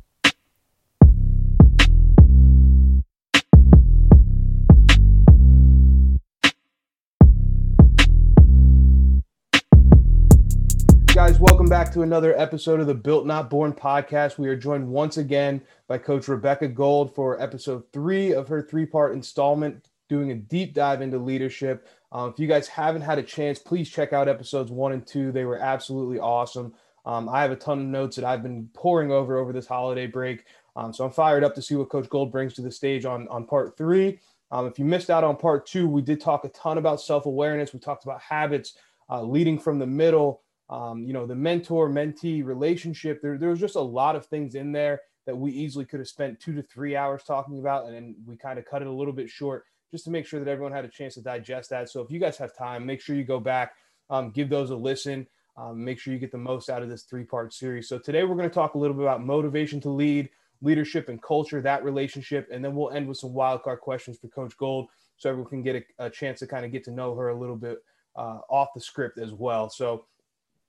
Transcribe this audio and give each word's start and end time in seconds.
To 11.95 12.03
another 12.03 12.37
episode 12.37 12.81
of 12.81 12.89
the 12.89 12.95
Built 12.95 13.25
Not 13.25 13.49
Born 13.49 13.73
podcast. 13.73 14.37
We 14.37 14.49
are 14.49 14.57
joined 14.57 14.89
once 14.89 15.17
again 15.17 15.63
by 15.87 15.97
Coach 15.97 16.27
Rebecca 16.27 16.67
Gold 16.67 17.15
for 17.15 17.41
episode 17.41 17.85
three 17.93 18.33
of 18.33 18.49
her 18.49 18.61
three 18.61 18.85
part 18.85 19.13
installment, 19.13 19.91
doing 20.09 20.33
a 20.33 20.35
deep 20.35 20.75
dive 20.75 21.03
into 21.03 21.19
leadership. 21.19 21.87
Um, 22.11 22.31
if 22.31 22.41
you 22.41 22.49
guys 22.49 22.67
haven't 22.67 23.03
had 23.03 23.21
a 23.21 23.23
chance, 23.23 23.61
please 23.61 23.89
check 23.89 24.13
out 24.13 24.29
episodes 24.29 24.73
one 24.73 24.91
and 24.91 25.07
two. 25.07 25.31
They 25.31 25.45
were 25.45 25.59
absolutely 25.59 26.19
awesome. 26.19 26.75
Um, 27.07 27.29
I 27.29 27.43
have 27.43 27.53
a 27.53 27.57
ton 27.57 27.79
of 27.79 27.87
notes 27.87 28.17
that 28.17 28.25
I've 28.25 28.43
been 28.43 28.69
pouring 28.75 29.13
over 29.13 29.39
over 29.39 29.53
this 29.53 29.69
holiday 29.69 30.09
break. 30.09 30.47
Um, 30.75 30.93
so 30.93 31.05
I'm 31.05 31.13
fired 31.13 31.45
up 31.45 31.55
to 31.55 31.63
see 31.63 31.77
what 31.77 31.91
Coach 31.91 32.09
Gold 32.09 32.33
brings 32.33 32.55
to 32.55 32.63
the 32.63 32.73
stage 32.73 33.05
on, 33.05 33.29
on 33.29 33.45
part 33.45 33.77
three. 33.77 34.19
Um, 34.51 34.67
if 34.67 34.81
you 34.81 34.85
missed 34.85 35.11
out 35.11 35.23
on 35.23 35.37
part 35.37 35.65
two, 35.65 35.89
we 35.89 36.03
did 36.03 36.21
talk 36.21 36.45
a 36.45 36.49
ton 36.49 36.77
about 36.77 37.01
self 37.01 37.27
awareness. 37.27 37.73
We 37.73 37.79
talked 37.79 38.03
about 38.03 38.21
habits, 38.21 38.77
uh, 39.09 39.23
leading 39.23 39.61
from 39.61 39.79
the 39.79 39.87
middle 39.87 40.41
um, 40.75 41.05
you 41.05 41.13
know, 41.13 41.25
the 41.25 41.37
mentor 41.37 41.89
mentee 41.89 42.45
relationship. 42.45 43.23
There, 43.23 43.39
there 43.39 43.51
was 43.51 43.61
just 43.61 43.77
a 43.77 43.81
lot 43.81 44.17
of 44.17 44.27
things 44.27 44.57
in 44.57 44.73
there 44.73 45.01
that 45.25 45.37
we 45.37 45.53
easily 45.53 45.85
could 45.85 46.01
have 46.01 46.09
spent 46.09 46.41
two 46.41 46.53
to 46.53 46.63
three 46.63 46.97
hours 46.97 47.23
talking 47.23 47.61
about. 47.61 47.87
And 47.87 47.95
then 47.95 48.17
we 48.27 48.37
kind 48.37 48.59
of 48.59 48.65
cut 48.65 48.83
it 48.83 48.89
a 48.89 48.93
little 48.93 49.13
bit 49.13 49.31
short 49.31 49.65
just 49.93 50.05
to 50.05 50.11
make 50.11 50.27
sure 50.27 50.41
that 50.41 50.51
everyone 50.51 50.73
had 50.73 50.85
a 50.85 50.89
chance 50.89 51.15
to 51.15 51.23
digest 51.23 51.71
that. 51.71 51.89
So 51.91 52.01
if 52.01 52.11
you 52.11 52.19
guys 52.19 52.37
have 52.39 52.57
time, 52.57 52.85
make 52.85 53.01
sure 53.01 53.15
you 53.15 53.23
go 53.23 53.39
back, 53.39 53.75
um, 54.11 54.33
give 54.33 54.49
those 54.49 54.71
a 54.71 54.77
listen. 54.77 55.29
Um, 55.57 55.85
make 55.85 56.01
sure 56.01 56.13
you 56.13 56.19
get 56.19 56.33
the 56.33 56.39
most 56.39 56.69
out 56.69 56.83
of 56.83 56.89
this 56.89 57.05
three 57.05 57.23
part 57.23 57.55
series. 57.55 57.89
So 57.89 57.97
today 57.97 58.25
we're 58.25 58.35
going 58.35 58.49
to 58.49 58.55
talk 58.55 58.75
a 58.75 58.79
little 58.79 58.97
bit 58.97 59.05
about 59.05 59.25
motivation 59.25 59.81
to 59.83 59.91
lead, 59.91 60.29
leadership 60.61 61.09
and 61.09 61.23
culture, 61.23 61.63
that 61.63 61.85
relationship. 61.85 62.49
And 62.51 62.65
then 62.65 62.75
we'll 62.75 62.91
end 62.91 63.07
with 63.07 63.19
some 63.19 63.31
wildcard 63.31 63.79
questions 63.79 64.19
for 64.19 64.27
Coach 64.27 64.57
Gold 64.57 64.89
so 65.19 65.31
everyone 65.31 65.51
can 65.51 65.63
get 65.63 65.77
a, 65.77 66.07
a 66.07 66.11
chance 66.11 66.41
to 66.41 66.49
kind 66.49 66.65
of 66.65 66.73
get 66.73 66.83
to 66.87 66.91
know 66.91 67.15
her 67.15 67.29
a 67.29 67.39
little 67.39 67.55
bit 67.55 67.79
uh, 68.17 68.41
off 68.51 68.71
the 68.75 68.81
script 68.81 69.19
as 69.19 69.33
well. 69.33 69.71
So 69.71 70.07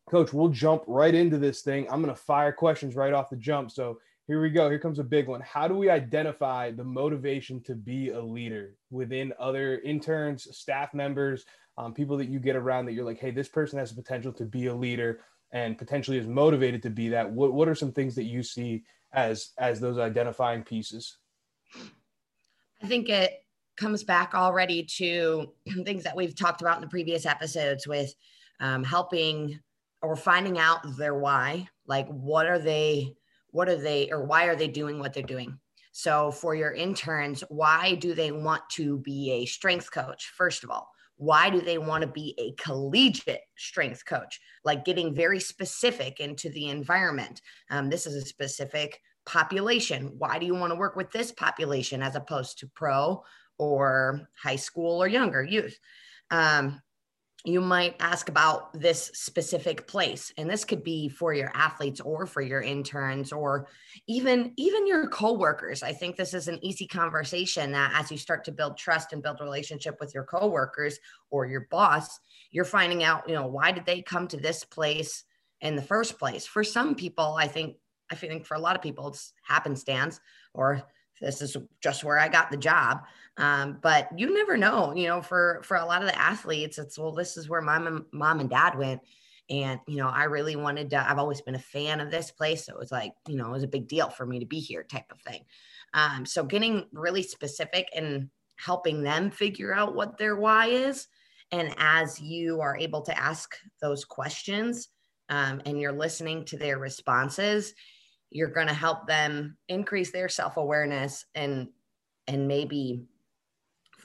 Coach, 0.10 0.34
we'll 0.34 0.50
jump 0.50 0.84
right 0.88 1.14
into 1.14 1.38
this 1.38 1.62
thing. 1.62 1.88
I'm 1.90 2.02
going 2.02 2.14
to 2.14 2.22
fire 2.22 2.52
questions 2.52 2.96
right 2.96 3.14
off 3.14 3.30
the 3.30 3.36
jump. 3.36 3.72
So 3.72 4.00
here 4.28 4.42
we 4.42 4.50
go. 4.50 4.70
Here 4.70 4.80
comes 4.80 5.00
a 5.00 5.04
big 5.04 5.28
one. 5.28 5.42
How 5.42 5.68
do 5.68 5.76
we 5.76 5.90
identify 5.90 6.72
the 6.72 6.84
motivation 6.84 7.62
to 7.64 7.76
be 7.76 8.10
a 8.10 8.22
leader 8.22 8.76
within 8.92 9.34
other 9.40 9.80
interns, 9.80 10.48
staff 10.56 10.94
members, 10.94 11.46
um, 11.78 11.94
people 11.94 12.18
that 12.18 12.30
you 12.30 12.40
get 12.40 12.56
around 12.56 12.86
that 12.86 12.94
you're 12.94 13.06
like, 13.06 13.20
hey, 13.20 13.32
this 13.32 13.50
person 13.50 13.80
has 13.80 13.94
the 13.94 14.02
potential 14.02 14.32
to 14.34 14.46
be 14.46 14.68
a 14.68 14.74
leader 14.74 15.22
and 15.52 15.78
potentially 15.78 16.18
is 16.18 16.28
motivated 16.28 16.82
to 16.84 16.90
be 16.90 17.10
that? 17.10 17.30
What, 17.30 17.54
what 17.54 17.68
are 17.68 17.76
some 17.76 17.92
things 17.92 18.16
that 18.16 18.24
you 18.24 18.44
see 18.44 18.84
as 19.14 19.52
as 19.58 19.80
those 19.80 19.98
identifying 19.98 20.64
pieces? 20.64 21.18
I 22.84 22.88
think 22.88 23.10
it 23.10 23.44
comes 23.78 24.04
back 24.04 24.34
already 24.34 24.84
to 24.84 25.52
things 25.84 26.04
that 26.04 26.16
we've 26.16 26.36
talked 26.36 26.62
about 26.62 26.78
in 26.78 26.82
the 26.82 26.88
previous 26.88 27.26
episodes 27.26 27.88
with 27.88 28.14
um, 28.60 28.84
helping 28.84 29.60
or 30.06 30.16
finding 30.16 30.58
out 30.58 30.98
their 30.98 31.16
why 31.16 31.68
like 31.88 32.08
what 32.08 32.46
are 32.46 32.60
they 32.60 33.14
what 33.52 33.70
are 33.70 33.78
they 33.78 34.12
or 34.12 34.26
why 34.26 34.46
are 34.46 34.56
they 34.56 34.68
doing 34.68 35.00
what 35.00 35.14
they're 35.14 35.24
doing? 35.24 35.60
So 35.92 36.32
for 36.32 36.56
your 36.56 36.72
interns 36.72 37.44
why 37.50 37.96
do 37.96 38.14
they 38.14 38.32
want 38.32 38.62
to 38.72 39.00
be 39.00 39.32
a 39.32 39.46
strength 39.46 39.92
coach 39.92 40.32
first 40.36 40.64
of 40.64 40.70
all? 40.70 40.90
Why 41.18 41.50
do 41.50 41.62
they 41.62 41.78
want 41.78 42.02
to 42.02 42.08
be 42.08 42.36
a 42.38 42.62
collegiate 42.62 43.44
strength 43.58 44.06
coach? 44.06 44.40
Like 44.64 44.86
getting 44.86 45.16
very 45.16 45.40
specific 45.40 46.20
into 46.20 46.50
the 46.50 46.68
environment. 46.68 47.42
Um, 47.70 47.90
this 47.90 48.06
is 48.06 48.16
a 48.16 48.26
specific 48.26 49.00
population. 49.26 50.14
Why 50.18 50.40
do 50.40 50.46
you 50.46 50.56
want 50.56 50.72
to 50.72 50.80
work 50.80 50.96
with 50.96 51.12
this 51.12 51.32
population 51.32 52.02
as 52.02 52.16
opposed 52.16 52.60
to 52.60 52.68
pro 52.68 53.24
or 53.58 54.28
high 54.42 54.58
school 54.58 55.02
or 55.02 55.08
younger 55.08 55.42
youth? 55.44 55.80
Um, 56.32 56.82
you 57.48 57.62
might 57.62 57.96
ask 58.00 58.30
about 58.30 58.74
this 58.74 59.12
specific 59.14 59.88
place 59.88 60.34
and 60.38 60.50
this 60.50 60.66
could 60.66 60.84
be 60.84 61.08
for 61.08 61.34
your 61.34 61.52
athletes 61.54 62.02
or 62.02 62.26
for 62.26 62.42
your 62.42 62.62
interns 62.62 63.32
or 63.32 63.68
even 64.08 64.54
even 64.58 64.88
your 64.88 65.08
coworkers 65.08 65.84
i 65.84 65.92
think 65.92 66.16
this 66.16 66.34
is 66.34 66.48
an 66.48 66.60
easy 66.64 66.88
conversation 66.88 67.72
that 67.72 67.92
as 67.96 68.12
you 68.12 68.18
start 68.18 68.44
to 68.44 68.52
build 68.52 68.78
trust 68.78 69.14
and 69.14 69.22
build 69.22 69.40
relationship 69.40 69.98
with 70.00 70.14
your 70.14 70.24
coworkers 70.24 70.98
or 71.30 71.46
your 71.46 71.68
boss 71.70 72.20
you're 72.52 72.66
finding 72.66 73.04
out 73.04 73.28
you 73.28 73.36
know 73.36 73.48
why 73.48 73.72
did 73.72 73.86
they 73.86 74.02
come 74.02 74.28
to 74.28 74.38
this 74.38 74.64
place 74.64 75.24
in 75.62 75.76
the 75.76 75.82
first 75.82 76.18
place 76.18 76.46
for 76.46 76.64
some 76.64 76.96
people 76.96 77.36
i 77.40 77.48
think 77.48 77.76
i 78.12 78.16
think 78.16 78.46
for 78.46 78.56
a 78.56 78.60
lot 78.60 78.76
of 78.76 78.82
people 78.82 79.08
it's 79.08 79.34
happenstance 79.44 80.20
or 80.54 80.84
this 81.22 81.42
is 81.42 81.56
just 81.82 82.04
where 82.04 82.20
I 82.20 82.28
got 82.28 82.52
the 82.52 82.58
job. 82.58 83.04
Um, 83.38 83.80
but 83.82 84.08
you 84.18 84.34
never 84.34 84.56
know, 84.56 84.94
you 84.96 85.08
know, 85.08 85.22
for, 85.22 85.62
for 85.64 85.78
a 85.78 85.86
lot 85.86 86.02
of 86.02 86.08
the 86.08 86.18
athletes, 86.18 86.78
it's, 86.78 86.98
well, 86.98 87.12
this 87.12 87.36
is 87.36 87.50
where 87.50 87.62
my 87.62 87.78
mom, 87.78 88.06
mom 88.14 88.40
and 88.40 88.50
dad 88.50 88.78
went. 88.78 89.02
And, 89.50 89.80
you 89.88 89.98
know, 89.98 90.08
I 90.08 90.24
really 90.24 90.56
wanted 90.56 90.90
to, 90.92 91.10
I've 91.10 91.20
always 91.20 91.42
been 91.42 91.56
a 91.56 91.60
fan 91.60 92.00
of 92.00 92.10
this 92.10 92.32
place. 92.32 92.66
So 92.66 92.74
it 92.74 92.80
was 92.80 92.92
like, 92.92 93.14
you 93.28 93.36
know, 93.36 93.48
it 93.48 93.52
was 93.52 93.64
a 93.64 93.68
big 93.68 93.88
deal 93.88 94.10
for 94.10 94.26
me 94.26 94.40
to 94.40 94.46
be 94.46 94.60
here 94.60 94.84
type 94.84 95.12
of 95.12 95.22
thing. 95.22 95.44
Um, 95.94 96.26
so 96.26 96.44
getting 96.44 96.86
really 96.94 97.22
specific 97.22 97.88
and 97.96 98.30
helping 98.58 99.04
them 99.04 99.30
figure 99.30 99.74
out 99.74 99.96
what 99.96 100.18
their 100.18 100.36
why 100.36 100.68
is. 100.68 101.08
And 101.52 101.76
as 101.78 102.20
you 102.20 102.62
are 102.62 102.78
able 102.78 103.02
to 103.04 103.20
ask 103.20 103.56
those 103.82 104.04
questions 104.04 104.90
um, 105.30 105.62
and 105.66 105.80
you're 105.80 105.92
listening 105.92 106.46
to 106.46 106.58
their 106.58 106.80
responses, 106.80 107.74
you're 108.32 108.50
going 108.50 108.68
to 108.68 108.74
help 108.74 109.08
them 109.08 109.58
increase 109.70 110.12
their 110.12 110.30
self-awareness 110.30 111.26
and 111.36 111.68
and 112.28 112.48
maybe 112.48 113.06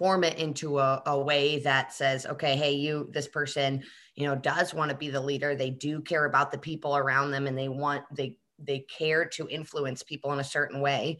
form 0.00 0.25
it 0.25 0.38
into 0.38 0.81
a, 0.81 1.03
a 1.06 1.21
way 1.21 1.59
that 1.59 1.93
says 1.93 2.25
okay 2.25 2.56
hey 2.56 2.72
you 2.72 3.06
this 3.12 3.28
person 3.28 3.83
you 4.21 4.27
know 4.27 4.37
does 4.37 4.75
want 4.75 4.91
to 4.91 4.97
be 4.97 5.09
the 5.09 5.21
leader. 5.21 5.55
They 5.55 5.71
do 5.71 6.03
care 6.03 6.27
about 6.27 6.53
the 6.53 6.59
people 6.59 6.94
around 6.94 7.31
them 7.31 7.47
and 7.47 7.56
they 7.56 7.69
want 7.69 8.05
they 8.15 8.37
they 8.59 8.81
care 8.81 9.25
to 9.25 9.49
influence 9.49 10.03
people 10.03 10.33
in 10.33 10.41
a 10.41 10.44
certain 10.44 10.81
way. 10.83 11.19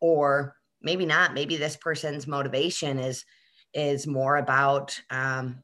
Or 0.00 0.56
maybe 0.80 1.04
not 1.04 1.34
maybe 1.34 1.56
this 1.56 1.76
person's 1.76 2.26
motivation 2.26 2.98
is 2.98 3.26
is 3.74 4.06
more 4.06 4.38
about 4.38 4.98
um, 5.10 5.62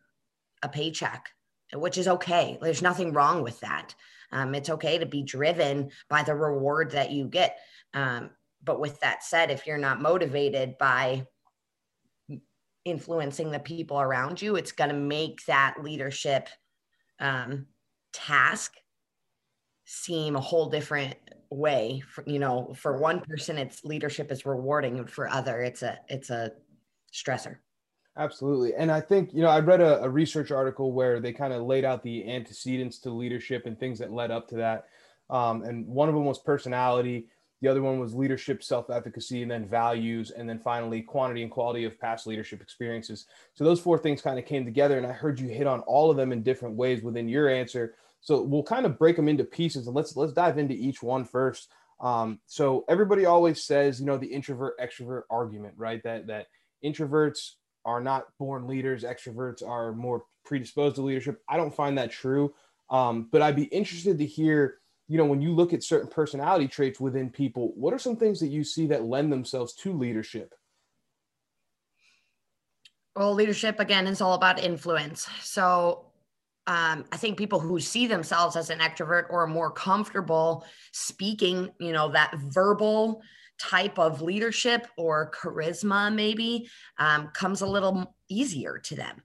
a 0.62 0.68
paycheck 0.68 1.30
which 1.72 1.98
is 1.98 2.06
okay. 2.06 2.58
There's 2.60 2.82
nothing 2.82 3.12
wrong 3.12 3.42
with 3.42 3.58
that. 3.60 3.94
Um, 4.30 4.54
it's 4.54 4.70
okay 4.70 4.98
to 4.98 5.06
be 5.06 5.22
driven 5.22 5.90
by 6.08 6.22
the 6.22 6.34
reward 6.34 6.92
that 6.92 7.10
you 7.10 7.26
get. 7.26 7.58
Um, 7.94 8.30
but 8.62 8.78
with 8.78 9.00
that 9.00 9.24
said, 9.24 9.50
if 9.50 9.66
you're 9.66 9.78
not 9.78 10.00
motivated 10.00 10.78
by 10.78 11.26
influencing 12.84 13.50
the 13.50 13.58
people 13.58 14.00
around 14.00 14.40
you, 14.42 14.56
it's 14.56 14.72
going 14.72 14.90
to 14.90 14.96
make 14.96 15.44
that 15.46 15.76
leadership 15.82 16.48
um, 17.20 17.66
task 18.12 18.74
seem 19.84 20.36
a 20.36 20.40
whole 20.40 20.68
different 20.68 21.14
way. 21.50 22.02
For, 22.06 22.24
you 22.26 22.38
know, 22.38 22.74
for 22.74 22.98
one 22.98 23.20
person, 23.20 23.58
it's 23.58 23.84
leadership 23.84 24.30
is 24.32 24.46
rewarding, 24.46 25.06
for 25.06 25.28
other, 25.28 25.60
it's 25.60 25.82
a 25.82 25.98
it's 26.08 26.30
a 26.30 26.52
stressor. 27.12 27.56
Absolutely. 28.16 28.74
And 28.74 28.92
I 28.92 29.00
think, 29.00 29.34
you 29.34 29.42
know, 29.42 29.48
I 29.48 29.58
read 29.58 29.80
a, 29.80 30.02
a 30.02 30.08
research 30.08 30.52
article 30.52 30.92
where 30.92 31.18
they 31.18 31.32
kind 31.32 31.52
of 31.52 31.62
laid 31.62 31.84
out 31.84 32.02
the 32.02 32.30
antecedents 32.30 32.98
to 33.00 33.10
leadership 33.10 33.66
and 33.66 33.78
things 33.78 33.98
that 33.98 34.12
led 34.12 34.30
up 34.30 34.46
to 34.48 34.56
that. 34.56 34.84
Um, 35.30 35.62
and 35.64 35.86
one 35.86 36.08
of 36.08 36.14
them 36.14 36.24
was 36.24 36.38
personality. 36.38 37.28
The 37.64 37.70
other 37.70 37.80
one 37.80 37.98
was 37.98 38.14
leadership, 38.14 38.62
self 38.62 38.90
efficacy, 38.90 39.40
and 39.40 39.50
then 39.50 39.66
values. 39.66 40.30
And 40.30 40.46
then 40.46 40.58
finally, 40.58 41.00
quantity 41.00 41.40
and 41.40 41.50
quality 41.50 41.86
of 41.86 41.98
past 41.98 42.26
leadership 42.26 42.60
experiences. 42.60 43.24
So 43.54 43.64
those 43.64 43.80
four 43.80 43.96
things 43.96 44.20
kind 44.20 44.38
of 44.38 44.44
came 44.44 44.66
together. 44.66 44.98
And 44.98 45.06
I 45.06 45.12
heard 45.12 45.40
you 45.40 45.48
hit 45.48 45.66
on 45.66 45.80
all 45.80 46.10
of 46.10 46.18
them 46.18 46.30
in 46.30 46.42
different 46.42 46.76
ways 46.76 47.02
within 47.02 47.26
your 47.26 47.48
answer. 47.48 47.94
So 48.20 48.42
we'll 48.42 48.64
kind 48.64 48.84
of 48.84 48.98
break 48.98 49.16
them 49.16 49.28
into 49.28 49.44
pieces 49.44 49.86
and 49.86 49.96
let's 49.96 50.14
let's 50.14 50.34
dive 50.34 50.58
into 50.58 50.74
each 50.74 51.02
one 51.02 51.24
first. 51.24 51.70
Um, 52.00 52.38
so 52.44 52.84
everybody 52.86 53.24
always 53.24 53.64
says, 53.64 53.98
you 53.98 54.04
know, 54.04 54.18
the 54.18 54.26
introvert 54.26 54.78
extrovert 54.78 55.22
argument, 55.30 55.72
right? 55.78 56.02
That 56.02 56.26
that 56.26 56.48
introverts 56.84 57.52
are 57.86 58.02
not 58.02 58.26
born 58.38 58.66
leaders, 58.66 59.04
extroverts 59.04 59.66
are 59.66 59.92
more 59.92 60.24
predisposed 60.44 60.96
to 60.96 61.02
leadership. 61.02 61.40
I 61.48 61.56
don't 61.56 61.74
find 61.74 61.96
that 61.96 62.10
true. 62.10 62.52
Um, 62.90 63.30
but 63.32 63.40
I'd 63.40 63.56
be 63.56 63.64
interested 63.64 64.18
to 64.18 64.26
hear, 64.26 64.80
you 65.08 65.18
know, 65.18 65.26
when 65.26 65.42
you 65.42 65.54
look 65.54 65.72
at 65.72 65.82
certain 65.82 66.08
personality 66.08 66.68
traits 66.68 66.98
within 66.98 67.30
people, 67.30 67.72
what 67.74 67.92
are 67.92 67.98
some 67.98 68.16
things 68.16 68.40
that 68.40 68.48
you 68.48 68.64
see 68.64 68.86
that 68.86 69.04
lend 69.04 69.32
themselves 69.32 69.74
to 69.74 69.92
leadership? 69.92 70.54
Well, 73.14 73.34
leadership 73.34 73.78
again 73.80 74.06
is 74.06 74.20
all 74.20 74.34
about 74.34 74.62
influence. 74.62 75.28
So 75.42 76.06
um, 76.66 77.04
I 77.12 77.16
think 77.16 77.36
people 77.36 77.60
who 77.60 77.78
see 77.78 78.06
themselves 78.06 78.56
as 78.56 78.70
an 78.70 78.78
extrovert 78.78 79.26
or 79.30 79.46
more 79.46 79.70
comfortable 79.70 80.64
speaking, 80.92 81.70
you 81.78 81.92
know, 81.92 82.10
that 82.10 82.34
verbal 82.38 83.22
type 83.58 83.98
of 83.98 84.22
leadership 84.22 84.88
or 84.96 85.30
charisma 85.30 86.12
maybe 86.12 86.68
um, 86.98 87.28
comes 87.28 87.60
a 87.60 87.66
little 87.66 88.16
easier 88.28 88.78
to 88.78 88.96
them. 88.96 89.22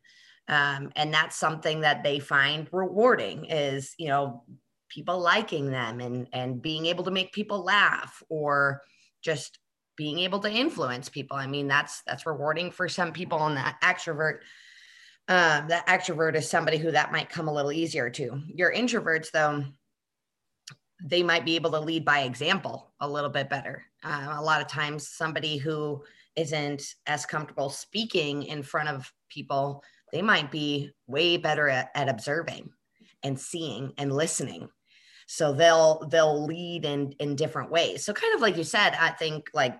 Um, 0.48 0.92
and 0.96 1.14
that's 1.14 1.36
something 1.36 1.82
that 1.82 2.04
they 2.04 2.20
find 2.20 2.68
rewarding 2.72 3.46
is, 3.46 3.94
you 3.98 4.08
know, 4.10 4.44
people 4.90 5.20
liking 5.20 5.70
them 5.70 6.00
and, 6.00 6.28
and 6.34 6.62
being 6.62 6.86
able 6.86 7.04
to 7.04 7.12
make 7.12 7.32
people 7.32 7.64
laugh 7.64 8.22
or 8.30 8.82
just 9.22 9.60
being 9.96 10.20
able 10.20 10.40
to 10.40 10.52
influence 10.52 11.10
people. 11.10 11.38
I 11.38 11.48
mean, 11.48 11.68
that's, 11.68 12.02
that's 12.08 12.26
rewarding 12.26 12.72
for 12.72 12.88
some 12.90 13.12
people 13.12 13.46
and 13.46 13.58
that 13.58 13.80
extrovert 13.84 14.40
uh, 15.30 15.62
the 15.68 15.76
extrovert 15.88 16.36
is 16.36 16.50
somebody 16.50 16.78
who 16.78 16.90
that 16.90 17.12
might 17.12 17.30
come 17.30 17.48
a 17.48 17.54
little 17.54 17.72
easier 17.72 18.10
to. 18.10 18.42
Your 18.48 18.74
introverts, 18.74 19.30
though, 19.32 19.64
they 21.04 21.22
might 21.22 21.46
be 21.46 21.56
able 21.56 21.70
to 21.72 21.80
lead 21.80 22.04
by 22.04 22.22
example 22.22 22.92
a 23.00 23.08
little 23.08 23.30
bit 23.30 23.48
better. 23.48 23.86
Uh, 24.04 24.34
a 24.38 24.42
lot 24.42 24.60
of 24.60 24.68
times, 24.68 25.08
somebody 25.08 25.58
who 25.58 26.04
isn't 26.36 26.96
as 27.06 27.28
comfortable 27.28 27.70
speaking 27.70 28.44
in 28.44 28.64
front 28.64 28.90
of 28.90 29.12
people, 29.30 29.84
they 30.12 30.24
might 30.24 30.50
be 30.50 30.90
way 31.06 31.38
better 31.38 31.70
at, 31.70 31.92
at 31.94 32.10
observing 32.10 32.72
and 33.22 33.40
seeing 33.40 33.94
and 34.00 34.12
listening. 34.12 34.68
So 35.32 35.54
they'll 35.54 36.08
they'll 36.10 36.44
lead 36.44 36.86
in 36.86 37.12
in 37.20 37.36
different 37.36 37.70
ways. 37.70 38.04
So 38.04 38.14
kind 38.14 38.34
of 38.34 38.42
like 38.42 38.58
you 38.58 38.64
said, 38.64 38.96
I 39.00 39.12
think 39.12 39.52
like 39.54 39.78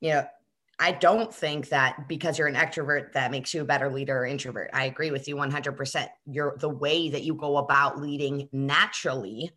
you 0.00 0.08
know 0.10 0.26
I 0.78 0.92
don't 0.92 1.32
think 1.32 1.68
that 1.68 2.08
because 2.08 2.38
you're 2.38 2.48
an 2.48 2.54
extrovert 2.54 3.12
that 3.12 3.30
makes 3.30 3.52
you 3.52 3.60
a 3.60 3.66
better 3.66 3.90
leader 3.90 4.20
or 4.20 4.24
introvert. 4.24 4.70
I 4.72 4.86
agree 4.86 5.10
with 5.10 5.28
you 5.28 5.36
100%. 5.36 6.08
You're 6.24 6.56
the 6.58 6.70
way 6.70 7.10
that 7.10 7.24
you 7.24 7.34
go 7.34 7.58
about 7.58 8.00
leading 8.00 8.48
naturally 8.52 9.50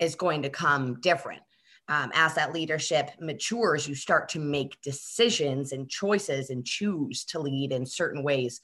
is 0.00 0.16
going 0.16 0.42
to 0.42 0.50
come 0.50 1.00
different. 1.00 1.42
Um, 1.86 2.10
as 2.12 2.34
that 2.34 2.52
leadership 2.52 3.10
matures, 3.20 3.86
you 3.86 3.94
start 3.94 4.28
to 4.30 4.40
make 4.40 4.80
decisions 4.82 5.70
and 5.70 5.88
choices 5.88 6.50
and 6.50 6.66
choose 6.66 7.24
to 7.26 7.38
lead 7.38 7.70
in 7.70 7.86
certain 7.86 8.24
ways. 8.24 8.60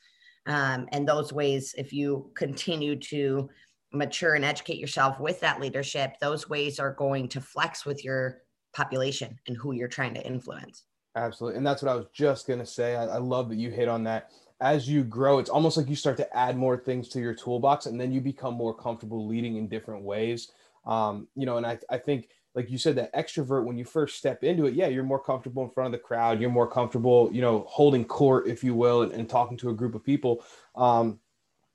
Um, 0.46 0.88
and 0.90 1.06
those 1.06 1.32
ways, 1.32 1.72
if 1.78 1.92
you 1.92 2.32
continue 2.34 2.96
to 2.96 3.48
mature 3.92 4.34
and 4.34 4.44
educate 4.44 4.78
yourself 4.78 5.18
with 5.20 5.40
that 5.40 5.60
leadership, 5.60 6.14
those 6.20 6.48
ways 6.48 6.78
are 6.78 6.94
going 6.94 7.28
to 7.28 7.40
flex 7.40 7.84
with 7.84 8.04
your 8.04 8.42
population 8.72 9.38
and 9.48 9.56
who 9.56 9.72
you're 9.72 9.88
trying 9.88 10.14
to 10.14 10.24
influence. 10.24 10.84
Absolutely. 11.16 11.58
And 11.58 11.66
that's 11.66 11.82
what 11.82 11.90
I 11.90 11.96
was 11.96 12.06
just 12.12 12.46
going 12.46 12.60
to 12.60 12.66
say. 12.66 12.94
I, 12.94 13.04
I, 13.04 13.18
love 13.18 13.48
that 13.48 13.56
you 13.56 13.70
hit 13.70 13.88
on 13.88 14.04
that. 14.04 14.30
As 14.60 14.88
you 14.88 15.02
grow, 15.02 15.38
it's 15.38 15.50
almost 15.50 15.76
like 15.76 15.88
you 15.88 15.96
start 15.96 16.16
to 16.18 16.36
add 16.36 16.56
more 16.56 16.76
things 16.76 17.08
to 17.10 17.20
your 17.20 17.34
toolbox 17.34 17.86
and 17.86 18.00
then 18.00 18.12
you 18.12 18.20
become 18.20 18.54
more 18.54 18.74
comfortable 18.74 19.26
leading 19.26 19.56
in 19.56 19.68
different 19.68 20.04
ways. 20.04 20.52
Um, 20.86 21.26
you 21.34 21.46
know, 21.46 21.56
and 21.56 21.66
I, 21.66 21.78
I 21.90 21.98
think, 21.98 22.28
like 22.54 22.70
you 22.70 22.78
said, 22.78 22.96
that 22.96 23.14
extrovert, 23.14 23.64
when 23.64 23.78
you 23.78 23.84
first 23.84 24.18
step 24.18 24.44
into 24.44 24.66
it, 24.66 24.74
yeah, 24.74 24.88
you're 24.88 25.04
more 25.04 25.22
comfortable 25.22 25.62
in 25.62 25.70
front 25.70 25.86
of 25.86 25.92
the 25.92 26.04
crowd. 26.04 26.40
You're 26.40 26.50
more 26.50 26.68
comfortable, 26.68 27.30
you 27.32 27.40
know, 27.40 27.64
holding 27.68 28.04
court, 28.04 28.48
if 28.48 28.62
you 28.62 28.74
will, 28.74 29.02
and, 29.02 29.12
and 29.12 29.28
talking 29.28 29.56
to 29.58 29.70
a 29.70 29.74
group 29.74 29.94
of 29.94 30.04
people. 30.04 30.44
Um, 30.74 31.20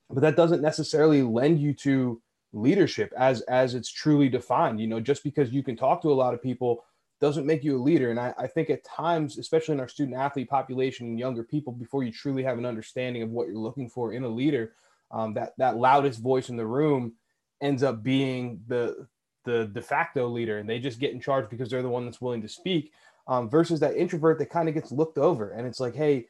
but 0.10 0.22
that 0.22 0.36
doesn't 0.36 0.62
necessarily 0.62 1.22
lend 1.22 1.60
you 1.60 1.74
to 1.74 2.22
leadership 2.54 3.14
as 3.18 3.42
as 3.42 3.76
it's 3.76 3.92
truly 3.92 4.30
defined. 4.30 4.80
You 4.80 4.88
know, 4.88 5.00
just 5.00 5.24
because 5.24 5.52
you 5.52 5.64
can 5.64 5.76
talk 5.76 6.02
to 6.02 6.12
a 6.12 6.14
lot 6.14 6.34
of 6.34 6.42
people 6.42 6.84
doesn't 7.22 7.46
make 7.46 7.64
you 7.64 7.78
a 7.78 7.82
leader. 7.82 8.12
And 8.12 8.20
I, 8.20 8.34
I, 8.38 8.48
think 8.48 8.70
at 8.70 8.84
times, 8.84 9.38
especially 9.38 9.74
in 9.74 9.80
our 9.80 9.88
student 9.88 10.18
athlete 10.18 10.50
population 10.50 11.08
and 11.08 11.18
younger 11.18 11.44
people, 11.44 11.72
before 11.72 12.04
you 12.04 12.12
truly 12.12 12.44
have 12.44 12.58
an 12.58 12.66
understanding 12.66 13.24
of 13.24 13.30
what 13.30 13.48
you're 13.48 13.58
looking 13.58 13.90
for 13.90 14.12
in 14.12 14.26
a 14.26 14.28
leader, 14.28 14.74
um, 15.12 15.34
that 15.36 15.54
that 15.58 15.78
loudest 15.78 16.20
voice 16.20 16.50
in 16.50 16.58
the 16.58 16.66
room 16.66 17.14
ends 17.62 17.84
up 17.84 18.04
being 18.04 18.62
the 18.68 19.08
the 19.46 19.66
de 19.68 19.82
facto 19.82 20.28
leader, 20.28 20.58
and 20.58 20.70
they 20.70 20.80
just 20.80 21.00
get 21.00 21.14
in 21.14 21.22
charge 21.22 21.50
because 21.50 21.70
they're 21.70 21.82
the 21.82 21.90
one 21.90 22.06
that's 22.06 22.22
willing 22.22 22.42
to 22.42 22.50
speak. 22.50 22.92
Um, 23.28 23.50
versus 23.50 23.80
that 23.80 23.96
introvert 23.96 24.38
that 24.38 24.52
kind 24.52 24.68
of 24.68 24.76
gets 24.76 24.92
looked 24.92 25.18
over, 25.18 25.52
and 25.52 25.66
it's 25.66 25.80
like, 25.80 25.96
hey, 25.96 26.28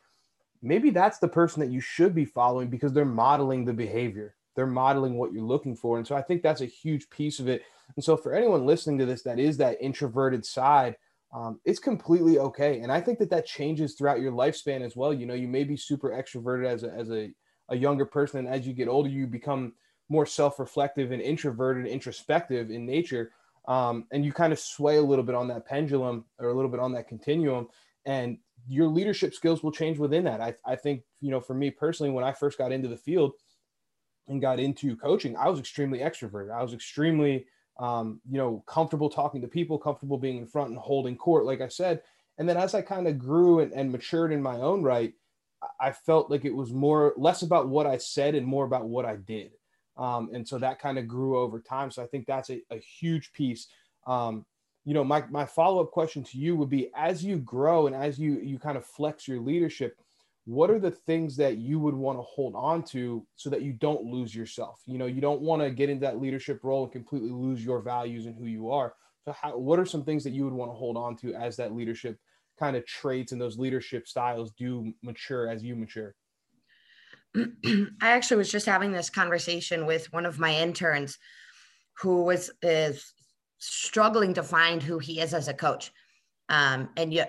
maybe 0.66 0.90
that's 0.90 1.20
the 1.20 1.28
person 1.28 1.62
that 1.62 1.72
you 1.72 1.80
should 1.80 2.14
be 2.14 2.26
following 2.26 2.70
because 2.70 2.94
they're 2.94 3.06
modeling 3.06 3.66
the 3.66 3.74
behavior. 3.74 4.36
They're 4.56 4.66
modeling 4.66 5.16
what 5.16 5.34
you're 5.34 5.44
looking 5.44 5.76
for, 5.76 5.98
and 5.98 6.08
so 6.08 6.16
I 6.16 6.22
think 6.22 6.42
that's 6.42 6.62
a 6.62 6.66
huge 6.66 7.10
piece 7.10 7.40
of 7.40 7.48
it 7.48 7.64
and 7.96 8.04
so, 8.04 8.18
for 8.18 8.34
anyone 8.34 8.66
listening 8.66 8.98
to 9.00 9.06
this 9.06 9.22
that 9.24 9.40
is 9.40 9.58
that 9.58 9.78
introverted 9.82 10.46
side, 10.46 10.96
um, 11.34 11.60
it's 11.66 11.80
completely 11.80 12.40
okay. 12.40 12.80
And 12.80 12.92
I 12.92 13.02
think 13.02 13.20
that 13.20 13.30
that 13.30 13.46
changes 13.46 13.94
throughout 13.94 14.22
your 14.22 14.32
lifespan 14.32 14.82
as 14.82 14.96
well. 14.96 15.14
You 15.14 15.26
know, 15.26 15.34
you 15.34 15.48
may 15.48 15.64
be 15.64 15.78
super 15.78 16.10
extroverted 16.10 16.66
as 16.66 16.84
a, 16.84 16.92
as 16.92 17.12
a, 17.12 17.32
a 17.70 17.76
younger 17.76 18.06
person. 18.06 18.40
And 18.40 18.48
as 18.48 18.66
you 18.66 18.74
get 18.74 18.88
older, 18.88 19.10
you 19.10 19.28
become 19.28 19.74
more 20.10 20.26
self 20.26 20.60
reflective 20.60 21.12
and 21.12 21.22
introverted, 21.22 21.88
introspective 21.88 22.70
in 22.70 22.86
nature. 22.86 23.32
Um, 23.68 24.06
and 24.12 24.24
you 24.24 24.32
kind 24.32 24.54
of 24.54 24.60
sway 24.60 24.98
a 24.98 25.02
little 25.02 25.26
bit 25.26 25.36
on 25.36 25.48
that 25.48 25.66
pendulum 25.66 26.26
or 26.40 26.50
a 26.50 26.54
little 26.54 26.70
bit 26.70 26.80
on 26.80 26.94
that 26.94 27.08
continuum. 27.08 27.68
And 28.06 28.38
your 28.68 28.88
leadership 28.88 29.34
skills 29.34 29.64
will 29.64 29.72
change 29.72 29.98
within 29.98 30.24
that. 30.26 30.42
I, 30.42 30.56
I 30.66 30.76
think, 30.76 31.04
you 31.22 31.32
know, 31.32 31.40
for 31.40 31.54
me 31.54 31.70
personally, 31.70 32.12
when 32.12 32.24
I 32.24 32.34
first 32.34 32.58
got 32.58 32.72
into 32.72 32.88
the 32.88 32.98
field 32.98 33.34
and 34.28 34.42
got 34.42 34.60
into 34.60 34.96
coaching, 34.96 35.36
I 35.38 35.50
was 35.50 35.60
extremely 35.60 36.00
extroverted. 36.00 36.52
I 36.52 36.64
was 36.64 36.74
extremely 36.74 37.46
um, 37.80 38.22
you 38.30 38.38
know, 38.38 38.64
comfortable 38.68 39.10
talking 39.10 39.42
to 39.42 39.48
people, 39.48 39.78
comfortable 39.78 40.18
being 40.18 40.38
in 40.38 40.48
front 40.48 40.70
and 40.70 40.80
holding 40.80 41.18
court, 41.18 41.46
like 41.46 41.62
I 41.62 41.68
said. 41.68 42.02
And 42.38 42.48
then 42.48 42.58
as 42.58 42.74
I 42.74 42.82
kind 42.82 43.08
of 43.08 43.18
grew 43.18 43.60
and, 43.60 43.72
and 43.74 43.92
matured 43.92 44.32
in 44.32 44.42
my 44.42 44.58
own 44.58 44.82
right, 44.82 45.14
I 45.80 45.92
felt 45.92 46.30
like 46.30 46.46
it 46.46 46.56
was 46.56 46.74
more 46.74 47.14
less 47.18 47.42
about 47.42 47.68
what 47.68 47.88
I 47.88 47.98
said 47.98 48.36
and 48.36 48.46
more 48.46 48.66
about 48.66 48.88
what 48.88 49.06
I 49.06 49.16
did. 49.16 49.52
Um, 49.98 50.30
and 50.34 50.48
so 50.48 50.58
that 50.60 50.80
kind 50.80 50.98
of 50.98 51.08
grew 51.08 51.38
over 51.38 51.60
time. 51.60 51.92
So 51.92 52.04
I 52.04 52.08
think 52.08 52.28
that's 52.28 52.50
a, 52.50 52.62
a 52.70 52.78
huge 52.78 53.32
piece. 53.32 53.68
Um, 54.06 54.46
you 54.86 54.94
know, 54.94 55.04
my, 55.04 55.24
my 55.30 55.46
follow 55.46 55.82
up 55.82 55.92
question 55.92 56.24
to 56.24 56.38
you 56.38 56.56
would 56.56 56.70
be 56.70 56.92
as 56.96 57.24
you 57.24 57.38
grow 57.38 57.88
and 57.88 57.96
as 57.96 58.20
you 58.20 58.40
you 58.40 58.60
kind 58.60 58.78
of 58.78 58.86
flex 58.86 59.28
your 59.28 59.40
leadership, 59.40 59.98
what 60.46 60.70
are 60.70 60.80
the 60.80 60.92
things 60.92 61.36
that 61.38 61.58
you 61.58 61.80
would 61.80 61.96
want 61.96 62.20
to 62.20 62.22
hold 62.22 62.54
on 62.56 62.84
to 62.84 63.26
so 63.36 63.50
that 63.50 63.64
you 63.64 63.74
don't 63.74 64.06
lose 64.06 64.34
yourself? 64.34 64.82
You 64.86 65.00
know 65.00 65.08
you 65.08 65.22
don't 65.22 65.42
want 65.42 65.64
to 65.64 65.72
get 65.72 65.90
into 65.90 66.02
that 66.02 66.22
leadership 66.22 66.64
role 66.64 66.84
and 66.84 66.92
completely 66.92 67.32
lose 67.32 67.66
your 67.66 67.82
values 67.82 68.28
and 68.28 68.38
who 68.38 68.46
you 68.46 68.70
are. 68.70 68.94
So 69.26 69.32
how, 69.32 69.58
what 69.58 69.80
are 69.80 69.88
some 69.88 70.04
things 70.04 70.24
that 70.24 70.34
you 70.34 70.44
would 70.44 70.54
want 70.54 70.70
to 70.70 70.76
hold 70.76 70.98
on 70.98 71.16
to 71.18 71.34
as 71.34 71.58
that 71.58 71.76
leadership 71.76 72.20
kind 72.60 72.78
of 72.78 72.86
traits 72.86 73.32
and 73.32 73.42
those 73.42 73.58
leadership 73.58 74.08
styles 74.08 74.52
do 74.52 74.94
mature 75.02 75.50
as 75.50 75.64
you 75.64 75.76
mature? 75.76 76.14
I 77.36 77.88
actually 78.02 78.38
was 78.38 78.52
just 78.52 78.68
having 78.68 78.92
this 78.92 79.10
conversation 79.10 79.88
with 79.88 80.14
one 80.14 80.28
of 80.28 80.38
my 80.38 80.56
interns 80.56 81.18
who 81.98 82.24
was 82.24 82.52
is 82.62 83.14
struggling 83.58 84.34
to 84.34 84.44
find 84.44 84.84
who 84.84 85.00
he 85.00 85.20
is 85.20 85.34
as 85.34 85.48
a 85.48 85.54
coach 85.54 85.92
um, 86.50 86.90
and 86.98 87.14
you 87.14 87.24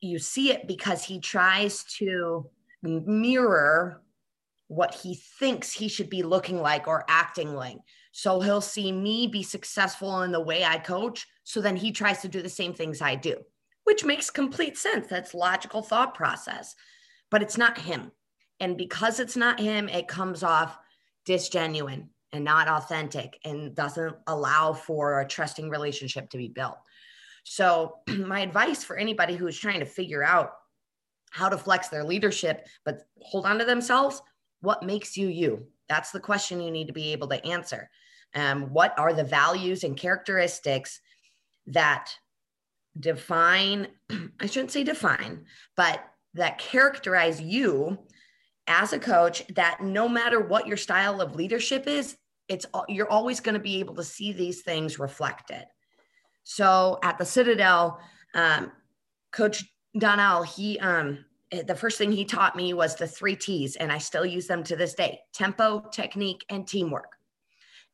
you 0.00 0.18
see 0.18 0.50
it 0.52 0.66
because 0.66 1.04
he 1.04 1.20
tries 1.20 1.84
to 1.84 2.48
mirror 2.82 4.02
what 4.68 4.94
he 4.94 5.14
thinks 5.38 5.72
he 5.72 5.88
should 5.88 6.10
be 6.10 6.22
looking 6.22 6.60
like 6.60 6.86
or 6.86 7.04
acting 7.08 7.54
like. 7.54 7.78
So 8.12 8.40
he'll 8.40 8.60
see 8.60 8.90
me 8.92 9.26
be 9.26 9.42
successful 9.42 10.22
in 10.22 10.32
the 10.32 10.40
way 10.40 10.64
I 10.64 10.78
coach. 10.78 11.26
So 11.44 11.60
then 11.60 11.76
he 11.76 11.92
tries 11.92 12.20
to 12.22 12.28
do 12.28 12.42
the 12.42 12.48
same 12.48 12.74
things 12.74 13.00
I 13.00 13.14
do, 13.14 13.36
which 13.84 14.04
makes 14.04 14.30
complete 14.30 14.76
sense. 14.76 15.06
That's 15.06 15.34
logical 15.34 15.82
thought 15.82 16.14
process, 16.14 16.74
but 17.30 17.42
it's 17.42 17.58
not 17.58 17.78
him. 17.78 18.10
And 18.58 18.76
because 18.76 19.20
it's 19.20 19.36
not 19.36 19.60
him, 19.60 19.88
it 19.88 20.08
comes 20.08 20.42
off 20.42 20.76
disgenuine 21.28 22.08
and 22.32 22.44
not 22.44 22.68
authentic 22.68 23.38
and 23.44 23.74
doesn't 23.74 24.16
allow 24.26 24.72
for 24.72 25.20
a 25.20 25.28
trusting 25.28 25.70
relationship 25.70 26.28
to 26.30 26.38
be 26.38 26.48
built. 26.48 26.78
So, 27.44 27.98
my 28.08 28.40
advice 28.40 28.84
for 28.84 28.96
anybody 28.96 29.36
who's 29.36 29.58
trying 29.58 29.80
to 29.80 29.86
figure 29.86 30.22
out 30.22 30.52
how 31.30 31.48
to 31.48 31.58
flex 31.58 31.88
their 31.88 32.04
leadership, 32.04 32.66
but 32.84 33.02
hold 33.20 33.46
on 33.46 33.58
to 33.58 33.64
themselves. 33.64 34.22
What 34.60 34.82
makes 34.82 35.16
you 35.16 35.28
you? 35.28 35.66
That's 35.88 36.10
the 36.10 36.20
question 36.20 36.60
you 36.60 36.70
need 36.70 36.86
to 36.86 36.92
be 36.92 37.12
able 37.12 37.28
to 37.28 37.44
answer. 37.44 37.90
Um, 38.34 38.72
what 38.72 38.98
are 38.98 39.12
the 39.12 39.24
values 39.24 39.84
and 39.84 39.96
characteristics 39.96 41.00
that 41.68 42.10
define, 42.98 43.88
I 44.40 44.46
shouldn't 44.46 44.72
say 44.72 44.84
define, 44.84 45.44
but 45.76 46.04
that 46.34 46.58
characterize 46.58 47.40
you 47.40 47.98
as 48.66 48.92
a 48.92 48.98
coach 48.98 49.46
that 49.54 49.82
no 49.82 50.08
matter 50.08 50.40
what 50.40 50.66
your 50.66 50.76
style 50.76 51.20
of 51.20 51.36
leadership 51.36 51.86
is, 51.86 52.16
it's 52.48 52.66
you're 52.88 53.10
always 53.10 53.40
going 53.40 53.54
to 53.54 53.60
be 53.60 53.80
able 53.80 53.94
to 53.94 54.04
see 54.04 54.32
these 54.32 54.62
things 54.62 54.98
reflected. 54.98 55.64
So 56.44 56.98
at 57.02 57.18
the 57.18 57.24
Citadel, 57.24 58.00
um, 58.34 58.70
Coach 59.32 59.64
Donnell, 59.98 60.42
he 60.42 60.78
um 60.78 61.24
eh, 61.52 61.62
the 61.62 61.74
first 61.74 61.98
thing 61.98 62.12
he 62.12 62.24
taught 62.24 62.56
me 62.56 62.72
was 62.72 62.94
the 62.94 63.06
three 63.06 63.36
T's, 63.36 63.76
and 63.76 63.90
I 63.90 63.98
still 63.98 64.26
use 64.26 64.46
them 64.46 64.62
to 64.64 64.76
this 64.76 64.94
day 64.94 65.20
tempo, 65.32 65.80
technique, 65.92 66.44
and 66.48 66.66
teamwork. 66.66 67.16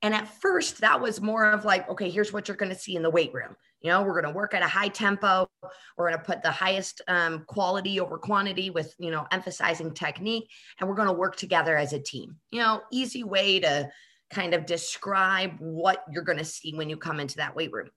And 0.03 0.15
at 0.15 0.29
first, 0.29 0.81
that 0.81 1.01
was 1.01 1.21
more 1.21 1.51
of 1.51 1.65
like, 1.65 1.89
okay, 1.89 2.11
here's 2.11 2.33
what 2.33 2.49
you're 2.49 2.57
going 2.57 2.73
to 2.73 2.79
see 2.79 2.97
in 2.97 3.03
the 3.03 3.11
weight 3.11 3.33
room. 3.33 3.57
You 3.83 3.91
know, 3.91 4.03
we're 4.03 4.21
going 4.21 4.33
to 4.33 4.37
work 4.37 4.55
at 4.55 4.63
a 4.63 4.69
high 4.69 4.89
tempo. 4.89 5.49
We're 5.97 6.09
going 6.09 6.19
to 6.19 6.25
put 6.25 6.43
the 6.43 6.51
highest 6.51 7.03
um, 7.09 7.45
quality 7.47 8.01
over 8.01 8.17
quantity 8.19 8.71
with, 8.71 8.95
you 8.99 9.11
know, 9.11 9.27
emphasizing 9.31 9.93
technique. 9.93 10.49
And 10.79 10.89
we're 10.89 10.95
going 10.95 11.09
to 11.09 11.15
work 11.15 11.37
together 11.37 11.77
as 11.77 11.93
a 11.93 11.99
team. 11.99 12.37
You 12.51 12.61
know, 12.61 12.83
easy 12.93 13.25
way 13.25 13.61
to 13.61 13.91
kind 14.31 14.55
of 14.55 14.67
describe 14.67 15.57
what 15.59 16.05
you're 16.11 16.23
going 16.23 16.39
to 16.39 16.45
see 16.45 16.75
when 16.75 16.89
you 16.89 16.97
come 16.97 17.21
into 17.21 17.37
that 17.37 17.57
weight 17.57 17.73
room. 17.73 17.91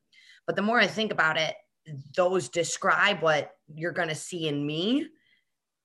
But 0.47 0.55
the 0.55 0.61
more 0.61 0.79
I 0.79 0.87
think 0.87 1.11
about 1.11 1.37
it, 1.37 1.55
those 2.15 2.49
describe 2.49 3.21
what 3.21 3.51
you're 3.73 3.91
going 3.91 4.09
to 4.09 4.15
see 4.15 4.47
in 4.47 4.65
me 4.65 5.07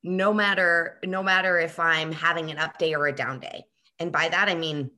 no 0.02 0.32
matter 0.32 0.98
no 1.04 1.22
matter 1.22 1.58
if 1.58 1.78
i'm 1.78 2.10
having 2.10 2.50
an 2.50 2.58
up 2.58 2.78
day 2.78 2.94
or 2.94 3.06
a 3.06 3.14
down 3.14 3.38
day 3.38 3.64
and 3.98 4.10
by 4.10 4.28
that 4.28 4.48
i 4.48 4.54
mean 4.54 4.90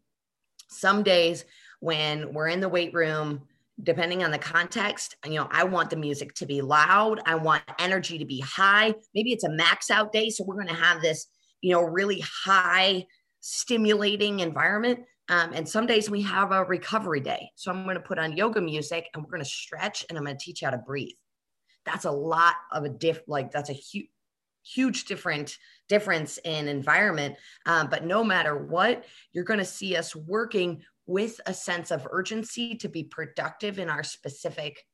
some 0.68 1.02
days 1.02 1.44
when 1.80 2.32
we're 2.32 2.48
in 2.48 2.60
the 2.60 2.68
weight 2.68 2.94
room 2.94 3.42
depending 3.82 4.22
on 4.22 4.30
the 4.30 4.38
context 4.38 5.16
you 5.26 5.34
know 5.34 5.48
i 5.50 5.64
want 5.64 5.90
the 5.90 5.96
music 5.96 6.34
to 6.34 6.46
be 6.46 6.60
loud. 6.60 7.20
I 7.26 7.34
want 7.36 7.62
energy 7.78 8.18
to 8.18 8.24
be 8.24 8.40
high. 8.40 8.94
Maybe 9.14 9.32
it's 9.32 9.44
a 9.44 9.50
max 9.50 9.90
out 9.90 10.12
day 10.12 10.30
so 10.30 10.44
we're 10.44 10.56
going 10.56 10.68
to 10.68 10.74
have 10.74 11.00
this 11.00 11.26
you 11.60 11.72
know 11.72 11.82
really 11.82 12.22
high 12.44 13.06
stimulating 13.40 14.40
environment. 14.40 15.00
Um, 15.28 15.52
and 15.54 15.68
some 15.68 15.86
days 15.86 16.10
we 16.10 16.22
have 16.22 16.52
a 16.52 16.64
recovery 16.64 17.20
day. 17.20 17.50
So 17.56 17.70
i'm 17.70 17.84
going 17.84 17.96
to 17.96 18.02
put 18.02 18.18
on 18.18 18.36
yoga 18.36 18.60
music 18.60 19.08
and 19.14 19.22
we're 19.22 19.30
going 19.30 19.44
to 19.44 19.48
stretch 19.48 20.04
and 20.08 20.18
i'm 20.18 20.24
going 20.24 20.36
to 20.36 20.44
teach 20.44 20.62
you 20.62 20.66
how 20.66 20.72
to 20.72 20.78
breathe. 20.78 21.16
That's 21.84 22.04
a 22.04 22.10
lot 22.10 22.54
of 22.70 22.84
a 22.84 22.88
diff 22.88 23.20
like 23.26 23.50
that's 23.50 23.70
a 23.70 23.74
huge 23.74 24.08
huge 24.64 25.06
different 25.06 25.58
difference 25.88 26.38
in 26.44 26.68
environment. 26.68 27.36
Um, 27.66 27.88
but 27.88 28.04
no 28.04 28.22
matter 28.24 28.56
what 28.56 29.04
you're 29.32 29.44
going 29.44 29.58
to 29.58 29.64
see 29.64 29.96
us 29.96 30.14
working 30.14 30.82
with 31.06 31.40
a 31.46 31.54
sense 31.54 31.90
of 31.90 32.06
urgency 32.10 32.74
to 32.76 32.88
be 32.88 33.04
productive 33.04 33.78
in 33.78 33.88
our 33.88 34.02
specific 34.02 34.84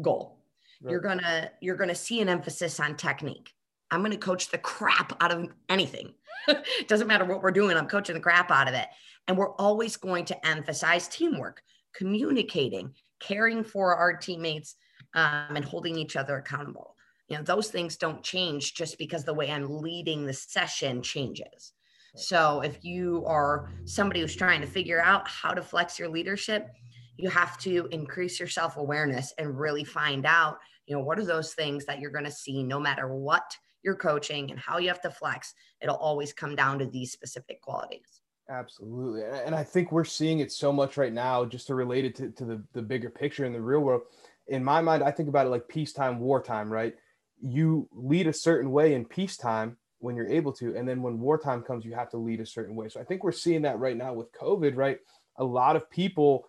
goal. 0.00 0.40
Right. 0.82 0.90
you're 0.90 1.00
going 1.00 1.18
to 1.18 1.50
you're 1.60 1.76
going 1.76 1.88
to 1.88 1.94
see 1.94 2.20
an 2.20 2.28
emphasis 2.28 2.80
on 2.80 2.96
technique. 2.96 3.52
I'm 3.90 4.00
going 4.00 4.10
to 4.10 4.18
coach 4.18 4.50
the 4.50 4.58
crap 4.58 5.16
out 5.22 5.32
of 5.32 5.48
anything. 5.68 6.14
It 6.48 6.64
doesn't 6.88 7.06
matter 7.06 7.24
what 7.24 7.42
we're 7.42 7.52
doing 7.52 7.76
i'm 7.76 7.86
coaching 7.86 8.14
the 8.14 8.20
crap 8.20 8.50
out 8.50 8.68
of 8.68 8.74
it. 8.74 8.88
And 9.26 9.38
we're 9.38 9.54
always 9.54 9.96
going 9.96 10.24
to 10.26 10.46
emphasize 10.46 11.08
teamwork 11.08 11.62
communicating 11.94 12.92
caring 13.20 13.64
for 13.64 13.94
our 13.94 14.16
teammates 14.16 14.76
um, 15.14 15.54
and 15.54 15.64
holding 15.64 15.96
each 15.96 16.16
other 16.16 16.36
accountable. 16.36 16.94
You 17.28 17.38
know 17.38 17.42
those 17.42 17.68
things 17.68 17.96
don't 17.96 18.22
change 18.22 18.74
just 18.74 18.98
because 18.98 19.24
the 19.24 19.32
way 19.32 19.50
i'm 19.50 19.80
leading 19.80 20.26
the 20.26 20.34
session 20.34 21.02
changes 21.02 21.72
so 22.14 22.60
if 22.60 22.84
you 22.84 23.24
are 23.26 23.70
somebody 23.84 24.20
who's 24.20 24.36
trying 24.36 24.60
to 24.60 24.66
figure 24.66 25.02
out 25.02 25.26
how 25.28 25.52
to 25.52 25.62
flex 25.62 25.98
your 25.98 26.08
leadership 26.08 26.68
you 27.16 27.28
have 27.28 27.56
to 27.58 27.88
increase 27.90 28.38
your 28.38 28.48
self-awareness 28.48 29.32
and 29.38 29.58
really 29.58 29.84
find 29.84 30.26
out 30.26 30.58
you 30.86 30.94
know 30.94 31.02
what 31.02 31.18
are 31.18 31.24
those 31.24 31.54
things 31.54 31.84
that 31.86 32.00
you're 32.00 32.10
going 32.10 32.24
to 32.24 32.30
see 32.30 32.62
no 32.62 32.78
matter 32.78 33.14
what 33.14 33.56
you're 33.82 33.96
coaching 33.96 34.50
and 34.50 34.58
how 34.58 34.78
you 34.78 34.88
have 34.88 35.00
to 35.00 35.10
flex 35.10 35.54
it'll 35.80 35.96
always 35.96 36.32
come 36.32 36.56
down 36.56 36.78
to 36.78 36.86
these 36.86 37.12
specific 37.12 37.60
qualities. 37.60 38.20
Absolutely 38.48 39.22
and 39.44 39.54
i 39.54 39.64
think 39.64 39.90
we're 39.90 40.04
seeing 40.04 40.40
it 40.40 40.52
so 40.52 40.72
much 40.72 40.96
right 40.96 41.12
now 41.12 41.44
just 41.44 41.66
to 41.66 41.74
relate 41.74 42.04
it 42.04 42.14
to, 42.16 42.30
to 42.30 42.44
the, 42.44 42.62
the 42.74 42.82
bigger 42.82 43.10
picture 43.10 43.44
in 43.44 43.52
the 43.52 43.60
real 43.60 43.80
world. 43.80 44.02
In 44.48 44.62
my 44.62 44.80
mind 44.80 45.02
i 45.02 45.10
think 45.10 45.28
about 45.28 45.46
it 45.46 45.50
like 45.50 45.68
peacetime 45.68 46.18
wartime 46.20 46.70
right? 46.72 46.94
You 47.40 47.88
lead 47.92 48.26
a 48.26 48.32
certain 48.32 48.70
way 48.70 48.94
in 48.94 49.04
peacetime 49.04 49.76
when 50.04 50.14
you're 50.14 50.28
able 50.28 50.52
to 50.52 50.76
and 50.76 50.88
then 50.88 51.02
when 51.02 51.18
wartime 51.18 51.62
comes 51.62 51.84
you 51.84 51.94
have 51.94 52.10
to 52.10 52.18
lead 52.18 52.40
a 52.40 52.46
certain 52.46 52.76
way. 52.76 52.88
So 52.88 53.00
i 53.00 53.04
think 53.04 53.24
we're 53.24 53.32
seeing 53.32 53.62
that 53.62 53.78
right 53.78 53.96
now 53.96 54.12
with 54.12 54.32
covid 54.32 54.76
right? 54.76 54.98
A 55.36 55.44
lot 55.44 55.76
of 55.76 55.90
people 55.90 56.48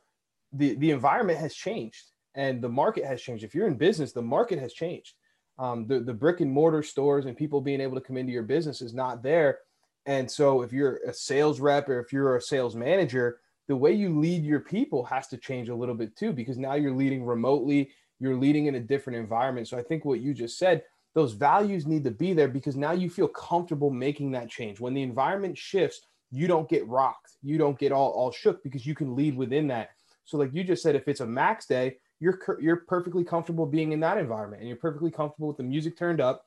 the 0.53 0.75
the 0.75 0.91
environment 0.91 1.39
has 1.39 1.55
changed 1.55 2.11
and 2.35 2.61
the 2.61 2.69
market 2.69 3.05
has 3.05 3.21
changed. 3.21 3.43
If 3.43 3.55
you're 3.55 3.67
in 3.67 3.75
business 3.75 4.11
the 4.11 4.21
market 4.21 4.59
has 4.59 4.73
changed. 4.73 5.13
Um, 5.57 5.87
the, 5.87 6.01
the 6.01 6.13
brick 6.13 6.41
and 6.41 6.51
mortar 6.51 6.83
stores 6.83 7.27
and 7.27 7.37
people 7.37 7.61
being 7.61 7.79
able 7.79 7.95
to 7.95 8.01
come 8.01 8.17
into 8.17 8.33
your 8.33 8.43
business 8.43 8.81
is 8.81 8.93
not 8.93 9.23
there. 9.23 9.59
And 10.05 10.29
so 10.29 10.63
if 10.63 10.73
you're 10.73 10.97
a 11.07 11.13
sales 11.13 11.61
rep 11.61 11.87
or 11.87 12.01
if 12.01 12.11
you're 12.11 12.35
a 12.35 12.41
sales 12.41 12.75
manager 12.75 13.39
the 13.67 13.75
way 13.75 13.93
you 13.93 14.19
lead 14.19 14.43
your 14.43 14.59
people 14.59 15.03
has 15.05 15.27
to 15.29 15.37
change 15.37 15.69
a 15.69 15.75
little 15.75 15.95
bit 15.95 16.15
too 16.15 16.33
because 16.33 16.57
now 16.57 16.73
you're 16.73 16.93
leading 16.93 17.23
remotely 17.23 17.89
you're 18.19 18.37
leading 18.37 18.67
in 18.67 18.75
a 18.75 18.79
different 18.79 19.19
environment. 19.19 19.67
So 19.67 19.77
I 19.77 19.83
think 19.83 20.05
what 20.05 20.21
you 20.21 20.33
just 20.33 20.57
said, 20.57 20.83
those 21.15 21.31
values 21.31 21.87
need 21.87 22.03
to 22.03 22.11
be 22.11 22.33
there 22.33 22.49
because 22.49 22.75
now 22.75 22.91
you 22.91 23.09
feel 23.09 23.29
comfortable 23.29 23.89
making 23.89 24.31
that 24.31 24.49
change. 24.49 24.79
When 24.79 24.93
the 24.93 25.01
environment 25.01 25.57
shifts, 25.57 26.01
you 26.29 26.45
don't 26.45 26.69
get 26.69 26.85
rocked. 26.87 27.37
You 27.41 27.57
don't 27.57 27.79
get 27.79 27.93
all, 27.93 28.11
all 28.11 28.31
shook 28.31 28.61
because 28.61 28.85
you 28.85 28.93
can 28.93 29.15
lead 29.15 29.35
within 29.35 29.67
that. 29.67 29.91
So 30.25 30.37
like 30.37 30.53
you 30.53 30.63
just 30.63 30.83
said, 30.83 30.95
if 30.95 31.07
it's 31.07 31.21
a 31.21 31.25
max 31.25 31.65
day, 31.65 31.97
you're 32.19 32.39
you're 32.59 32.77
perfectly 32.77 33.23
comfortable 33.23 33.65
being 33.65 33.93
in 33.93 33.99
that 34.01 34.17
environment 34.17 34.61
and 34.61 34.67
you're 34.67 34.77
perfectly 34.77 35.11
comfortable 35.11 35.47
with 35.47 35.57
the 35.57 35.63
music 35.63 35.97
turned 35.97 36.19
up, 36.19 36.45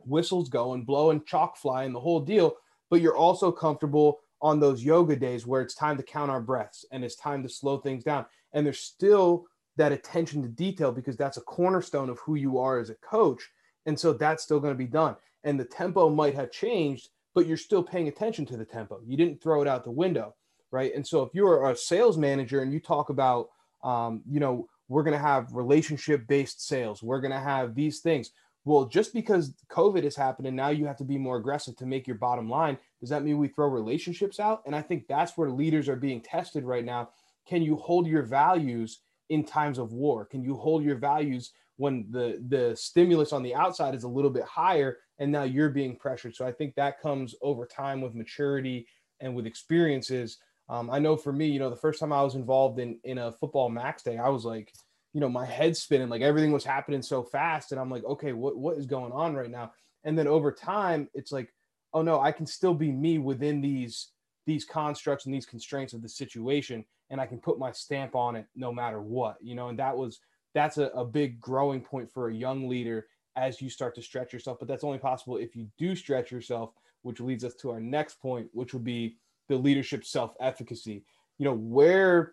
whistles 0.00 0.48
going, 0.48 0.84
blowing, 0.84 1.22
chalk 1.24 1.56
fly 1.56 1.84
and 1.84 1.94
the 1.94 2.00
whole 2.00 2.20
deal. 2.20 2.56
But 2.90 3.00
you're 3.00 3.16
also 3.16 3.50
comfortable 3.50 4.20
on 4.42 4.60
those 4.60 4.84
yoga 4.84 5.16
days 5.16 5.46
where 5.46 5.62
it's 5.62 5.74
time 5.74 5.96
to 5.96 6.02
count 6.02 6.30
our 6.30 6.40
breaths 6.40 6.84
and 6.92 7.04
it's 7.04 7.16
time 7.16 7.42
to 7.42 7.48
slow 7.48 7.78
things 7.78 8.04
down. 8.04 8.26
And 8.52 8.66
there's 8.66 8.80
still 8.80 9.46
that 9.76 9.92
attention 9.92 10.42
to 10.42 10.48
detail 10.48 10.92
because 10.92 11.16
that's 11.16 11.36
a 11.36 11.42
cornerstone 11.42 12.10
of 12.10 12.18
who 12.20 12.34
you 12.34 12.58
are 12.58 12.78
as 12.78 12.90
a 12.90 12.94
coach. 12.96 13.48
And 13.86 13.98
so 13.98 14.12
that's 14.12 14.42
still 14.42 14.60
going 14.60 14.74
to 14.74 14.78
be 14.78 14.86
done. 14.86 15.16
And 15.44 15.58
the 15.58 15.64
tempo 15.64 16.08
might 16.10 16.34
have 16.34 16.50
changed, 16.50 17.10
but 17.34 17.46
you're 17.46 17.56
still 17.56 17.82
paying 17.82 18.08
attention 18.08 18.44
to 18.46 18.56
the 18.56 18.64
tempo. 18.64 19.00
You 19.04 19.16
didn't 19.16 19.42
throw 19.42 19.62
it 19.62 19.68
out 19.68 19.84
the 19.84 19.90
window, 19.90 20.34
right? 20.70 20.92
And 20.94 21.06
so 21.06 21.22
if 21.22 21.34
you're 21.34 21.70
a 21.70 21.76
sales 21.76 22.18
manager 22.18 22.62
and 22.62 22.72
you 22.72 22.80
talk 22.80 23.10
about, 23.10 23.50
um, 23.84 24.22
you 24.28 24.40
know, 24.40 24.68
we're 24.88 25.02
going 25.02 25.16
to 25.16 25.18
have 25.18 25.52
relationship 25.52 26.26
based 26.26 26.66
sales, 26.66 27.02
we're 27.02 27.20
going 27.20 27.32
to 27.32 27.40
have 27.40 27.74
these 27.74 28.00
things. 28.00 28.30
Well, 28.64 28.86
just 28.86 29.14
because 29.14 29.54
COVID 29.70 30.02
has 30.02 30.16
happened 30.16 30.48
and 30.48 30.56
now 30.56 30.70
you 30.70 30.86
have 30.86 30.96
to 30.96 31.04
be 31.04 31.18
more 31.18 31.36
aggressive 31.36 31.76
to 31.76 31.86
make 31.86 32.08
your 32.08 32.16
bottom 32.16 32.50
line, 32.50 32.76
does 33.00 33.10
that 33.10 33.22
mean 33.22 33.38
we 33.38 33.46
throw 33.46 33.68
relationships 33.68 34.40
out? 34.40 34.62
And 34.66 34.74
I 34.74 34.82
think 34.82 35.06
that's 35.06 35.36
where 35.36 35.50
leaders 35.50 35.88
are 35.88 35.94
being 35.94 36.20
tested 36.20 36.64
right 36.64 36.84
now. 36.84 37.10
Can 37.46 37.62
you 37.62 37.76
hold 37.76 38.08
your 38.08 38.24
values 38.24 39.00
in 39.28 39.44
times 39.44 39.78
of 39.78 39.92
war? 39.92 40.24
Can 40.24 40.42
you 40.42 40.56
hold 40.56 40.82
your 40.82 40.96
values 40.96 41.52
when 41.76 42.06
the 42.10 42.42
the 42.48 42.74
stimulus 42.76 43.32
on 43.32 43.42
the 43.42 43.54
outside 43.54 43.94
is 43.94 44.04
a 44.04 44.08
little 44.08 44.30
bit 44.30 44.44
higher 44.44 44.98
and 45.18 45.30
now 45.30 45.42
you're 45.42 45.70
being 45.70 45.96
pressured? 45.96 46.34
So 46.34 46.46
I 46.46 46.52
think 46.52 46.74
that 46.74 47.00
comes 47.00 47.34
over 47.42 47.66
time 47.66 48.00
with 48.00 48.14
maturity 48.14 48.86
and 49.20 49.34
with 49.34 49.46
experiences. 49.46 50.38
Um, 50.68 50.90
I 50.90 50.98
know 50.98 51.16
for 51.16 51.32
me, 51.32 51.46
you 51.46 51.58
know, 51.58 51.70
the 51.70 51.76
first 51.76 52.00
time 52.00 52.12
I 52.12 52.22
was 52.22 52.34
involved 52.34 52.78
in 52.78 52.98
in 53.04 53.18
a 53.18 53.32
football 53.32 53.68
max 53.68 54.02
day, 54.02 54.18
I 54.18 54.28
was 54.28 54.44
like, 54.44 54.72
you 55.12 55.20
know, 55.20 55.28
my 55.28 55.46
head 55.46 55.76
spinning, 55.76 56.08
like 56.08 56.22
everything 56.22 56.52
was 56.52 56.64
happening 56.64 57.02
so 57.02 57.22
fast, 57.22 57.72
and 57.72 57.80
I'm 57.80 57.90
like, 57.90 58.04
okay, 58.04 58.32
what 58.32 58.56
what 58.56 58.78
is 58.78 58.86
going 58.86 59.12
on 59.12 59.34
right 59.34 59.50
now? 59.50 59.72
And 60.04 60.18
then 60.18 60.26
over 60.26 60.52
time, 60.52 61.08
it's 61.14 61.32
like, 61.32 61.52
oh 61.92 62.02
no, 62.02 62.20
I 62.20 62.32
can 62.32 62.46
still 62.46 62.74
be 62.74 62.92
me 62.92 63.18
within 63.18 63.60
these 63.60 64.08
these 64.46 64.64
constructs 64.64 65.26
and 65.26 65.34
these 65.34 65.46
constraints 65.46 65.92
of 65.92 66.02
the 66.02 66.08
situation 66.08 66.84
and 67.10 67.20
I 67.20 67.26
can 67.26 67.38
put 67.38 67.58
my 67.58 67.72
stamp 67.72 68.14
on 68.14 68.36
it 68.36 68.46
no 68.54 68.72
matter 68.72 69.00
what, 69.00 69.36
you 69.40 69.54
know, 69.54 69.68
and 69.68 69.78
that 69.78 69.96
was 69.96 70.20
that's 70.56 70.78
a, 70.78 70.86
a 70.86 71.04
big 71.04 71.38
growing 71.38 71.82
point 71.82 72.10
for 72.10 72.28
a 72.28 72.34
young 72.34 72.66
leader 72.66 73.06
as 73.36 73.60
you 73.60 73.68
start 73.68 73.94
to 73.94 74.02
stretch 74.02 74.32
yourself. 74.32 74.58
But 74.58 74.68
that's 74.68 74.84
only 74.84 74.98
possible 74.98 75.36
if 75.36 75.54
you 75.54 75.68
do 75.76 75.94
stretch 75.94 76.32
yourself, 76.32 76.70
which 77.02 77.20
leads 77.20 77.44
us 77.44 77.54
to 77.56 77.70
our 77.70 77.78
next 77.78 78.22
point, 78.22 78.48
which 78.52 78.72
would 78.72 78.82
be 78.82 79.18
the 79.48 79.56
leadership 79.56 80.02
self-efficacy. 80.06 81.04
You 81.36 81.44
know, 81.44 81.54
where 81.54 82.32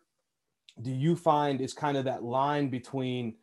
do 0.82 0.89
you 0.89 1.18
find 1.18 1.60
is 1.60 1.74
kind 1.74 1.98
of 1.98 2.06
that 2.06 2.24
line 2.24 2.70
between 2.70 3.36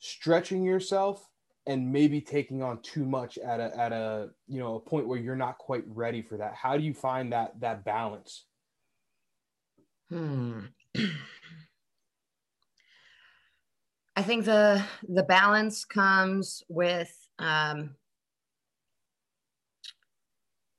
stretching 0.00 0.64
yourself 0.64 1.30
and 1.66 1.92
maybe 1.92 2.20
taking 2.20 2.60
on 2.60 2.82
too 2.82 3.06
much 3.06 3.38
at 3.38 3.60
a 3.60 3.74
at 3.78 3.92
a 3.92 4.30
you 4.48 4.58
know 4.58 4.74
a 4.74 4.80
point 4.80 5.08
where 5.08 5.18
you're 5.18 5.34
not 5.34 5.56
quite 5.56 5.84
ready 5.86 6.20
for 6.20 6.36
that 6.36 6.52
how 6.54 6.76
do 6.76 6.82
you 6.82 6.92
find 6.92 7.32
that 7.32 7.58
that 7.58 7.86
balance 7.86 8.44
Hmm. 10.10 10.60
I 14.16 14.22
think 14.22 14.44
the 14.44 14.84
the 15.08 15.24
balance 15.24 15.84
comes 15.84 16.62
with 16.68 17.12
um, 17.38 17.96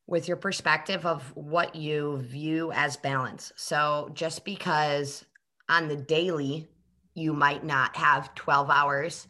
with 0.08 0.28
your 0.28 0.38
perspective 0.38 1.06
of 1.06 1.24
what 1.36 1.76
you 1.76 2.18
view 2.18 2.72
as 2.72 2.96
balance. 2.98 3.52
So 3.56 4.12
just 4.14 4.46
because 4.46 5.26
on 5.68 5.88
the 5.88 5.96
daily 5.96 6.68
you 7.16 7.34
might 7.34 7.64
not 7.64 7.96
have 7.96 8.36
12 8.36 8.70
hours 8.70 9.28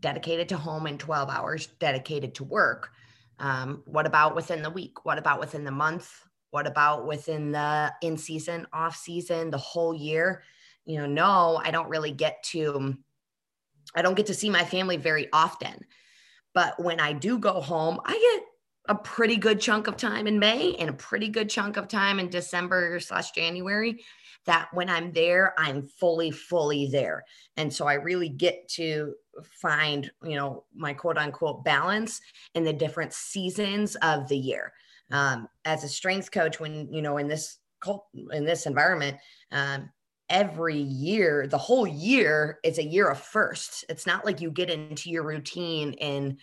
dedicated 0.00 0.48
to 0.48 0.56
home 0.56 0.86
and 0.86 0.98
12 0.98 1.28
hours 1.28 1.66
dedicated 1.80 2.34
to 2.36 2.44
work. 2.44 2.90
Um, 3.38 3.82
what 3.86 4.06
about 4.06 4.34
within 4.34 4.62
the 4.62 4.70
week? 4.70 5.04
What 5.04 5.18
about 5.18 5.40
within 5.40 5.64
the 5.64 5.70
month? 5.70 6.10
What 6.50 6.66
about 6.66 7.06
within 7.06 7.50
the 7.52 7.92
in 8.00 8.16
season, 8.16 8.66
off 8.72 8.96
season, 8.96 9.50
the 9.50 9.58
whole 9.58 9.92
year? 9.94 10.42
You 10.84 10.98
know, 10.98 11.06
no, 11.06 11.60
I 11.62 11.70
don't 11.72 11.88
really 11.88 12.12
get 12.12 12.42
to, 12.44 12.96
I 13.94 14.02
don't 14.02 14.14
get 14.14 14.26
to 14.26 14.34
see 14.34 14.50
my 14.50 14.64
family 14.64 14.96
very 14.96 15.28
often. 15.32 15.84
But 16.54 16.82
when 16.82 17.00
I 17.00 17.12
do 17.12 17.38
go 17.38 17.60
home, 17.60 18.00
I 18.04 18.12
get 18.12 18.44
a 18.88 18.94
pretty 18.94 19.36
good 19.36 19.60
chunk 19.60 19.88
of 19.88 19.96
time 19.96 20.26
in 20.26 20.38
May 20.38 20.74
and 20.76 20.88
a 20.88 20.94
pretty 20.94 21.28
good 21.28 21.50
chunk 21.50 21.76
of 21.76 21.88
time 21.88 22.18
in 22.18 22.30
December 22.30 22.98
slash 23.00 23.32
January 23.32 24.04
that 24.46 24.68
when 24.72 24.88
I'm 24.88 25.12
there, 25.12 25.54
I'm 25.58 25.82
fully, 25.82 26.30
fully 26.30 26.88
there. 26.90 27.24
And 27.56 27.72
so 27.72 27.86
I 27.86 27.94
really 27.94 28.28
get 28.28 28.68
to 28.70 29.14
find, 29.42 30.10
you 30.22 30.36
know, 30.36 30.64
my 30.74 30.94
quote 30.94 31.18
unquote 31.18 31.64
balance 31.64 32.20
in 32.54 32.64
the 32.64 32.72
different 32.72 33.12
seasons 33.12 33.96
of 33.96 34.28
the 34.28 34.38
year. 34.38 34.72
Um, 35.10 35.48
as 35.64 35.84
a 35.84 35.88
strength 35.88 36.30
coach, 36.30 36.58
when, 36.58 36.92
you 36.92 37.02
know, 37.02 37.18
in 37.18 37.28
this 37.28 37.58
cult, 37.80 38.06
in 38.32 38.44
this 38.44 38.66
environment, 38.66 39.18
um, 39.52 39.90
every 40.28 40.78
year, 40.78 41.46
the 41.46 41.58
whole 41.58 41.86
year 41.86 42.58
is 42.64 42.78
a 42.78 42.84
year 42.84 43.08
of 43.08 43.18
firsts. 43.18 43.84
It's 43.88 44.06
not 44.06 44.24
like 44.24 44.40
you 44.40 44.50
get 44.50 44.70
into 44.70 45.10
your 45.10 45.24
routine 45.24 45.92
in 45.94 46.38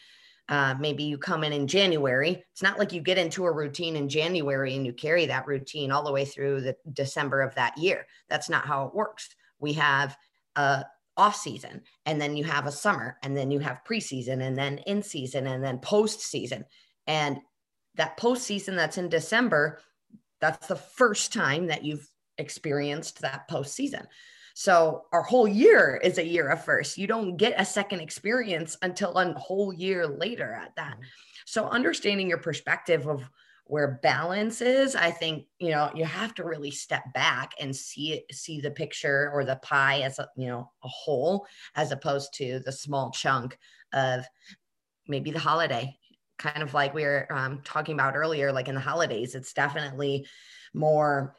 uh, 0.49 0.75
maybe 0.77 1.03
you 1.03 1.17
come 1.17 1.43
in 1.43 1.53
in 1.53 1.67
January. 1.67 2.43
It's 2.51 2.61
not 2.61 2.77
like 2.77 2.91
you 2.91 3.01
get 3.01 3.17
into 3.17 3.45
a 3.45 3.51
routine 3.51 3.95
in 3.95 4.09
January 4.09 4.75
and 4.75 4.85
you 4.85 4.91
carry 4.91 5.25
that 5.27 5.47
routine 5.47 5.91
all 5.91 6.03
the 6.03 6.11
way 6.11 6.25
through 6.25 6.61
the 6.61 6.75
December 6.91 7.41
of 7.41 7.55
that 7.55 7.77
year. 7.77 8.05
That's 8.29 8.49
not 8.49 8.65
how 8.65 8.85
it 8.85 8.95
works. 8.95 9.29
We 9.59 9.73
have 9.73 10.17
a 10.55 10.85
off 11.15 11.35
season 11.35 11.81
and 12.05 12.19
then 12.19 12.35
you 12.35 12.43
have 12.43 12.65
a 12.65 12.71
summer 12.71 13.17
and 13.23 13.37
then 13.37 13.51
you 13.51 13.59
have 13.59 13.83
preseason 13.87 14.41
and 14.41 14.57
then 14.57 14.79
in 14.79 15.01
season 15.03 15.47
and 15.47 15.63
then 15.63 15.79
post 15.79 16.21
season. 16.21 16.65
And 17.07 17.39
that 17.95 18.17
post 18.17 18.43
season 18.43 18.75
that's 18.75 18.97
in 18.97 19.09
December, 19.09 19.79
that's 20.41 20.67
the 20.67 20.75
first 20.75 21.31
time 21.31 21.67
that 21.67 21.85
you've 21.85 22.07
experienced 22.43 23.21
that 23.21 23.49
postseason. 23.49 24.05
So 24.53 25.05
our 25.11 25.23
whole 25.23 25.47
year 25.47 25.99
is 26.03 26.17
a 26.19 26.27
year 26.27 26.49
of 26.49 26.63
first. 26.63 26.97
You 26.97 27.07
don't 27.07 27.37
get 27.37 27.55
a 27.57 27.65
second 27.65 28.01
experience 28.01 28.77
until 28.83 29.17
a 29.17 29.33
whole 29.33 29.73
year 29.73 30.05
later 30.05 30.53
at 30.53 30.75
that. 30.75 30.93
Mm-hmm. 30.93 31.03
So 31.45 31.67
understanding 31.67 32.29
your 32.29 32.37
perspective 32.37 33.07
of 33.07 33.27
where 33.65 33.99
balance 34.03 34.61
is, 34.61 34.95
I 34.95 35.09
think, 35.09 35.47
you 35.57 35.71
know, 35.71 35.89
you 35.95 36.05
have 36.05 36.35
to 36.35 36.43
really 36.43 36.69
step 36.69 37.03
back 37.13 37.53
and 37.59 37.75
see 37.75 38.13
it, 38.13 38.35
see 38.35 38.59
the 38.59 38.69
picture 38.69 39.31
or 39.33 39.45
the 39.45 39.55
pie 39.55 40.01
as 40.01 40.19
a, 40.19 40.27
you 40.35 40.47
know, 40.47 40.69
a 40.83 40.87
whole, 40.87 41.47
as 41.75 41.91
opposed 41.91 42.33
to 42.35 42.59
the 42.59 42.71
small 42.71 43.09
chunk 43.11 43.57
of 43.93 44.25
maybe 45.07 45.31
the 45.31 45.39
holiday 45.39 45.97
kind 46.37 46.61
of 46.61 46.73
like 46.73 46.93
we 46.93 47.03
were 47.03 47.27
um, 47.31 47.61
talking 47.63 47.93
about 47.93 48.15
earlier, 48.15 48.51
like 48.51 48.67
in 48.67 48.75
the 48.75 48.81
holidays, 48.81 49.33
it's 49.33 49.53
definitely 49.53 50.27
more 50.73 51.35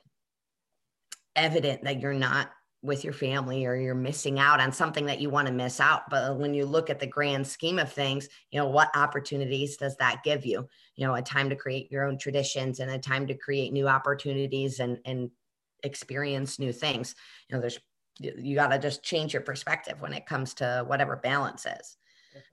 evident 1.36 1.84
that 1.84 2.00
you're 2.00 2.12
not 2.12 2.50
with 2.84 3.02
your 3.02 3.14
family 3.14 3.64
or 3.64 3.74
you're 3.74 3.94
missing 3.94 4.38
out 4.38 4.60
on 4.60 4.70
something 4.70 5.06
that 5.06 5.18
you 5.18 5.30
want 5.30 5.48
to 5.48 5.52
miss 5.52 5.80
out. 5.80 6.02
But 6.10 6.38
when 6.38 6.52
you 6.52 6.66
look 6.66 6.90
at 6.90 7.00
the 7.00 7.06
grand 7.06 7.46
scheme 7.46 7.78
of 7.78 7.90
things 7.90 8.28
you 8.50 8.60
know 8.60 8.68
what 8.68 8.94
opportunities 8.94 9.78
does 9.78 9.96
that 9.96 10.22
give 10.22 10.44
you? 10.44 10.68
You 10.96 11.06
know 11.06 11.14
a 11.14 11.22
time 11.22 11.48
to 11.48 11.56
create 11.56 11.90
your 11.90 12.04
own 12.04 12.18
traditions 12.18 12.80
and 12.80 12.90
a 12.90 12.98
time 12.98 13.26
to 13.26 13.34
create 13.34 13.72
new 13.72 13.88
opportunities 13.88 14.80
and 14.80 14.98
and 15.06 15.30
experience 15.82 16.58
new 16.58 16.72
things. 16.72 17.14
You 17.48 17.56
know 17.56 17.60
there's 17.60 17.80
you 18.20 18.54
got 18.54 18.68
to 18.68 18.78
just 18.78 19.02
change 19.02 19.32
your 19.32 19.42
perspective 19.42 20.00
when 20.00 20.12
it 20.12 20.26
comes 20.26 20.54
to 20.54 20.84
whatever 20.86 21.16
balance 21.16 21.66
is. 21.66 21.96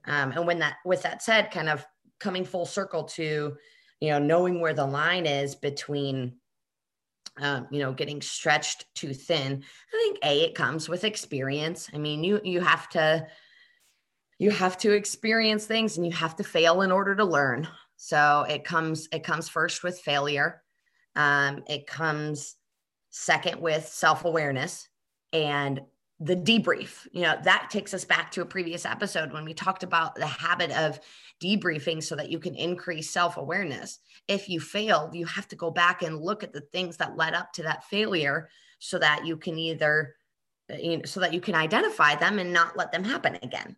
Um, 0.06 0.32
and 0.32 0.46
when 0.46 0.58
that 0.60 0.76
with 0.84 1.02
that 1.02 1.22
said 1.22 1.50
kind 1.50 1.68
of 1.68 1.86
coming 2.20 2.44
full 2.44 2.66
circle 2.66 3.04
to 3.04 3.56
you 4.00 4.10
know 4.10 4.18
knowing 4.18 4.60
where 4.60 4.74
the 4.74 4.86
line 4.86 5.26
is 5.26 5.54
between 5.54 6.36
um, 7.40 7.66
you 7.70 7.78
know 7.78 7.92
getting 7.92 8.20
stretched 8.20 8.86
too 8.94 9.14
thin 9.14 9.62
i 9.92 9.98
think 10.02 10.18
a 10.24 10.44
it 10.44 10.54
comes 10.54 10.88
with 10.88 11.04
experience. 11.04 11.90
I 11.94 11.98
mean 11.98 12.22
you 12.24 12.40
you 12.44 12.60
have 12.60 12.88
to 12.90 13.26
you 14.38 14.50
have 14.50 14.76
to 14.78 14.92
experience 14.92 15.66
things 15.66 15.96
and 15.96 16.04
you 16.04 16.10
have 16.12 16.34
to 16.36 16.44
fail 16.44 16.82
in 16.82 16.90
order 16.90 17.14
to 17.14 17.24
learn. 17.24 17.68
So 17.96 18.44
it 18.48 18.64
comes 18.64 19.08
it 19.12 19.22
comes 19.22 19.48
first 19.48 19.84
with 19.84 20.00
failure. 20.00 20.62
Um, 21.14 21.62
it 21.68 21.86
comes 21.86 22.56
second 23.10 23.60
with 23.60 23.86
self-awareness 23.86 24.88
and 25.32 25.80
the 26.20 26.36
debrief. 26.36 27.06
You 27.12 27.22
know 27.22 27.36
that 27.42 27.68
takes 27.70 27.94
us 27.94 28.04
back 28.04 28.30
to 28.32 28.42
a 28.42 28.46
previous 28.46 28.84
episode 28.84 29.32
when 29.32 29.44
we 29.44 29.54
talked 29.54 29.82
about 29.82 30.14
the 30.14 30.26
habit 30.26 30.70
of 30.70 31.00
debriefing 31.42 32.02
so 32.02 32.14
that 32.16 32.30
you 32.30 32.38
can 32.38 32.54
increase 32.54 33.10
self-awareness. 33.10 33.98
If 34.28 34.48
you 34.48 34.60
failed 34.60 35.14
you 35.14 35.26
have 35.26 35.48
to 35.48 35.56
go 35.56 35.70
back 35.70 36.02
and 36.02 36.20
look 36.20 36.42
at 36.42 36.52
the 36.52 36.60
things 36.60 36.96
that 36.98 37.16
led 37.16 37.34
up 37.34 37.52
to 37.54 37.62
that 37.64 37.84
failure 37.84 38.48
so 38.78 38.98
that 38.98 39.26
you 39.26 39.36
can 39.36 39.58
either 39.58 40.14
uh, 40.72 40.76
you 40.76 40.98
know, 40.98 41.04
so 41.04 41.20
that 41.20 41.34
you 41.34 41.40
can 41.40 41.54
identify 41.54 42.14
them 42.14 42.38
and 42.38 42.52
not 42.52 42.76
let 42.76 42.92
them 42.92 43.04
happen 43.04 43.38
again. 43.42 43.76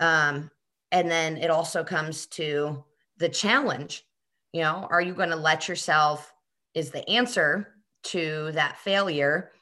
Um, 0.00 0.50
and 0.90 1.10
then 1.10 1.38
it 1.38 1.48
also 1.48 1.82
comes 1.82 2.26
to 2.26 2.84
the 3.16 3.28
challenge. 3.28 4.04
You 4.52 4.62
know 4.62 4.86
are 4.90 5.00
you 5.00 5.14
going 5.14 5.30
to 5.30 5.36
let 5.36 5.68
yourself 5.68 6.34
is 6.74 6.90
the 6.90 7.08
answer 7.08 7.74
to 8.04 8.50
that 8.52 8.78
failure 8.78 9.52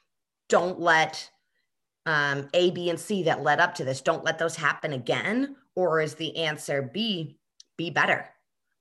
don't 0.49 0.79
let 0.79 1.29
um, 2.05 2.49
A, 2.53 2.71
B, 2.71 2.89
and 2.89 2.99
C 2.99 3.23
that 3.23 3.43
led 3.43 3.59
up 3.59 3.75
to 3.75 3.85
this. 3.85 4.01
Don't 4.01 4.23
let 4.23 4.39
those 4.39 4.55
happen 4.55 4.93
again. 4.93 5.55
Or 5.75 6.01
is 6.01 6.15
the 6.15 6.35
answer 6.37 6.81
B, 6.93 7.37
be 7.77 7.89
better? 7.89 8.27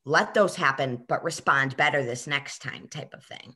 Let 0.04 0.34
those 0.34 0.56
happen, 0.56 1.04
but 1.08 1.22
respond 1.22 1.76
better 1.76 2.04
this 2.04 2.26
next 2.26 2.60
time, 2.62 2.88
type 2.88 3.14
of 3.14 3.24
thing. 3.24 3.54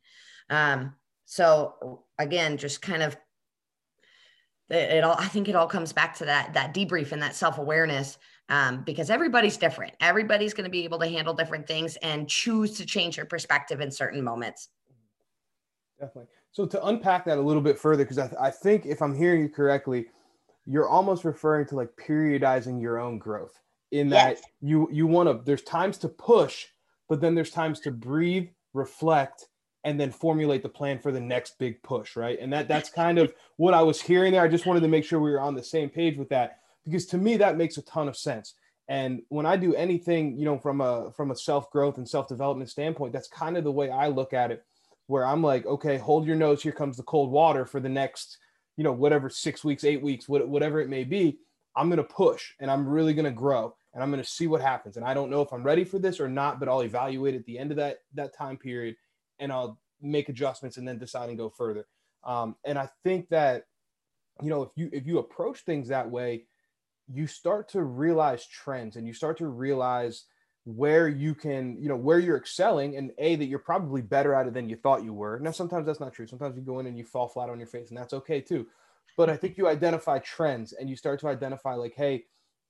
Um, 0.50 0.94
so 1.24 2.04
again, 2.18 2.58
just 2.58 2.82
kind 2.82 3.02
of 3.02 3.16
it, 4.70 5.04
all. 5.04 5.16
I 5.18 5.28
think 5.28 5.48
it 5.48 5.56
all 5.56 5.66
comes 5.66 5.92
back 5.92 6.16
to 6.16 6.26
that 6.26 6.54
that 6.54 6.74
debrief 6.74 7.12
and 7.12 7.22
that 7.22 7.34
self 7.34 7.58
awareness. 7.58 8.18
Um, 8.50 8.82
because 8.84 9.08
everybody's 9.08 9.56
different. 9.56 9.94
Everybody's 10.00 10.52
going 10.52 10.64
to 10.64 10.70
be 10.70 10.84
able 10.84 10.98
to 10.98 11.08
handle 11.08 11.32
different 11.32 11.66
things 11.66 11.96
and 11.96 12.28
choose 12.28 12.76
to 12.76 12.84
change 12.84 13.16
your 13.16 13.24
perspective 13.24 13.80
in 13.80 13.90
certain 13.90 14.22
moments. 14.22 14.68
Definitely. 15.98 16.26
So 16.54 16.66
to 16.66 16.86
unpack 16.86 17.24
that 17.24 17.36
a 17.36 17.40
little 17.42 17.60
bit 17.60 17.78
further, 17.78 18.04
because 18.04 18.18
I, 18.18 18.28
th- 18.28 18.40
I 18.40 18.50
think 18.50 18.86
if 18.86 19.02
I'm 19.02 19.14
hearing 19.14 19.42
you 19.42 19.48
correctly, 19.48 20.06
you're 20.66 20.88
almost 20.88 21.24
referring 21.24 21.66
to 21.66 21.74
like 21.74 21.90
periodizing 21.96 22.80
your 22.80 22.98
own 22.98 23.18
growth 23.18 23.58
in 23.90 24.08
that 24.08 24.36
yes. 24.36 24.44
you 24.62 24.88
you 24.90 25.06
want 25.06 25.28
to 25.28 25.44
there's 25.44 25.62
times 25.62 25.98
to 25.98 26.08
push 26.08 26.66
but 27.08 27.20
then 27.20 27.34
there's 27.34 27.50
times 27.50 27.80
to 27.80 27.90
breathe 27.90 28.48
reflect 28.72 29.46
and 29.84 30.00
then 30.00 30.10
formulate 30.10 30.62
the 30.62 30.68
plan 30.68 30.98
for 30.98 31.12
the 31.12 31.20
next 31.20 31.58
big 31.58 31.82
push 31.82 32.16
right? 32.16 32.38
And 32.40 32.52
that 32.52 32.68
that's 32.68 32.88
kind 32.88 33.18
of 33.18 33.34
what 33.56 33.74
i 33.74 33.82
was 33.82 34.00
hearing 34.00 34.32
there. 34.32 34.42
I 34.42 34.48
just 34.48 34.64
wanted 34.64 34.80
to 34.80 34.88
make 34.88 35.04
sure 35.04 35.20
we 35.20 35.30
were 35.30 35.40
on 35.40 35.54
the 35.54 35.62
same 35.62 35.90
page 35.90 36.16
with 36.16 36.28
that 36.30 36.60
because 36.84 37.04
to 37.06 37.18
me 37.18 37.36
that 37.36 37.58
makes 37.58 37.76
a 37.76 37.82
ton 37.82 38.08
of 38.08 38.16
sense. 38.16 38.54
And 38.88 39.22
when 39.28 39.44
i 39.44 39.56
do 39.56 39.74
anything 39.74 40.38
you 40.38 40.44
know 40.44 40.58
from 40.58 40.80
a 40.80 41.10
from 41.16 41.30
a 41.30 41.36
self 41.36 41.70
growth 41.70 41.98
and 41.98 42.08
self 42.08 42.28
development 42.28 42.70
standpoint 42.70 43.12
that's 43.12 43.28
kind 43.28 43.56
of 43.56 43.64
the 43.64 43.72
way 43.72 43.90
i 43.90 44.08
look 44.08 44.32
at 44.32 44.50
it 44.50 44.64
where 45.06 45.26
I'm 45.26 45.42
like, 45.42 45.66
okay, 45.66 45.98
hold 45.98 46.26
your 46.26 46.36
nose. 46.36 46.62
Here 46.62 46.72
comes 46.72 46.96
the 46.96 47.02
cold 47.02 47.30
water 47.30 47.66
for 47.66 47.80
the 47.80 47.88
next, 47.88 48.38
you 48.76 48.84
know, 48.84 48.92
whatever 48.92 49.28
six 49.28 49.64
weeks, 49.64 49.84
eight 49.84 50.02
weeks, 50.02 50.28
whatever 50.28 50.80
it 50.80 50.88
may 50.88 51.04
be. 51.04 51.38
I'm 51.76 51.88
going 51.88 51.98
to 51.98 52.04
push 52.04 52.52
and 52.60 52.70
I'm 52.70 52.88
really 52.88 53.14
going 53.14 53.24
to 53.24 53.30
grow 53.30 53.74
and 53.92 54.02
I'm 54.02 54.10
going 54.10 54.22
to 54.22 54.28
see 54.28 54.46
what 54.46 54.60
happens. 54.60 54.96
And 54.96 55.04
I 55.04 55.12
don't 55.12 55.30
know 55.30 55.42
if 55.42 55.52
I'm 55.52 55.62
ready 55.62 55.84
for 55.84 55.98
this 55.98 56.20
or 56.20 56.28
not, 56.28 56.60
but 56.60 56.68
I'll 56.68 56.82
evaluate 56.82 57.34
at 57.34 57.44
the 57.46 57.58
end 57.58 57.70
of 57.70 57.76
that 57.78 57.98
that 58.14 58.36
time 58.36 58.56
period 58.56 58.96
and 59.38 59.52
I'll 59.52 59.78
make 60.00 60.28
adjustments 60.28 60.76
and 60.76 60.86
then 60.86 60.98
decide 60.98 61.28
and 61.28 61.38
go 61.38 61.48
further. 61.48 61.86
Um, 62.22 62.56
and 62.64 62.78
I 62.78 62.88
think 63.02 63.28
that, 63.30 63.64
you 64.42 64.50
know, 64.50 64.62
if 64.62 64.70
you 64.76 64.88
if 64.92 65.06
you 65.06 65.18
approach 65.18 65.60
things 65.60 65.88
that 65.88 66.10
way, 66.10 66.46
you 67.12 67.26
start 67.26 67.68
to 67.70 67.82
realize 67.82 68.46
trends 68.46 68.96
and 68.96 69.06
you 69.06 69.12
start 69.12 69.38
to 69.38 69.46
realize 69.46 70.24
where 70.64 71.08
you 71.08 71.34
can, 71.34 71.76
you 71.80 71.88
know, 71.88 71.96
where 71.96 72.18
you're 72.18 72.38
excelling 72.38 72.96
and 72.96 73.12
A, 73.18 73.36
that 73.36 73.46
you're 73.46 73.58
probably 73.58 74.00
better 74.00 74.34
at 74.34 74.46
it 74.46 74.54
than 74.54 74.68
you 74.68 74.76
thought 74.76 75.04
you 75.04 75.12
were. 75.12 75.38
Now, 75.38 75.50
sometimes 75.50 75.86
that's 75.86 76.00
not 76.00 76.14
true. 76.14 76.26
Sometimes 76.26 76.56
you 76.56 76.62
go 76.62 76.78
in 76.78 76.86
and 76.86 76.96
you 76.96 77.04
fall 77.04 77.28
flat 77.28 77.50
on 77.50 77.58
your 77.58 77.68
face, 77.68 77.90
and 77.90 77.98
that's 77.98 78.14
okay 78.14 78.40
too. 78.40 78.66
But 79.16 79.30
I 79.30 79.36
think 79.36 79.58
you 79.58 79.68
identify 79.68 80.18
trends 80.18 80.72
and 80.72 80.88
you 80.88 80.96
start 80.96 81.20
to 81.20 81.28
identify, 81.28 81.74
like, 81.74 81.94
hey, 81.94 82.24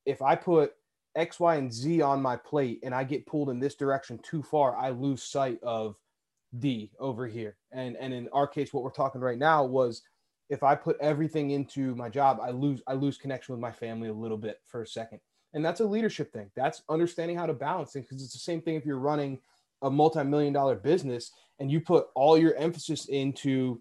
if 0.04 0.20
I 0.22 0.34
put 0.34 0.72
X, 1.14 1.38
Y, 1.38 1.54
and 1.54 1.72
Z 1.72 2.02
on 2.02 2.20
my 2.20 2.36
plate 2.36 2.80
and 2.82 2.94
I 2.94 3.04
get 3.04 3.26
pulled 3.26 3.48
in 3.48 3.60
this 3.60 3.76
direction 3.76 4.18
too 4.22 4.42
far, 4.42 4.76
I 4.76 4.90
lose 4.90 5.22
sight 5.22 5.58
of 5.62 5.96
D 6.58 6.90
over 6.98 7.26
here. 7.26 7.56
And 7.72 7.96
and 7.96 8.12
in 8.12 8.28
our 8.32 8.46
case, 8.46 8.72
what 8.72 8.82
we're 8.82 8.90
talking 8.90 9.20
right 9.20 9.38
now 9.38 9.64
was 9.64 10.02
if 10.50 10.62
I 10.62 10.74
put 10.74 10.96
everything 11.00 11.50
into 11.50 11.94
my 11.94 12.08
job, 12.08 12.38
I 12.42 12.50
lose 12.50 12.82
I 12.86 12.94
lose 12.94 13.16
connection 13.16 13.54
with 13.54 13.60
my 13.60 13.72
family 13.72 14.08
a 14.08 14.12
little 14.12 14.36
bit 14.36 14.58
for 14.66 14.82
a 14.82 14.86
second. 14.86 15.20
And 15.54 15.64
that's 15.64 15.80
a 15.80 15.86
leadership 15.86 16.32
thing. 16.32 16.50
That's 16.56 16.82
understanding 16.88 17.36
how 17.36 17.46
to 17.46 17.54
balance 17.54 17.92
things 17.92 18.06
because 18.06 18.22
it's 18.22 18.32
the 18.32 18.38
same 18.40 18.60
thing 18.60 18.74
if 18.74 18.84
you're 18.84 18.98
running 18.98 19.38
a 19.82 19.90
multi-million 19.90 20.52
dollar 20.52 20.74
business 20.74 21.30
and 21.60 21.70
you 21.70 21.80
put 21.80 22.06
all 22.14 22.36
your 22.36 22.54
emphasis 22.56 23.06
into 23.06 23.80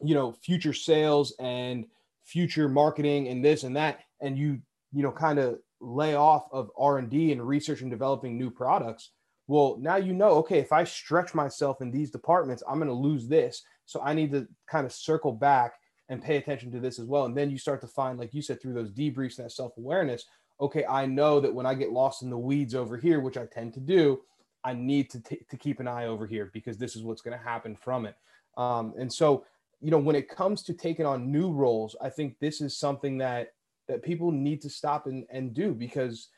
you 0.00 0.14
know 0.14 0.32
future 0.32 0.72
sales 0.72 1.34
and 1.38 1.86
future 2.24 2.68
marketing 2.68 3.28
and 3.28 3.44
this 3.44 3.64
and 3.64 3.76
that 3.76 4.00
and 4.20 4.38
you 4.38 4.60
you 4.92 5.02
know 5.02 5.10
kind 5.10 5.38
of 5.38 5.58
lay 5.80 6.14
off 6.14 6.46
of 6.52 6.70
r&d 6.78 7.32
and 7.32 7.46
research 7.46 7.80
and 7.80 7.90
developing 7.90 8.38
new 8.38 8.50
products 8.50 9.10
well 9.46 9.76
now 9.80 9.96
you 9.96 10.12
know 10.12 10.30
okay 10.30 10.58
if 10.58 10.72
i 10.72 10.84
stretch 10.84 11.34
myself 11.34 11.80
in 11.80 11.90
these 11.90 12.10
departments 12.10 12.62
i'm 12.68 12.78
going 12.78 12.88
to 12.88 12.94
lose 12.94 13.26
this 13.26 13.62
so 13.86 14.00
i 14.02 14.12
need 14.12 14.30
to 14.30 14.46
kind 14.70 14.86
of 14.86 14.92
circle 14.92 15.32
back 15.32 15.74
and 16.10 16.22
pay 16.22 16.36
attention 16.36 16.70
to 16.70 16.80
this 16.80 16.98
as 16.98 17.06
well 17.06 17.24
and 17.24 17.36
then 17.36 17.50
you 17.50 17.58
start 17.58 17.80
to 17.80 17.86
find 17.88 18.18
like 18.18 18.34
you 18.34 18.42
said 18.42 18.60
through 18.60 18.74
those 18.74 18.92
debriefs 18.92 19.38
and 19.38 19.46
that 19.46 19.52
self-awareness 19.52 20.24
okay, 20.60 20.84
I 20.86 21.06
know 21.06 21.40
that 21.40 21.54
when 21.54 21.66
I 21.66 21.74
get 21.74 21.92
lost 21.92 22.22
in 22.22 22.30
the 22.30 22.38
weeds 22.38 22.74
over 22.74 22.96
here, 22.96 23.20
which 23.20 23.36
I 23.36 23.46
tend 23.46 23.74
to 23.74 23.80
do, 23.80 24.20
I 24.64 24.74
need 24.74 25.10
to, 25.10 25.20
t- 25.20 25.46
to 25.48 25.56
keep 25.56 25.80
an 25.80 25.88
eye 25.88 26.06
over 26.06 26.26
here 26.26 26.50
because 26.52 26.78
this 26.78 26.96
is 26.96 27.02
what's 27.02 27.22
going 27.22 27.38
to 27.38 27.44
happen 27.44 27.76
from 27.76 28.06
it. 28.06 28.16
Um, 28.56 28.92
and 28.98 29.12
so, 29.12 29.44
you 29.80 29.90
know, 29.90 29.98
when 29.98 30.16
it 30.16 30.28
comes 30.28 30.62
to 30.64 30.74
taking 30.74 31.06
on 31.06 31.30
new 31.30 31.52
roles, 31.52 31.94
I 32.02 32.10
think 32.10 32.36
this 32.40 32.60
is 32.60 32.76
something 32.76 33.18
that 33.18 33.52
that 33.86 34.02
people 34.02 34.30
need 34.30 34.60
to 34.60 34.68
stop 34.68 35.06
and, 35.06 35.24
and 35.30 35.54
do 35.54 35.72
because 35.72 36.28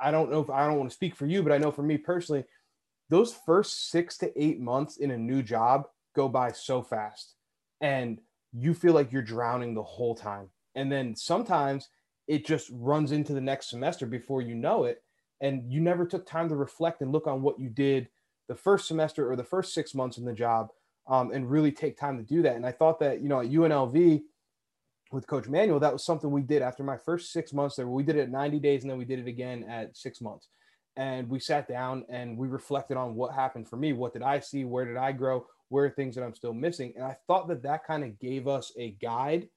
I 0.00 0.10
don't 0.10 0.30
know 0.30 0.40
if 0.40 0.48
I 0.48 0.66
don't 0.66 0.78
want 0.78 0.90
to 0.90 0.94
speak 0.94 1.14
for 1.14 1.26
you, 1.26 1.42
but 1.42 1.52
I 1.52 1.58
know 1.58 1.70
for 1.70 1.82
me 1.82 1.98
personally, 1.98 2.44
those 3.10 3.34
first 3.44 3.90
six 3.90 4.16
to 4.18 4.42
eight 4.42 4.60
months 4.60 4.96
in 4.96 5.10
a 5.10 5.18
new 5.18 5.42
job 5.42 5.84
go 6.14 6.28
by 6.28 6.52
so 6.52 6.82
fast 6.82 7.34
and 7.80 8.20
you 8.52 8.72
feel 8.72 8.94
like 8.94 9.12
you're 9.12 9.20
drowning 9.20 9.74
the 9.74 9.82
whole 9.82 10.14
time. 10.14 10.48
And 10.74 10.90
then 10.90 11.14
sometimes 11.14 11.88
it 12.26 12.46
just 12.46 12.70
runs 12.72 13.12
into 13.12 13.32
the 13.32 13.40
next 13.40 13.70
semester 13.70 14.06
before 14.06 14.42
you 14.42 14.54
know 14.54 14.84
it. 14.84 15.02
And 15.40 15.70
you 15.70 15.80
never 15.80 16.06
took 16.06 16.26
time 16.26 16.48
to 16.48 16.56
reflect 16.56 17.02
and 17.02 17.12
look 17.12 17.26
on 17.26 17.42
what 17.42 17.58
you 17.58 17.68
did 17.68 18.08
the 18.48 18.54
first 18.54 18.86
semester 18.86 19.30
or 19.30 19.36
the 19.36 19.44
first 19.44 19.72
six 19.72 19.94
months 19.94 20.18
in 20.18 20.24
the 20.24 20.32
job 20.32 20.68
um, 21.08 21.30
and 21.32 21.50
really 21.50 21.72
take 21.72 21.98
time 21.98 22.16
to 22.18 22.22
do 22.22 22.42
that. 22.42 22.56
And 22.56 22.66
I 22.66 22.72
thought 22.72 23.00
that, 23.00 23.22
you 23.22 23.28
know, 23.28 23.40
at 23.40 23.50
UNLV 23.50 24.22
with 25.12 25.26
Coach 25.26 25.48
Manuel, 25.48 25.80
that 25.80 25.92
was 25.92 26.04
something 26.04 26.30
we 26.30 26.42
did 26.42 26.62
after 26.62 26.82
my 26.82 26.96
first 26.96 27.32
six 27.32 27.52
months 27.52 27.76
there. 27.76 27.86
We 27.86 28.02
did 28.02 28.16
it 28.16 28.22
at 28.22 28.30
90 28.30 28.58
days 28.60 28.82
and 28.82 28.90
then 28.90 28.98
we 28.98 29.04
did 29.04 29.18
it 29.18 29.26
again 29.26 29.64
at 29.64 29.96
six 29.96 30.20
months. 30.20 30.48
And 30.96 31.28
we 31.28 31.40
sat 31.40 31.68
down 31.68 32.04
and 32.08 32.38
we 32.38 32.48
reflected 32.48 32.96
on 32.96 33.14
what 33.14 33.34
happened 33.34 33.68
for 33.68 33.76
me. 33.76 33.92
What 33.92 34.12
did 34.12 34.22
I 34.22 34.40
see? 34.40 34.64
Where 34.64 34.84
did 34.84 34.96
I 34.96 35.12
grow? 35.12 35.46
Where 35.68 35.86
are 35.86 35.90
things 35.90 36.14
that 36.14 36.22
I'm 36.22 36.34
still 36.34 36.54
missing? 36.54 36.92
And 36.96 37.04
I 37.04 37.16
thought 37.26 37.48
that 37.48 37.62
that 37.64 37.84
kind 37.84 38.04
of 38.04 38.18
gave 38.20 38.46
us 38.46 38.72
a 38.78 38.90
guide 39.02 39.48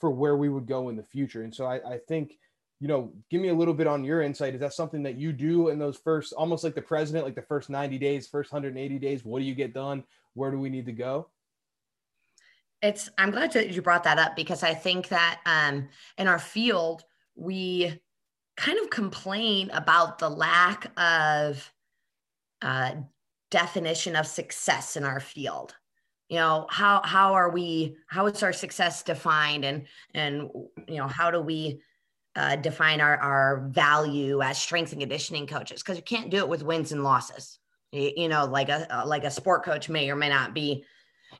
for 0.00 0.10
where 0.10 0.36
we 0.36 0.48
would 0.48 0.66
go 0.66 0.88
in 0.88 0.96
the 0.96 1.02
future. 1.02 1.42
And 1.42 1.54
so 1.54 1.66
I, 1.66 1.76
I 1.94 1.98
think, 1.98 2.38
you 2.80 2.88
know, 2.88 3.12
give 3.30 3.40
me 3.40 3.48
a 3.48 3.54
little 3.54 3.74
bit 3.74 3.86
on 3.86 4.04
your 4.04 4.22
insight. 4.22 4.54
Is 4.54 4.60
that 4.60 4.74
something 4.74 5.02
that 5.04 5.16
you 5.16 5.32
do 5.32 5.68
in 5.68 5.78
those 5.78 5.96
first, 5.96 6.32
almost 6.34 6.64
like 6.64 6.74
the 6.74 6.82
president, 6.82 7.24
like 7.24 7.34
the 7.34 7.42
first 7.42 7.70
90 7.70 7.98
days, 7.98 8.26
first 8.26 8.52
180 8.52 8.98
days? 8.98 9.24
What 9.24 9.38
do 9.38 9.46
you 9.46 9.54
get 9.54 9.72
done? 9.72 10.04
Where 10.34 10.50
do 10.50 10.58
we 10.58 10.68
need 10.68 10.86
to 10.86 10.92
go? 10.92 11.28
It's, 12.82 13.08
I'm 13.16 13.30
glad 13.30 13.52
that 13.52 13.70
you 13.70 13.80
brought 13.80 14.04
that 14.04 14.18
up 14.18 14.36
because 14.36 14.62
I 14.62 14.74
think 14.74 15.08
that 15.08 15.40
um, 15.46 15.88
in 16.18 16.28
our 16.28 16.38
field, 16.38 17.04
we 17.34 17.98
kind 18.56 18.78
of 18.78 18.90
complain 18.90 19.70
about 19.70 20.18
the 20.18 20.28
lack 20.28 20.90
of 20.98 21.72
uh, 22.60 22.92
definition 23.50 24.16
of 24.16 24.26
success 24.26 24.96
in 24.96 25.04
our 25.04 25.20
field 25.20 25.74
you 26.28 26.36
know 26.36 26.66
how 26.70 27.00
how 27.04 27.34
are 27.34 27.50
we 27.50 27.96
how 28.08 28.26
is 28.26 28.42
our 28.42 28.52
success 28.52 29.02
defined 29.02 29.64
and 29.64 29.86
and 30.14 30.50
you 30.88 30.96
know 30.96 31.06
how 31.06 31.30
do 31.30 31.40
we 31.40 31.80
uh, 32.34 32.56
define 32.56 33.00
our 33.00 33.16
our 33.16 33.68
value 33.68 34.42
as 34.42 34.58
strength 34.58 34.92
and 34.92 35.00
conditioning 35.00 35.46
coaches? 35.46 35.82
Because 35.82 35.96
you 35.96 36.02
can't 36.02 36.30
do 36.30 36.38
it 36.38 36.48
with 36.48 36.62
wins 36.62 36.92
and 36.92 37.04
losses. 37.04 37.58
You, 37.92 38.12
you 38.16 38.28
know 38.28 38.44
like 38.44 38.68
a 38.68 39.04
like 39.06 39.24
a 39.24 39.30
sport 39.30 39.64
coach 39.64 39.88
may 39.88 40.10
or 40.10 40.16
may 40.16 40.28
not 40.28 40.52
be 40.52 40.84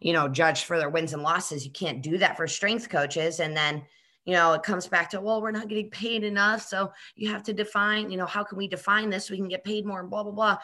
you 0.01 0.13
know 0.13 0.29
judged 0.29 0.65
for 0.65 0.79
their 0.79 0.91
wins 0.91 1.13
and 1.13 1.23
losses. 1.23 1.65
You 1.65 1.73
can't 1.73 2.03
do 2.03 2.19
that 2.19 2.37
for 2.37 2.47
strength 2.47 2.89
coaches. 2.89 3.41
And 3.41 3.57
then 3.57 3.83
you 4.25 4.35
know 4.35 4.53
it 4.53 4.63
comes 4.63 4.87
back 4.87 5.11
to 5.11 5.21
well 5.21 5.43
we're 5.43 5.51
not 5.51 5.69
getting 5.69 5.91
paid 5.91 6.23
enough. 6.23 6.63
So 6.63 6.93
you 7.17 7.31
have 7.31 7.43
to 7.45 7.53
define 7.53 8.11
you 8.11 8.17
know 8.17 8.27
how 8.27 8.45
can 8.45 8.57
we 8.57 8.69
define 8.69 9.11
this? 9.11 9.27
So 9.27 9.35
we 9.35 9.39
can 9.39 9.49
get 9.49 9.65
paid 9.65 9.85
more 9.85 10.01
and 10.01 10.09
blah 10.09 10.23
blah 10.23 10.33
blah. 10.33 10.59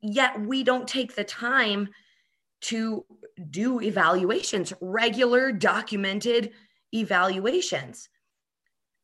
Yet 0.00 0.40
we 0.40 0.62
don't 0.62 0.86
take 0.86 1.16
the 1.16 1.24
time 1.24 1.88
to 2.64 3.04
do 3.50 3.80
evaluations, 3.80 4.72
regular 4.80 5.52
documented 5.52 6.52
evaluations. 6.92 8.08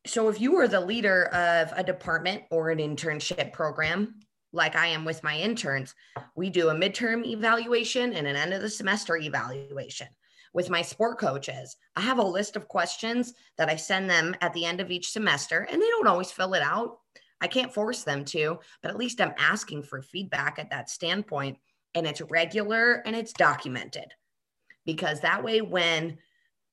So 0.06 0.28
if 0.28 0.40
you 0.40 0.56
are 0.56 0.68
the 0.68 0.80
leader 0.80 1.26
of 1.26 1.72
a 1.76 1.84
department 1.84 2.44
or 2.50 2.70
an 2.70 2.78
internship 2.78 3.52
program, 3.52 4.20
like 4.52 4.76
I 4.76 4.86
am 4.86 5.04
with 5.04 5.22
my 5.22 5.36
interns, 5.36 5.94
we 6.34 6.48
do 6.48 6.70
a 6.70 6.74
midterm 6.74 7.26
evaluation 7.26 8.14
and 8.14 8.26
an 8.26 8.36
end 8.36 8.54
of 8.54 8.62
the 8.62 8.70
semester 8.70 9.16
evaluation. 9.16 10.08
With 10.52 10.70
my 10.70 10.82
sport 10.82 11.18
coaches, 11.18 11.76
I 11.94 12.00
have 12.00 12.18
a 12.18 12.24
list 12.24 12.56
of 12.56 12.66
questions 12.66 13.34
that 13.58 13.68
I 13.68 13.76
send 13.76 14.08
them 14.08 14.34
at 14.40 14.52
the 14.54 14.64
end 14.64 14.80
of 14.80 14.90
each 14.90 15.12
semester, 15.12 15.68
and 15.70 15.80
they 15.80 15.86
don't 15.86 16.08
always 16.08 16.32
fill 16.32 16.54
it 16.54 16.62
out. 16.62 16.98
I 17.40 17.46
can't 17.46 17.72
force 17.72 18.02
them 18.02 18.24
to, 18.26 18.58
but 18.82 18.90
at 18.90 18.96
least 18.96 19.20
I'm 19.20 19.34
asking 19.38 19.84
for 19.84 20.02
feedback 20.02 20.58
at 20.58 20.70
that 20.70 20.90
standpoint 20.90 21.58
and 21.94 22.06
it's 22.06 22.20
regular 22.22 23.02
and 23.06 23.16
it's 23.16 23.32
documented 23.32 24.12
because 24.84 25.20
that 25.20 25.42
way 25.42 25.60
when 25.60 26.18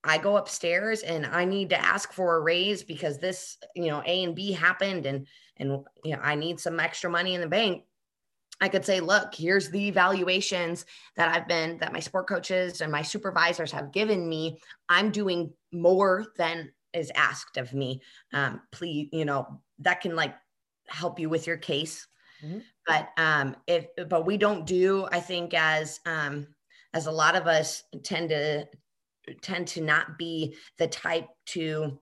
I 0.04 0.18
go 0.18 0.38
upstairs 0.38 1.02
and 1.02 1.26
I 1.26 1.46
need 1.46 1.70
to 1.72 1.84
ask 1.84 2.14
for 2.14 2.36
a 2.36 2.42
raise 2.42 2.84
because 2.84 3.18
this, 3.18 3.58
you 3.76 3.88
know, 3.88 4.02
A 4.06 4.24
and 4.24 4.36
B 4.36 4.52
happened 4.52 5.06
and 5.06 5.28
and 5.58 5.84
you 6.04 6.16
know, 6.16 6.22
I 6.22 6.36
need 6.36 6.60
some 6.60 6.80
extra 6.80 7.10
money 7.10 7.34
in 7.34 7.42
the 7.42 7.48
bank. 7.48 7.84
I 8.62 8.70
could 8.70 8.86
say, 8.86 9.00
look, 9.00 9.36
here's 9.36 9.70
the 9.70 9.88
evaluations 9.88 10.86
that 11.16 11.36
I've 11.36 11.48
been 11.48 11.78
that 11.80 11.94
my 11.94 12.00
sport 12.00 12.28
coaches 12.28 12.82
and 12.82 12.92
my 12.92 13.02
supervisors 13.02 13.72
have 13.72 13.92
given 13.92 14.28
me. 14.28 14.60
I'm 14.88 15.12
doing 15.12 15.52
more 15.72 16.26
than 16.38 16.72
is 16.94 17.12
asked 17.16 17.58
of 17.58 17.74
me. 17.74 18.02
Um, 18.34 18.62
please, 18.72 19.10
you 19.12 19.26
know, 19.26 19.62
that 19.80 20.02
can 20.02 20.16
like 20.16 20.36
help 20.88 21.20
you 21.20 21.30
with 21.30 21.46
your 21.46 21.58
case 21.58 22.08
Mm-hmm. 22.44 22.60
But 22.86 23.10
um, 23.18 23.56
if 23.68 23.88
but 24.10 24.26
we 24.26 24.38
don't 24.38 24.66
do, 24.66 25.08
I 25.12 25.20
think, 25.20 25.54
as 25.54 26.00
um, 26.06 26.48
as 26.94 27.08
a 27.08 27.12
lot 27.12 27.36
of 27.36 27.48
us 27.48 27.84
tend 28.04 28.30
to 28.30 28.68
tend 29.42 29.68
to 29.68 29.82
not 29.82 30.18
be 30.18 30.56
the 30.78 30.88
type 30.88 31.28
to 31.48 32.00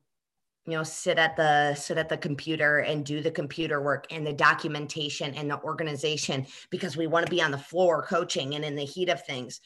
you 0.65 0.73
know 0.73 0.83
sit 0.83 1.17
at 1.17 1.35
the 1.35 1.75
sit 1.75 1.97
at 1.97 2.09
the 2.09 2.17
computer 2.17 2.79
and 2.79 3.05
do 3.05 3.21
the 3.21 3.31
computer 3.31 3.81
work 3.81 4.07
and 4.11 4.25
the 4.25 4.33
documentation 4.33 5.33
and 5.35 5.49
the 5.49 5.61
organization 5.61 6.45
because 6.69 6.97
we 6.97 7.07
want 7.07 7.25
to 7.25 7.29
be 7.29 7.41
on 7.41 7.51
the 7.51 7.57
floor 7.57 8.03
coaching 8.03 8.55
and 8.55 8.65
in 8.65 8.75
the 8.75 8.85
heat 8.85 9.09
of 9.09 9.23
things 9.25 9.61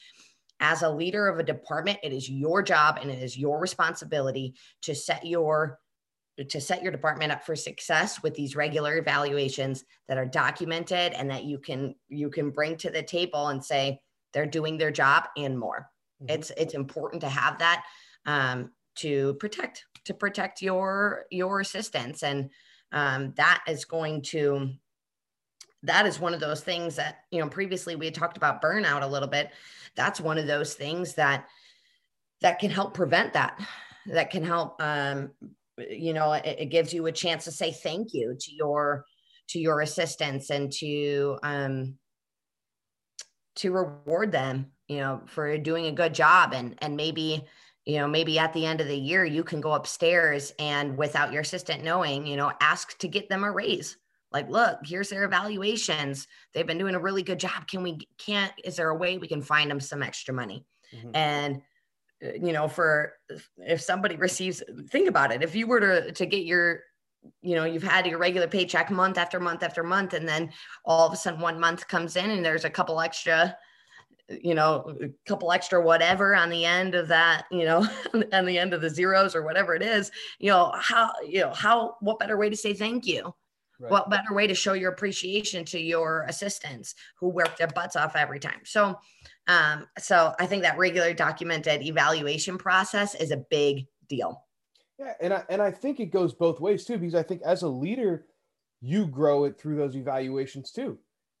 as 0.60 0.82
a 0.82 0.90
leader 0.90 1.26
of 1.26 1.38
a 1.38 1.42
department 1.42 1.98
it 2.02 2.12
is 2.12 2.28
your 2.28 2.62
job 2.62 2.98
and 3.00 3.10
it 3.10 3.22
is 3.22 3.36
your 3.36 3.58
responsibility 3.58 4.54
to 4.82 4.94
set 4.94 5.24
your 5.26 5.78
to 6.48 6.60
set 6.60 6.82
your 6.82 6.92
department 6.92 7.32
up 7.32 7.44
for 7.44 7.54
success 7.54 8.22
with 8.22 8.34
these 8.34 8.56
regular 8.56 8.96
evaluations 8.96 9.84
that 10.08 10.16
are 10.16 10.26
documented 10.26 11.12
and 11.12 11.30
that 11.30 11.44
you 11.44 11.58
can 11.58 11.94
you 12.08 12.30
can 12.30 12.50
bring 12.50 12.76
to 12.76 12.90
the 12.90 13.02
table 13.02 13.48
and 13.48 13.64
say 13.64 14.00
they're 14.32 14.46
doing 14.46 14.78
their 14.78 14.90
job 14.90 15.24
and 15.36 15.58
more. 15.58 15.90
Mm-hmm. 16.22 16.34
it's 16.34 16.50
it's 16.56 16.74
important 16.74 17.20
to 17.22 17.28
have 17.28 17.58
that 17.58 17.84
um, 18.26 18.70
to 18.96 19.34
protect 19.34 19.84
to 20.04 20.14
protect 20.14 20.62
your 20.62 21.26
your 21.30 21.60
assistants. 21.60 22.22
And 22.22 22.50
um, 22.92 23.32
that 23.36 23.62
is 23.68 23.84
going 23.84 24.22
to 24.22 24.70
that 25.82 26.06
is 26.06 26.20
one 26.20 26.34
of 26.34 26.40
those 26.40 26.60
things 26.60 26.96
that 26.96 27.20
you 27.30 27.40
know 27.40 27.48
previously 27.48 27.96
we 27.96 28.06
had 28.06 28.14
talked 28.14 28.36
about 28.36 28.62
burnout 28.62 29.02
a 29.02 29.06
little 29.06 29.28
bit. 29.28 29.50
That's 29.94 30.20
one 30.20 30.38
of 30.38 30.46
those 30.46 30.74
things 30.74 31.14
that 31.14 31.46
that 32.40 32.58
can 32.58 32.70
help 32.70 32.94
prevent 32.94 33.34
that 33.34 33.60
that 34.06 34.30
can 34.30 34.44
help 34.44 34.80
um, 34.82 35.30
you 35.88 36.12
know 36.12 36.32
it, 36.32 36.56
it, 36.58 36.66
gives 36.66 36.92
you 36.92 37.06
a 37.06 37.12
chance 37.12 37.44
to 37.44 37.52
say 37.52 37.72
thank 37.72 38.12
you 38.12 38.36
to 38.38 38.54
your 38.54 39.04
to 39.48 39.58
your 39.58 39.80
assistants 39.80 40.50
and 40.50 40.72
to 40.72 41.38
um 41.42 41.94
to 43.56 43.72
reward 43.72 44.32
them 44.32 44.72
you 44.90 44.98
know 44.98 45.22
for 45.26 45.56
doing 45.56 45.86
a 45.86 45.92
good 45.92 46.12
job. 46.12 46.52
And 46.52 46.74
and 46.78 46.96
maybe 46.96 47.44
you 47.86 47.98
know 47.98 48.08
maybe 48.08 48.38
at 48.38 48.52
the 48.52 48.66
end 48.66 48.80
of 48.80 48.88
the 48.88 48.96
year 48.96 49.24
you 49.24 49.44
can 49.44 49.60
go 49.60 49.72
upstairs 49.72 50.52
and 50.58 50.98
without 50.98 51.32
your 51.32 51.42
assistant 51.42 51.84
knowing 51.84 52.26
you 52.26 52.36
know 52.36 52.52
ask 52.60 52.98
to 52.98 53.08
get 53.08 53.28
them 53.28 53.44
a 53.44 53.52
raise. 53.52 53.96
Like 54.32 54.50
look 54.50 54.78
here's 54.84 55.08
their 55.08 55.24
evaluations. 55.24 56.26
They've 56.52 56.66
been 56.66 56.78
doing 56.78 56.96
a 56.96 57.00
really 57.00 57.22
good 57.22 57.38
job. 57.38 57.68
Can 57.68 57.82
we 57.82 57.98
can't 58.18 58.52
is 58.64 58.76
there 58.76 58.90
a 58.90 58.96
way 58.96 59.16
we 59.16 59.28
can 59.28 59.42
find 59.42 59.70
them 59.70 59.80
some 59.80 60.02
extra 60.02 60.34
money? 60.34 60.66
Mm-hmm. 60.92 61.10
and 61.14 61.62
you 62.20 62.52
know 62.52 62.68
for 62.68 63.14
if 63.58 63.80
somebody 63.80 64.16
receives 64.16 64.62
think 64.90 65.08
about 65.08 65.32
it 65.32 65.42
if 65.42 65.54
you 65.54 65.66
were 65.66 65.80
to 65.80 66.12
to 66.12 66.26
get 66.26 66.44
your 66.44 66.82
you 67.42 67.54
know 67.54 67.64
you've 67.64 67.82
had 67.82 68.06
your 68.06 68.18
regular 68.18 68.46
paycheck 68.46 68.90
month 68.90 69.18
after 69.18 69.40
month 69.40 69.62
after 69.62 69.82
month 69.82 70.14
and 70.14 70.28
then 70.28 70.50
all 70.84 71.06
of 71.06 71.12
a 71.12 71.16
sudden 71.16 71.40
one 71.40 71.58
month 71.58 71.86
comes 71.88 72.16
in 72.16 72.30
and 72.30 72.44
there's 72.44 72.64
a 72.64 72.70
couple 72.70 73.00
extra 73.00 73.56
you 74.28 74.54
know 74.54 74.96
a 75.02 75.08
couple 75.26 75.50
extra 75.50 75.80
whatever 75.80 76.34
on 76.34 76.50
the 76.50 76.64
end 76.64 76.94
of 76.94 77.08
that 77.08 77.44
you 77.50 77.64
know 77.64 77.86
on 78.32 78.44
the 78.44 78.58
end 78.58 78.72
of 78.72 78.80
the 78.80 78.90
zeros 78.90 79.34
or 79.34 79.42
whatever 79.42 79.74
it 79.74 79.82
is 79.82 80.10
you 80.38 80.50
know 80.50 80.72
how 80.78 81.10
you 81.26 81.40
know 81.40 81.52
how 81.52 81.96
what 82.00 82.18
better 82.18 82.36
way 82.36 82.50
to 82.50 82.56
say 82.56 82.74
thank 82.74 83.06
you 83.06 83.34
Right. 83.80 83.90
What 83.90 84.10
better 84.10 84.34
way 84.34 84.46
to 84.46 84.54
show 84.54 84.74
your 84.74 84.92
appreciation 84.92 85.64
to 85.66 85.80
your 85.80 86.26
assistants 86.28 86.94
who 87.18 87.30
work 87.30 87.56
their 87.56 87.66
butts 87.66 87.96
off 87.96 88.14
every 88.14 88.38
time? 88.38 88.60
So, 88.64 88.98
um, 89.50 89.86
so 89.98 90.32
I 90.38 90.46
think 90.46 90.62
that 90.62 90.78
regular 90.78 91.12
documented 91.12 91.82
evaluation 91.82 92.56
process 92.56 93.16
is 93.16 93.32
a 93.32 93.44
big 93.50 93.86
deal. 94.08 94.44
Yeah, 94.96 95.14
and 95.20 95.34
I 95.34 95.42
and 95.48 95.60
I 95.60 95.72
think 95.72 95.98
it 95.98 96.12
goes 96.12 96.32
both 96.32 96.60
ways 96.60 96.84
too, 96.84 96.98
because 96.98 97.16
I 97.16 97.24
think 97.24 97.42
as 97.42 97.62
a 97.62 97.68
leader, 97.68 98.26
you 98.80 99.06
grow 99.06 99.44
it 99.44 99.58
through 99.58 99.76
those 99.76 99.96
evaluations 99.96 100.70
too. 100.70 100.98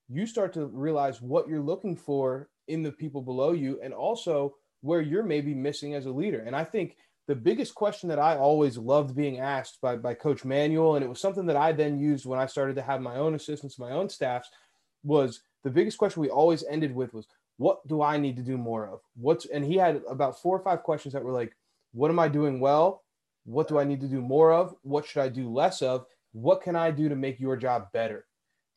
You 0.08 0.26
start 0.26 0.52
to 0.54 0.66
realize 0.66 1.22
what 1.22 1.48
you're 1.48 1.60
looking 1.60 1.96
for 1.96 2.48
in 2.66 2.82
the 2.82 2.90
people 2.90 3.22
below 3.22 3.52
you, 3.52 3.78
and 3.80 3.94
also 3.94 4.56
where 4.80 5.02
you're 5.02 5.22
maybe 5.22 5.54
missing 5.54 5.94
as 5.94 6.06
a 6.06 6.10
leader. 6.10 6.40
And 6.40 6.56
I 6.56 6.64
think 6.64 6.96
the 7.28 7.36
biggest 7.36 7.76
question 7.76 8.08
that 8.08 8.18
I 8.18 8.36
always 8.36 8.76
loved 8.76 9.14
being 9.14 9.38
asked 9.38 9.80
by, 9.80 9.94
by 9.96 10.14
Coach 10.14 10.44
Manuel, 10.44 10.96
and 10.96 11.04
it 11.04 11.08
was 11.08 11.20
something 11.20 11.46
that 11.46 11.56
I 11.56 11.70
then 11.70 11.96
used 11.96 12.26
when 12.26 12.40
I 12.40 12.46
started 12.46 12.74
to 12.74 12.82
have 12.82 13.00
my 13.00 13.16
own 13.16 13.36
assistants, 13.36 13.78
my 13.78 13.92
own 13.92 14.08
staffs, 14.08 14.50
was 15.04 15.42
the 15.62 15.70
biggest 15.70 15.96
question 15.96 16.22
we 16.22 16.30
always 16.30 16.64
ended 16.68 16.92
with 16.92 17.14
was, 17.14 17.28
what 17.60 17.86
do 17.86 18.00
I 18.00 18.16
need 18.16 18.36
to 18.36 18.42
do 18.42 18.56
more 18.56 18.86
of? 18.86 19.00
What's 19.16 19.44
and 19.44 19.62
he 19.62 19.76
had 19.76 20.00
about 20.08 20.40
four 20.40 20.56
or 20.56 20.62
five 20.62 20.82
questions 20.82 21.12
that 21.12 21.22
were 21.22 21.30
like, 21.30 21.54
what 21.92 22.10
am 22.10 22.18
I 22.18 22.26
doing 22.26 22.58
well? 22.58 23.04
What 23.44 23.68
do 23.68 23.78
I 23.78 23.84
need 23.84 24.00
to 24.00 24.08
do 24.08 24.22
more 24.22 24.50
of? 24.50 24.74
What 24.80 25.04
should 25.04 25.20
I 25.20 25.28
do 25.28 25.46
less 25.46 25.82
of? 25.82 26.06
What 26.32 26.62
can 26.62 26.74
I 26.74 26.90
do 26.90 27.10
to 27.10 27.16
make 27.16 27.38
your 27.38 27.58
job 27.58 27.92
better? 27.92 28.24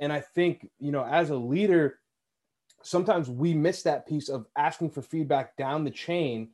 And 0.02 0.12
I 0.12 0.19
think, 0.19 0.67
you 0.80 0.91
know, 0.91 1.06
as 1.06 1.30
a 1.30 1.36
leader, 1.38 2.00
sometimes 2.82 3.30
we 3.30 3.54
miss 3.54 3.84
that 3.84 4.06
piece 4.06 4.28
of 4.28 4.48
asking 4.58 4.89
for 4.89 5.02
feedback 5.02 5.56
down 5.56 5.86
the 5.86 5.89
chain 5.89 6.50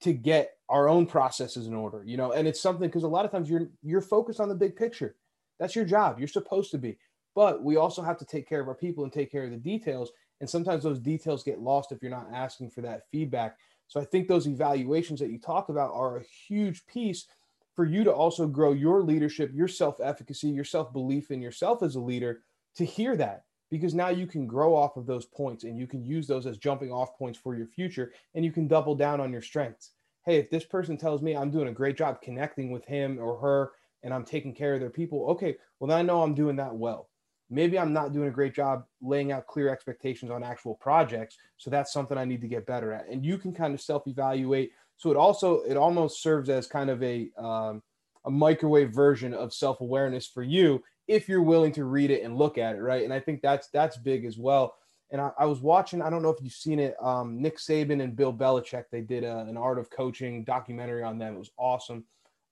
to 0.00 0.14
get 0.14 0.52
our 0.70 0.88
own 0.88 1.04
processes 1.04 1.66
in 1.66 1.74
order, 1.74 2.02
you 2.06 2.16
know, 2.16 2.32
and 2.32 2.48
it's 2.48 2.60
something 2.60 2.88
because 2.88 3.02
a 3.02 3.08
lot 3.08 3.26
of 3.26 3.30
times 3.30 3.50
you're 3.50 3.68
you're 3.82 4.00
focused 4.00 4.40
on 4.40 4.48
the 4.48 4.54
big 4.54 4.76
picture. 4.76 5.14
That's 5.60 5.76
your 5.76 5.84
job. 5.84 6.18
You're 6.18 6.28
supposed 6.28 6.70
to 6.70 6.78
be. 6.78 6.96
But 7.34 7.62
we 7.62 7.76
also 7.76 8.00
have 8.00 8.16
to 8.16 8.24
take 8.24 8.48
care 8.48 8.62
of 8.62 8.68
our 8.68 8.74
people 8.74 9.04
and 9.04 9.12
take 9.12 9.30
care 9.30 9.44
of 9.44 9.50
the 9.50 9.58
details. 9.58 10.10
And 10.40 10.48
sometimes 10.48 10.82
those 10.82 11.00
details 11.00 11.42
get 11.42 11.60
lost 11.60 11.92
if 11.92 12.02
you're 12.02 12.10
not 12.10 12.28
asking 12.32 12.70
for 12.70 12.82
that 12.82 13.08
feedback. 13.10 13.56
So 13.88 14.00
I 14.00 14.04
think 14.04 14.28
those 14.28 14.46
evaluations 14.48 15.20
that 15.20 15.30
you 15.30 15.38
talk 15.38 15.68
about 15.68 15.92
are 15.94 16.18
a 16.18 16.24
huge 16.46 16.86
piece 16.86 17.26
for 17.74 17.84
you 17.84 18.04
to 18.04 18.12
also 18.12 18.46
grow 18.46 18.72
your 18.72 19.02
leadership, 19.02 19.50
your 19.54 19.68
self 19.68 20.00
efficacy, 20.00 20.48
your 20.48 20.64
self 20.64 20.92
belief 20.92 21.30
in 21.30 21.40
yourself 21.40 21.82
as 21.82 21.94
a 21.94 22.00
leader 22.00 22.42
to 22.76 22.84
hear 22.84 23.16
that 23.16 23.44
because 23.70 23.94
now 23.94 24.08
you 24.08 24.26
can 24.26 24.46
grow 24.46 24.74
off 24.74 24.96
of 24.96 25.06
those 25.06 25.26
points 25.26 25.64
and 25.64 25.78
you 25.78 25.86
can 25.86 26.04
use 26.04 26.26
those 26.26 26.46
as 26.46 26.58
jumping 26.58 26.92
off 26.92 27.16
points 27.18 27.38
for 27.38 27.56
your 27.56 27.66
future 27.66 28.12
and 28.34 28.44
you 28.44 28.52
can 28.52 28.68
double 28.68 28.94
down 28.94 29.20
on 29.20 29.32
your 29.32 29.42
strengths. 29.42 29.92
Hey, 30.24 30.36
if 30.36 30.50
this 30.50 30.64
person 30.64 30.96
tells 30.96 31.22
me 31.22 31.36
I'm 31.36 31.50
doing 31.50 31.68
a 31.68 31.72
great 31.72 31.96
job 31.96 32.20
connecting 32.20 32.70
with 32.70 32.84
him 32.84 33.18
or 33.20 33.38
her 33.38 33.72
and 34.02 34.12
I'm 34.12 34.24
taking 34.24 34.54
care 34.54 34.74
of 34.74 34.80
their 34.80 34.90
people, 34.90 35.26
okay, 35.30 35.56
well, 35.78 35.88
then 35.88 35.98
I 35.98 36.02
know 36.02 36.22
I'm 36.22 36.34
doing 36.34 36.56
that 36.56 36.74
well. 36.74 37.08
Maybe 37.48 37.78
I'm 37.78 37.92
not 37.92 38.12
doing 38.12 38.28
a 38.28 38.32
great 38.32 38.54
job 38.54 38.84
laying 39.00 39.32
out 39.32 39.46
clear 39.46 39.68
expectations 39.68 40.30
on 40.30 40.42
actual 40.42 40.74
projects. 40.74 41.38
So 41.56 41.70
that's 41.70 41.92
something 41.92 42.18
I 42.18 42.24
need 42.24 42.40
to 42.40 42.48
get 42.48 42.66
better 42.66 42.92
at. 42.92 43.08
And 43.08 43.24
you 43.24 43.38
can 43.38 43.52
kind 43.52 43.72
of 43.72 43.80
self 43.80 44.06
evaluate. 44.06 44.72
So 44.96 45.10
it 45.10 45.16
also, 45.16 45.62
it 45.62 45.76
almost 45.76 46.22
serves 46.22 46.48
as 46.48 46.66
kind 46.66 46.90
of 46.90 47.02
a, 47.02 47.30
um, 47.38 47.82
a 48.24 48.30
microwave 48.30 48.90
version 48.90 49.32
of 49.32 49.54
self 49.54 49.80
awareness 49.80 50.26
for 50.26 50.42
you 50.42 50.82
if 51.08 51.28
you're 51.28 51.42
willing 51.42 51.72
to 51.72 51.84
read 51.84 52.10
it 52.10 52.22
and 52.22 52.36
look 52.36 52.58
at 52.58 52.74
it, 52.74 52.80
right? 52.80 53.04
And 53.04 53.12
I 53.12 53.20
think 53.20 53.40
that's 53.40 53.68
that's 53.68 53.96
big 53.96 54.24
as 54.24 54.36
well. 54.36 54.74
And 55.10 55.20
I, 55.20 55.30
I 55.38 55.46
was 55.46 55.60
watching, 55.60 56.02
I 56.02 56.10
don't 56.10 56.22
know 56.22 56.30
if 56.30 56.42
you've 56.42 56.52
seen 56.52 56.80
it, 56.80 56.96
um, 57.00 57.40
Nick 57.40 57.58
Saban 57.58 58.02
and 58.02 58.16
Bill 58.16 58.32
Belichick, 58.32 58.84
they 58.90 59.02
did 59.02 59.22
a, 59.22 59.38
an 59.38 59.56
art 59.56 59.78
of 59.78 59.88
coaching 59.88 60.42
documentary 60.42 61.04
on 61.04 61.18
them. 61.18 61.36
It 61.36 61.38
was 61.38 61.52
awesome. 61.56 62.04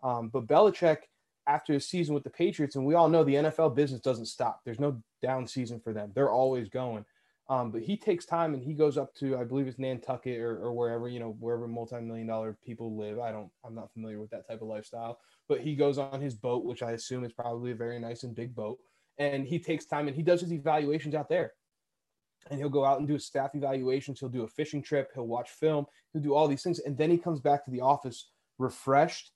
Um, 0.05 0.29
but 0.29 0.47
Belichick, 0.47 0.99
after 1.47 1.73
his 1.73 1.89
season 1.89 2.15
with 2.15 2.25
the 2.25 2.31
Patriots, 2.31 2.77
and 2.77 2.87
we 2.87 2.95
all 2.95 3.09
know 3.09 3.25
the 3.25 3.35
NFL 3.35 3.75
business 3.75 4.01
doesn't 4.01 4.27
stop. 4.27 4.61
There's 4.65 4.81
no 4.81 5.03
down 5.23 5.47
season 5.47 5.81
for 5.81 5.93
them. 5.93 6.13
They're 6.15 6.31
always 6.31 6.69
going. 6.69 7.05
Um, 7.51 7.71
but 7.71 7.83
he 7.83 7.97
takes 7.97 8.25
time 8.25 8.55
and 8.55 8.63
he 8.63 8.73
goes 8.73 8.97
up 8.97 9.15
to, 9.17 9.37
I 9.37 9.45
believe 9.45 9.67
it's 9.67 9.79
Nantucket 9.79 10.41
or, 10.41 10.57
or 10.57 10.73
wherever, 10.73 11.09
you 11.09 11.21
know, 11.21 11.37
wherever 11.39 11.69
multi-million 11.69 12.27
dollar 12.27 12.57
people 12.65 12.97
live. 12.97 13.19
I 13.19 13.33
don't, 13.33 13.51
I'm 13.65 13.75
not 13.75 13.93
familiar 13.93 14.19
with 14.19 14.31
that 14.31 14.49
type 14.49 14.63
of 14.63 14.69
lifestyle, 14.69 15.19
but 15.47 15.61
he 15.61 15.75
goes 15.75 15.99
on 15.99 16.23
his 16.23 16.35
boat, 16.35 16.65
which 16.65 16.83
I 16.83 16.93
assume 16.93 17.23
is 17.23 17.35
probably 17.35 17.73
a 17.73 17.77
very 17.77 17.99
nice 17.99 18.23
and 18.23 18.35
big 18.35 18.55
boat. 18.55 18.79
And 19.19 19.47
he 19.47 19.59
takes 19.59 19.85
time 19.85 20.09
and 20.09 20.17
he 20.17 20.23
does 20.23 20.41
his 20.41 20.53
evaluations 20.53 21.15
out 21.15 21.29
there. 21.29 21.53
And 22.51 22.59
he'll 22.59 22.71
go 22.71 22.85
out 22.85 22.99
and 22.99 23.09
do 23.09 23.19
staff 23.19 23.55
evaluations. 23.55 24.21
He'll 24.21 24.29
do 24.31 24.45
a 24.45 24.49
fishing 24.49 24.83
trip. 24.83 25.11
He'll 25.15 25.27
watch 25.27 25.51
film. 25.51 25.85
He'll 26.13 26.23
do 26.23 26.35
all 26.35 26.49
these 26.49 26.63
things. 26.63 26.79
And 26.79 26.97
then 26.97 27.11
he 27.11 27.19
comes 27.19 27.41
back 27.41 27.65
to 27.65 27.71
the 27.71 27.81
office 27.81 28.31
refreshed 28.59 29.33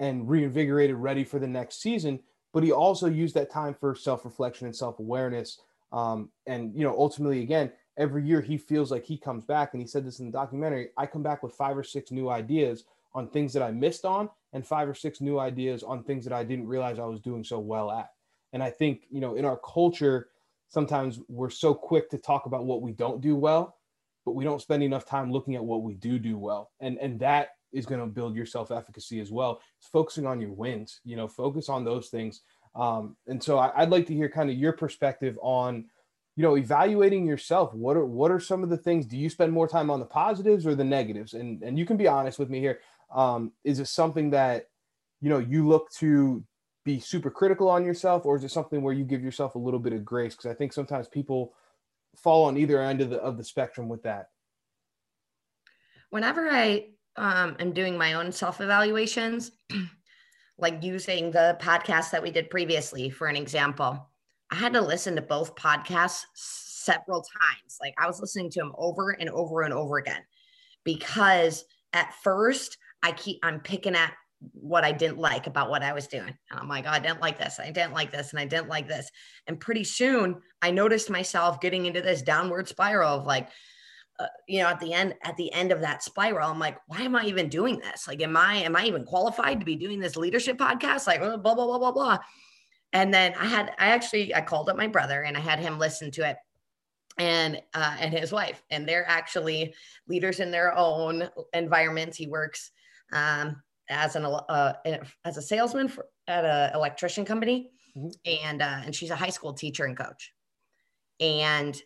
and 0.00 0.28
reinvigorated, 0.28 0.96
ready 0.96 1.22
for 1.22 1.38
the 1.38 1.46
next 1.46 1.80
season. 1.80 2.18
But 2.52 2.64
he 2.64 2.72
also 2.72 3.06
used 3.06 3.36
that 3.36 3.50
time 3.50 3.74
for 3.78 3.94
self 3.94 4.24
reflection 4.24 4.66
and 4.66 4.74
self 4.74 4.98
awareness 4.98 5.60
um, 5.92 6.30
and 6.46 6.74
you 6.74 6.84
know, 6.84 6.96
ultimately, 6.96 7.42
again, 7.42 7.72
every 7.96 8.24
year 8.24 8.40
he 8.40 8.56
feels 8.56 8.90
like 8.90 9.04
he 9.04 9.16
comes 9.16 9.44
back, 9.44 9.70
and 9.72 9.80
he 9.80 9.86
said 9.86 10.04
this 10.04 10.20
in 10.20 10.26
the 10.26 10.32
documentary. 10.32 10.90
I 10.96 11.06
come 11.06 11.22
back 11.22 11.42
with 11.42 11.54
five 11.54 11.76
or 11.76 11.82
six 11.82 12.10
new 12.10 12.28
ideas 12.28 12.84
on 13.12 13.28
things 13.28 13.52
that 13.54 13.62
I 13.62 13.70
missed 13.72 14.04
on, 14.04 14.30
and 14.52 14.66
five 14.66 14.88
or 14.88 14.94
six 14.94 15.20
new 15.20 15.38
ideas 15.38 15.82
on 15.82 16.04
things 16.04 16.24
that 16.24 16.32
I 16.32 16.44
didn't 16.44 16.68
realize 16.68 16.98
I 16.98 17.06
was 17.06 17.20
doing 17.20 17.42
so 17.42 17.58
well 17.58 17.90
at. 17.90 18.10
And 18.52 18.62
I 18.62 18.70
think 18.70 19.06
you 19.10 19.20
know, 19.20 19.34
in 19.34 19.44
our 19.44 19.58
culture, 19.58 20.28
sometimes 20.68 21.20
we're 21.28 21.50
so 21.50 21.74
quick 21.74 22.08
to 22.10 22.18
talk 22.18 22.46
about 22.46 22.64
what 22.64 22.82
we 22.82 22.92
don't 22.92 23.20
do 23.20 23.34
well, 23.34 23.76
but 24.24 24.32
we 24.32 24.44
don't 24.44 24.62
spend 24.62 24.82
enough 24.82 25.04
time 25.04 25.32
looking 25.32 25.56
at 25.56 25.64
what 25.64 25.82
we 25.82 25.94
do 25.94 26.18
do 26.18 26.38
well, 26.38 26.70
and 26.80 26.98
and 26.98 27.18
that 27.20 27.50
is 27.72 27.86
going 27.86 28.00
to 28.00 28.06
build 28.06 28.34
your 28.34 28.46
self 28.46 28.70
efficacy 28.70 29.20
as 29.20 29.30
well. 29.30 29.60
It's 29.78 29.88
focusing 29.88 30.26
on 30.26 30.40
your 30.40 30.52
wins. 30.52 31.00
You 31.04 31.16
know, 31.16 31.28
focus 31.28 31.68
on 31.68 31.84
those 31.84 32.08
things 32.08 32.42
um, 32.74 33.16
and 33.26 33.42
so 33.42 33.58
I, 33.58 33.80
would 33.80 33.90
like 33.90 34.06
to 34.06 34.14
hear 34.14 34.28
kind 34.28 34.50
of 34.50 34.56
your 34.56 34.72
perspective 34.72 35.38
on, 35.42 35.86
you 36.36 36.42
know, 36.42 36.56
evaluating 36.56 37.26
yourself. 37.26 37.74
What 37.74 37.96
are 37.96 38.06
what 38.06 38.30
are 38.30 38.40
some 38.40 38.62
of 38.62 38.68
the 38.68 38.76
things? 38.76 39.06
Do 39.06 39.16
you 39.16 39.28
spend 39.28 39.52
more 39.52 39.66
time 39.68 39.90
on 39.90 40.00
the 40.00 40.06
positives 40.06 40.66
or 40.66 40.74
the 40.74 40.84
negatives? 40.84 41.34
And 41.34 41.62
and 41.62 41.78
you 41.78 41.84
can 41.84 41.96
be 41.96 42.06
honest 42.06 42.38
with 42.38 42.48
me 42.48 42.60
here. 42.60 42.80
Um, 43.12 43.52
is 43.64 43.80
it 43.80 43.88
something 43.88 44.30
that 44.30 44.68
you 45.20 45.28
know 45.28 45.38
you 45.38 45.66
look 45.66 45.90
to 45.94 46.44
be 46.84 47.00
super 47.00 47.30
critical 47.30 47.68
on 47.68 47.84
yourself, 47.84 48.24
or 48.24 48.36
is 48.36 48.44
it 48.44 48.50
something 48.50 48.82
where 48.82 48.94
you 48.94 49.04
give 49.04 49.22
yourself 49.22 49.56
a 49.56 49.58
little 49.58 49.80
bit 49.80 49.92
of 49.92 50.04
grace? 50.04 50.36
Because 50.36 50.50
I 50.50 50.54
think 50.54 50.72
sometimes 50.72 51.08
people 51.08 51.54
fall 52.16 52.44
on 52.44 52.56
either 52.56 52.80
end 52.80 53.00
of 53.00 53.10
the 53.10 53.18
of 53.18 53.36
the 53.36 53.44
spectrum 53.44 53.88
with 53.88 54.04
that. 54.04 54.28
Whenever 56.10 56.48
I 56.48 56.90
um, 57.16 57.56
am 57.58 57.72
doing 57.72 57.96
my 57.96 58.14
own 58.14 58.32
self 58.32 58.60
evaluations. 58.60 59.52
like 60.58 60.82
using 60.82 61.30
the 61.30 61.56
podcast 61.60 62.10
that 62.10 62.22
we 62.22 62.30
did 62.30 62.50
previously 62.50 63.08
for 63.08 63.26
an 63.26 63.36
example, 63.36 64.10
I 64.50 64.56
had 64.56 64.74
to 64.74 64.80
listen 64.80 65.16
to 65.16 65.22
both 65.22 65.54
podcasts 65.54 66.24
several 66.34 67.22
times. 67.22 67.78
Like 67.80 67.94
I 67.98 68.06
was 68.06 68.20
listening 68.20 68.50
to 68.50 68.60
them 68.60 68.72
over 68.76 69.10
and 69.10 69.30
over 69.30 69.62
and 69.62 69.72
over 69.72 69.98
again 69.98 70.22
because 70.84 71.64
at 71.92 72.14
first 72.22 72.76
I 73.02 73.12
keep 73.12 73.38
I'm 73.42 73.60
picking 73.60 73.94
at 73.94 74.12
what 74.52 74.84
I 74.84 74.92
didn't 74.92 75.18
like 75.18 75.46
about 75.46 75.68
what 75.68 75.82
I 75.82 75.92
was 75.92 76.06
doing. 76.06 76.34
And 76.50 76.60
I'm 76.60 76.68
like, 76.68 76.86
oh, 76.86 76.90
I 76.90 76.98
didn't 76.98 77.20
like 77.20 77.38
this. 77.38 77.60
I 77.60 77.70
didn't 77.70 77.92
like 77.92 78.10
this. 78.10 78.30
And 78.30 78.40
I 78.40 78.46
didn't 78.46 78.68
like 78.68 78.88
this. 78.88 79.10
And 79.46 79.60
pretty 79.60 79.84
soon 79.84 80.40
I 80.62 80.70
noticed 80.70 81.10
myself 81.10 81.60
getting 81.60 81.86
into 81.86 82.00
this 82.00 82.22
downward 82.22 82.66
spiral 82.66 83.18
of 83.18 83.26
like, 83.26 83.48
uh, 84.20 84.26
you 84.46 84.60
know 84.60 84.68
at 84.68 84.78
the 84.80 84.92
end 84.92 85.14
at 85.22 85.36
the 85.36 85.52
end 85.52 85.72
of 85.72 85.80
that 85.80 86.02
spiral 86.02 86.50
i'm 86.50 86.58
like 86.58 86.78
why 86.86 87.00
am 87.00 87.16
i 87.16 87.24
even 87.24 87.48
doing 87.48 87.78
this? 87.78 88.06
Like 88.06 88.22
am 88.22 88.36
i 88.36 88.56
am 88.56 88.76
i 88.76 88.84
even 88.84 89.04
qualified 89.04 89.60
to 89.60 89.66
be 89.66 89.76
doing 89.76 89.98
this 89.98 90.16
leadership 90.16 90.58
podcast? 90.58 91.06
Like 91.06 91.20
blah 91.20 91.36
blah 91.36 91.54
blah 91.54 91.78
blah 91.78 91.92
blah. 91.92 92.18
And 92.92 93.12
then 93.12 93.34
i 93.38 93.46
had 93.46 93.72
i 93.78 93.88
actually 93.88 94.34
i 94.34 94.40
called 94.40 94.68
up 94.68 94.76
my 94.76 94.86
brother 94.86 95.22
and 95.22 95.36
i 95.36 95.40
had 95.40 95.58
him 95.58 95.78
listen 95.78 96.10
to 96.12 96.28
it 96.28 96.36
and 97.18 97.60
uh, 97.74 97.96
and 97.98 98.12
his 98.12 98.32
wife. 98.32 98.62
And 98.70 98.88
they're 98.88 99.08
actually 99.08 99.74
leaders 100.08 100.40
in 100.40 100.50
their 100.50 100.76
own 100.76 101.28
environments. 101.52 102.16
He 102.16 102.26
works 102.26 102.70
um, 103.12 103.62
as 103.88 104.16
an 104.16 104.24
uh, 104.24 104.74
as 105.24 105.36
a 105.36 105.42
salesman 105.42 105.88
for, 105.88 106.06
at 106.28 106.44
an 106.44 106.74
electrician 106.74 107.24
company. 107.24 107.70
Mm-hmm. 107.96 108.44
and 108.44 108.62
uh, 108.62 108.82
and 108.84 108.94
she's 108.94 109.10
a 109.10 109.16
high 109.16 109.30
school 109.30 109.52
teacher 109.52 109.84
and 109.84 109.96
coach. 109.96 110.32
And 111.18 111.80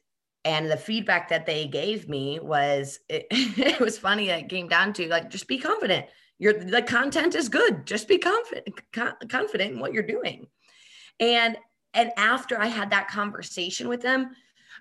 and 0.45 0.71
the 0.71 0.77
feedback 0.77 1.29
that 1.29 1.47
they 1.47 1.67
gave 1.67 2.09
me 2.09 2.39
was 2.41 3.01
it, 3.09 3.27
it 3.31 3.81
was 3.81 3.99
funny 3.99 4.31
it 4.31 4.49
came 4.49 4.69
down 4.69 4.93
to 4.95 5.09
like 5.09 5.31
just 5.31 5.49
be 5.49 5.59
confident. 5.59 6.07
Your 6.39 6.53
the 6.53 6.83
content 6.83 7.35
is 7.35 7.49
good. 7.49 7.87
Just 7.87 8.09
be 8.09 8.19
confident 8.19 8.81
confident 9.29 9.73
in 9.73 9.79
what 9.79 9.93
you're 9.93 10.03
doing. 10.03 10.49
And 11.21 11.57
and 11.95 12.11
after 12.17 12.61
i 12.61 12.67
had 12.67 12.91
that 12.91 13.09
conversation 13.09 13.89
with 13.89 14.03
them 14.03 14.31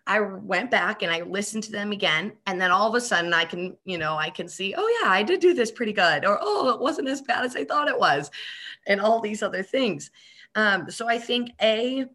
i 0.06 0.20
went 0.20 0.70
back 0.70 1.04
and 1.04 1.12
i 1.12 1.22
listened 1.22 1.64
to 1.64 1.72
them 1.72 1.92
again 1.92 2.34
and 2.48 2.60
then 2.60 2.72
all 2.72 2.90
of 2.90 2.96
a 2.96 3.02
sudden 3.02 3.34
i 3.34 3.46
can 3.46 3.78
you 3.86 3.98
know 3.98 4.16
i 4.16 4.30
can 4.30 4.48
see 4.48 4.74
oh 4.76 5.00
yeah 5.02 5.10
i 5.10 5.24
did 5.24 5.40
do 5.40 5.54
this 5.54 5.72
pretty 5.72 5.94
good 5.94 6.26
or 6.26 6.38
oh 6.42 6.70
it 6.70 6.82
wasn't 6.82 7.08
as 7.08 7.22
bad 7.22 7.46
as 7.46 7.56
i 7.56 7.64
thought 7.64 7.88
it 7.88 8.00
was 8.00 8.30
and 8.86 9.00
all 9.00 9.22
these 9.22 9.42
other 9.42 9.64
things. 9.64 10.12
Um, 10.56 10.92
so 10.92 11.08
i 11.08 11.18
think 11.18 11.52
a 11.62 12.06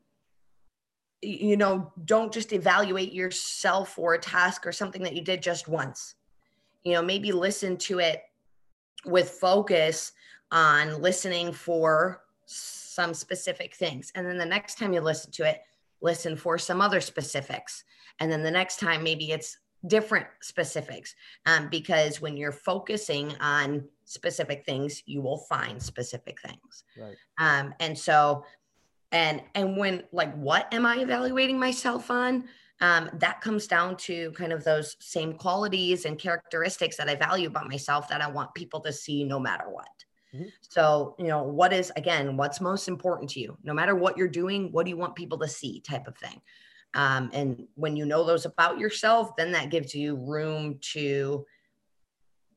you 1.22 1.56
know, 1.56 1.92
don't 2.04 2.32
just 2.32 2.52
evaluate 2.52 3.12
yourself 3.12 3.94
for 3.94 4.14
a 4.14 4.18
task 4.18 4.66
or 4.66 4.72
something 4.72 5.02
that 5.02 5.16
you 5.16 5.22
did 5.22 5.42
just 5.42 5.68
once. 5.68 6.14
You 6.84 6.92
know, 6.92 7.02
maybe 7.02 7.32
listen 7.32 7.76
to 7.78 7.98
it 7.98 8.22
with 9.04 9.30
focus 9.30 10.12
on 10.50 11.02
listening 11.02 11.52
for 11.52 12.22
some 12.46 13.14
specific 13.14 13.74
things. 13.74 14.10
And 14.14 14.26
then 14.26 14.38
the 14.38 14.46
next 14.46 14.78
time 14.78 14.92
you 14.92 15.00
listen 15.00 15.30
to 15.32 15.48
it, 15.48 15.60
listen 16.00 16.36
for 16.36 16.58
some 16.58 16.80
other 16.80 17.00
specifics. 17.00 17.84
And 18.20 18.30
then 18.30 18.42
the 18.42 18.50
next 18.50 18.80
time, 18.80 19.02
maybe 19.02 19.32
it's 19.32 19.58
different 19.86 20.26
specifics. 20.40 21.14
Um, 21.46 21.68
because 21.70 22.20
when 22.20 22.36
you're 22.36 22.52
focusing 22.52 23.34
on 23.40 23.84
specific 24.04 24.64
things, 24.64 25.02
you 25.06 25.20
will 25.20 25.38
find 25.38 25.80
specific 25.80 26.40
things. 26.40 26.84
Right. 26.98 27.14
Um, 27.38 27.74
and 27.78 27.96
so 27.96 28.44
and 29.12 29.42
and 29.54 29.76
when 29.76 30.02
like 30.12 30.34
what 30.34 30.72
am 30.72 30.84
i 30.86 30.98
evaluating 30.98 31.58
myself 31.58 32.10
on? 32.10 32.44
Um, 32.80 33.10
that 33.14 33.40
comes 33.40 33.66
down 33.66 33.96
to 33.96 34.30
kind 34.32 34.52
of 34.52 34.62
those 34.62 34.96
same 35.00 35.32
qualities 35.32 36.04
and 36.04 36.18
characteristics 36.18 36.96
that 36.96 37.08
i 37.08 37.14
value 37.14 37.48
about 37.48 37.68
myself 37.68 38.08
that 38.08 38.20
i 38.20 38.30
want 38.30 38.54
people 38.54 38.80
to 38.80 38.92
see 38.92 39.24
no 39.24 39.38
matter 39.38 39.64
what. 39.68 39.88
Mm-hmm. 40.34 40.44
so 40.60 41.16
you 41.18 41.26
know 41.26 41.42
what 41.42 41.72
is 41.72 41.90
again 41.96 42.36
what's 42.36 42.60
most 42.60 42.86
important 42.86 43.30
to 43.30 43.40
you? 43.40 43.56
No 43.62 43.72
matter 43.72 43.94
what 43.94 44.16
you're 44.16 44.28
doing 44.28 44.70
what 44.72 44.84
do 44.84 44.90
you 44.90 44.96
want 44.96 45.16
people 45.16 45.38
to 45.38 45.48
see 45.48 45.80
type 45.80 46.06
of 46.06 46.16
thing. 46.18 46.40
Um, 46.94 47.30
and 47.32 47.66
when 47.74 47.96
you 47.96 48.06
know 48.06 48.24
those 48.24 48.46
about 48.46 48.78
yourself, 48.78 49.36
then 49.36 49.52
that 49.52 49.70
gives 49.70 49.94
you 49.94 50.16
room 50.16 50.78
to 50.92 51.44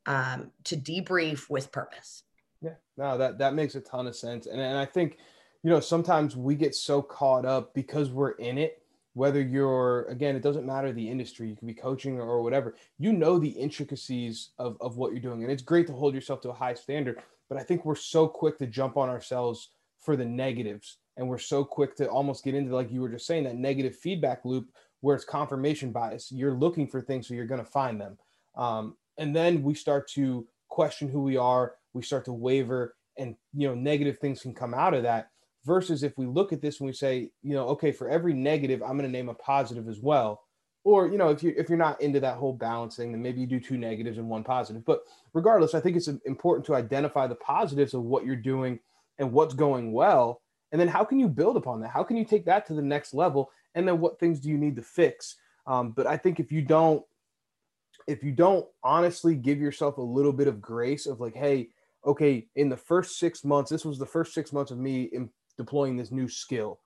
um, 0.06 0.52
to 0.66 0.76
debrief 0.76 1.50
with 1.50 1.72
purpose. 1.72 2.24
Yeah, 2.62 2.76
no, 2.98 3.18
that 3.18 3.38
that 3.40 3.54
makes 3.54 3.76
a 3.76 3.82
ton 3.82 4.08
of 4.08 4.16
sense, 4.16 4.48
and 4.48 4.60
and 4.62 4.78
I 4.78 4.86
think 4.86 5.18
you 5.63 5.69
know 5.69 5.80
sometimes 5.80 6.36
we 6.36 6.56
get 6.56 6.76
so 6.76 7.02
caught 7.02 7.45
up 7.45 7.74
because 7.74 8.10
we're 8.10 8.32
in 8.32 8.58
it. 8.58 8.78
Whether 9.13 9.41
you're 9.41 10.04
again, 10.04 10.36
it 10.36 10.41
doesn't 10.41 10.65
matter 10.65 10.93
the 10.93 11.10
industry. 11.10 11.50
You 11.50 11.56
can 11.56 11.67
be 11.67 11.74
coaching 11.74 12.19
or 12.19 12.41
whatever. 12.41 12.76
You 12.97 13.12
know 13.12 13.38
the 13.38 13.50
intricacies 13.50 14.52
of 14.58 14.78
of 14.80 14.97
what 14.97 15.12
you're 15.12 15.21
doing, 15.21 15.43
and 15.43 15.52
it's 15.52 15.63
great 15.63 15.88
to 15.88 15.93
hold 15.93 16.15
yourself 16.15 16.41
to 16.41 16.50
a 16.50 16.54
high 16.54 16.74
standard. 16.76 17.21
But 17.50 17.60
I 17.60 17.63
think 17.63 17.84
we're 17.84 17.95
so 17.95 18.28
quick 18.28 18.58
to 18.60 18.67
jump 18.67 18.95
on 18.95 19.10
ourselves 19.10 19.71
for 20.00 20.15
the 20.15 20.26
negatives 20.26 20.97
and 21.17 21.28
we're 21.28 21.38
so 21.38 21.63
quick 21.63 21.95
to 21.95 22.08
almost 22.08 22.43
get 22.43 22.56
into 22.56 22.76
like 22.76 22.91
you 22.91 23.02
were 23.02 23.10
just 23.10 23.28
saying 23.28 23.43
that 23.43 23.56
negative 23.56 23.95
feedback 23.95 24.43
loop 24.43 24.69
where 25.02 25.15
it's 25.15 25.26
confirmation 25.26 25.91
bias 25.91 26.32
you're 26.32 26.56
looking 26.56 26.88
for 26.88 27.02
things 27.02 27.28
so 27.28 27.34
you're 27.34 27.45
going 27.45 27.63
to 27.63 27.71
find 27.71 28.00
them 28.00 28.17
um, 28.56 28.95
and 29.17 29.36
then 29.36 29.63
we 29.63 29.74
start 29.74 30.08
to 30.10 30.47
question 30.67 31.08
who 31.08 31.21
we 31.21 31.38
are 31.38 31.76
we 31.93 32.02
start 32.02 32.26
to 32.26 32.34
waver 32.34 32.95
and 33.17 33.36
you 33.54 33.67
know 33.67 33.76
negative 33.76 34.17
things 34.19 34.41
can 34.41 34.54
come 34.54 34.74
out 34.74 34.93
of 34.93 35.04
that 35.04 35.30
versus 35.65 36.04
if 36.04 36.17
we 36.17 36.26
look 36.26 36.52
at 36.54 36.62
this 36.62 36.80
and 36.80 36.88
we 36.88 36.93
say 36.93 37.30
you 37.43 37.54
know 37.54 37.67
okay 37.67 37.91
for 37.91 38.10
every 38.10 38.34
negative 38.34 38.82
i'm 38.82 38.97
going 38.97 39.10
to 39.10 39.10
name 39.10 39.30
a 39.30 39.34
positive 39.34 39.88
as 39.88 40.00
well. 40.00 40.41
Or 40.84 41.08
you 41.08 41.17
know 41.17 41.30
if 41.30 41.43
you 41.43 41.54
if 41.56 41.69
you're 41.69 41.78
not 41.78 42.02
into 42.02 42.19
that 42.21 42.38
whole 42.38 42.54
balancing 42.54 43.12
then 43.12 43.21
maybe 43.21 43.41
you 43.41 43.47
do 43.47 43.60
two 43.60 43.78
negatives 43.78 44.17
and 44.17 44.28
one 44.28 44.43
positive. 44.43 44.84
But 44.84 45.02
regardless 45.34 45.76
i 45.76 45.80
think 45.80 45.95
it's 45.95 46.08
important 46.08 46.65
to 46.67 46.76
identify 46.76 47.28
the 47.28 47.36
positives 47.36 47.93
of 47.93 48.04
what 48.04 48.26
you're 48.26 48.36
doing 48.36 48.80
and 49.19 49.32
what's 49.32 49.54
going 49.54 49.91
well. 49.91 50.41
And 50.71 50.80
then 50.80 50.88
how 50.88 51.04
can 51.04 51.19
you 51.19 51.28
build 51.28 51.58
upon 51.58 51.82
that? 51.82 51.89
How 51.89 52.04
can 52.04 52.17
you 52.17 52.26
take 52.26 52.45
that 52.45 52.65
to 52.67 52.74
the 52.74 52.82
next 52.82 53.13
level? 53.13 53.52
And 53.76 53.88
then 53.88 54.00
what 54.00 54.19
things 54.19 54.39
do 54.39 54.50
you 54.50 54.58
need 54.58 54.78
to 54.78 54.82
fix? 54.82 55.36
Um, 55.67 55.91
but 55.91 56.08
i 56.08 56.17
think 56.17 56.39
if 56.39 56.52
you 56.52 56.63
don't 56.63 57.04
if 58.08 58.24
you 58.24 58.32
don't 58.32 58.65
honestly 58.84 59.36
give 59.36 59.60
yourself 59.60 59.97
a 59.97 60.02
little 60.02 60.34
bit 60.34 60.47
of 60.47 60.62
grace 60.62 61.06
of 61.06 61.19
like 61.19 61.36
hey 61.36 61.69
okay 62.06 62.47
in 62.56 62.69
the 62.69 62.78
first 62.78 63.19
six 63.19 63.43
months 63.43 63.69
this 63.69 63.86
was 63.86 64.00
the 64.00 64.06
first 64.06 64.34
six 64.34 64.52
months 64.52 64.71
of 64.71 64.78
me 64.78 65.04
in 65.04 65.30
deploying 65.58 65.98
this 65.98 66.12
new 66.12 66.28
skill 66.28 66.80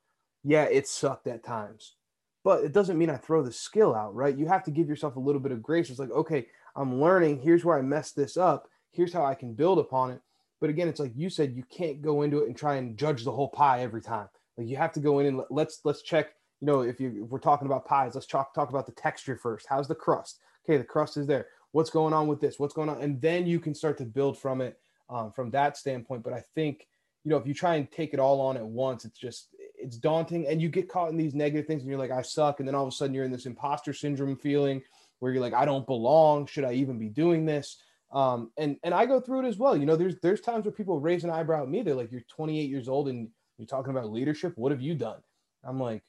yeah 0.43 0.63
it 0.63 0.87
sucked 0.87 1.27
at 1.27 1.43
times 1.43 1.95
but 2.43 2.63
it 2.63 2.73
doesn't 2.73 2.97
mean 2.97 3.09
i 3.09 3.17
throw 3.17 3.41
the 3.41 3.51
skill 3.51 3.95
out 3.95 4.13
right 4.15 4.37
you 4.37 4.47
have 4.47 4.63
to 4.63 4.71
give 4.71 4.87
yourself 4.87 5.15
a 5.15 5.19
little 5.19 5.41
bit 5.41 5.51
of 5.51 5.63
grace 5.63 5.89
it's 5.89 5.99
like 5.99 6.11
okay 6.11 6.45
i'm 6.75 6.99
learning 7.01 7.39
here's 7.39 7.65
where 7.65 7.77
i 7.77 7.81
messed 7.81 8.15
this 8.15 8.37
up 8.37 8.69
here's 8.91 9.13
how 9.13 9.25
i 9.25 9.35
can 9.35 9.53
build 9.53 9.79
upon 9.79 10.11
it 10.11 10.21
but 10.61 10.69
again, 10.69 10.87
it's 10.87 10.99
like 10.99 11.11
you 11.15 11.29
said, 11.29 11.55
you 11.55 11.63
can't 11.63 12.01
go 12.01 12.21
into 12.21 12.39
it 12.39 12.47
and 12.47 12.57
try 12.57 12.75
and 12.75 12.97
judge 12.97 13.23
the 13.23 13.31
whole 13.31 13.49
pie 13.49 13.81
every 13.81 14.01
time. 14.01 14.27
Like 14.57 14.67
you 14.67 14.77
have 14.77 14.93
to 14.93 14.99
go 14.99 15.19
in 15.19 15.27
and 15.27 15.41
let's 15.49 15.81
let's 15.83 16.01
check. 16.01 16.29
You 16.61 16.67
know, 16.67 16.81
if 16.81 16.99
you 16.99 17.23
if 17.25 17.29
we're 17.29 17.39
talking 17.39 17.67
about 17.67 17.85
pies, 17.85 18.15
let's 18.15 18.27
talk 18.27 18.53
talk 18.53 18.69
about 18.69 18.85
the 18.85 18.93
texture 18.93 19.37
first. 19.37 19.67
How's 19.69 19.87
the 19.87 19.95
crust? 19.95 20.39
Okay, 20.65 20.77
the 20.77 20.83
crust 20.83 21.17
is 21.17 21.27
there. 21.27 21.47
What's 21.71 21.89
going 21.89 22.13
on 22.13 22.27
with 22.27 22.39
this? 22.39 22.57
What's 22.57 22.73
going 22.73 22.89
on? 22.89 23.01
And 23.01 23.21
then 23.21 23.45
you 23.45 23.59
can 23.59 23.75
start 23.75 23.97
to 23.97 24.05
build 24.05 24.39
from 24.39 24.61
it 24.61 24.79
um, 25.09 25.31
from 25.31 25.51
that 25.51 25.77
standpoint. 25.77 26.23
But 26.23 26.33
I 26.33 26.43
think 26.55 26.87
you 27.25 27.31
know 27.31 27.37
if 27.37 27.47
you 27.47 27.53
try 27.53 27.75
and 27.75 27.91
take 27.91 28.13
it 28.13 28.19
all 28.19 28.39
on 28.39 28.55
at 28.55 28.65
once, 28.65 29.03
it's 29.03 29.17
just 29.17 29.49
it's 29.77 29.97
daunting, 29.97 30.47
and 30.47 30.61
you 30.61 30.69
get 30.69 30.87
caught 30.87 31.09
in 31.09 31.17
these 31.17 31.33
negative 31.33 31.65
things, 31.65 31.81
and 31.81 31.89
you're 31.89 31.99
like, 31.99 32.11
I 32.11 32.21
suck, 32.21 32.59
and 32.59 32.67
then 32.67 32.75
all 32.75 32.83
of 32.83 32.89
a 32.89 32.95
sudden 32.95 33.13
you're 33.13 33.25
in 33.25 33.31
this 33.31 33.47
imposter 33.47 33.93
syndrome 33.93 34.37
feeling 34.37 34.81
where 35.19 35.31
you're 35.31 35.41
like, 35.41 35.53
I 35.53 35.65
don't 35.65 35.87
belong. 35.87 36.45
Should 36.45 36.65
I 36.65 36.73
even 36.73 36.99
be 36.99 37.09
doing 37.09 37.45
this? 37.45 37.81
Um, 38.13 38.51
and 38.57 38.77
and 38.83 38.93
I 38.93 39.07
go 39.07 39.19
through 39.19 39.45
it 39.45 39.47
as 39.47 39.57
well. 39.57 39.75
You 39.75 39.87
know, 39.87 39.95
there's 39.95 40.15
there's 40.21 40.39
times 40.39 40.65
where 40.65 40.71
people 40.71 40.99
raise 40.99 41.23
an 41.23 41.31
eyebrow 41.31 41.63
at 41.63 41.69
me. 41.69 41.81
They're 41.81 41.95
like, 41.95 42.11
"You're 42.11 42.21
28 42.29 42.69
years 42.69 42.87
old 42.87 43.09
and 43.09 43.29
you're 43.57 43.67
talking 43.67 43.91
about 43.91 44.11
leadership. 44.11 44.53
What 44.55 44.71
have 44.71 44.81
you 44.81 44.93
done?" 44.93 45.21
I'm 45.63 45.79
like, 45.79 46.03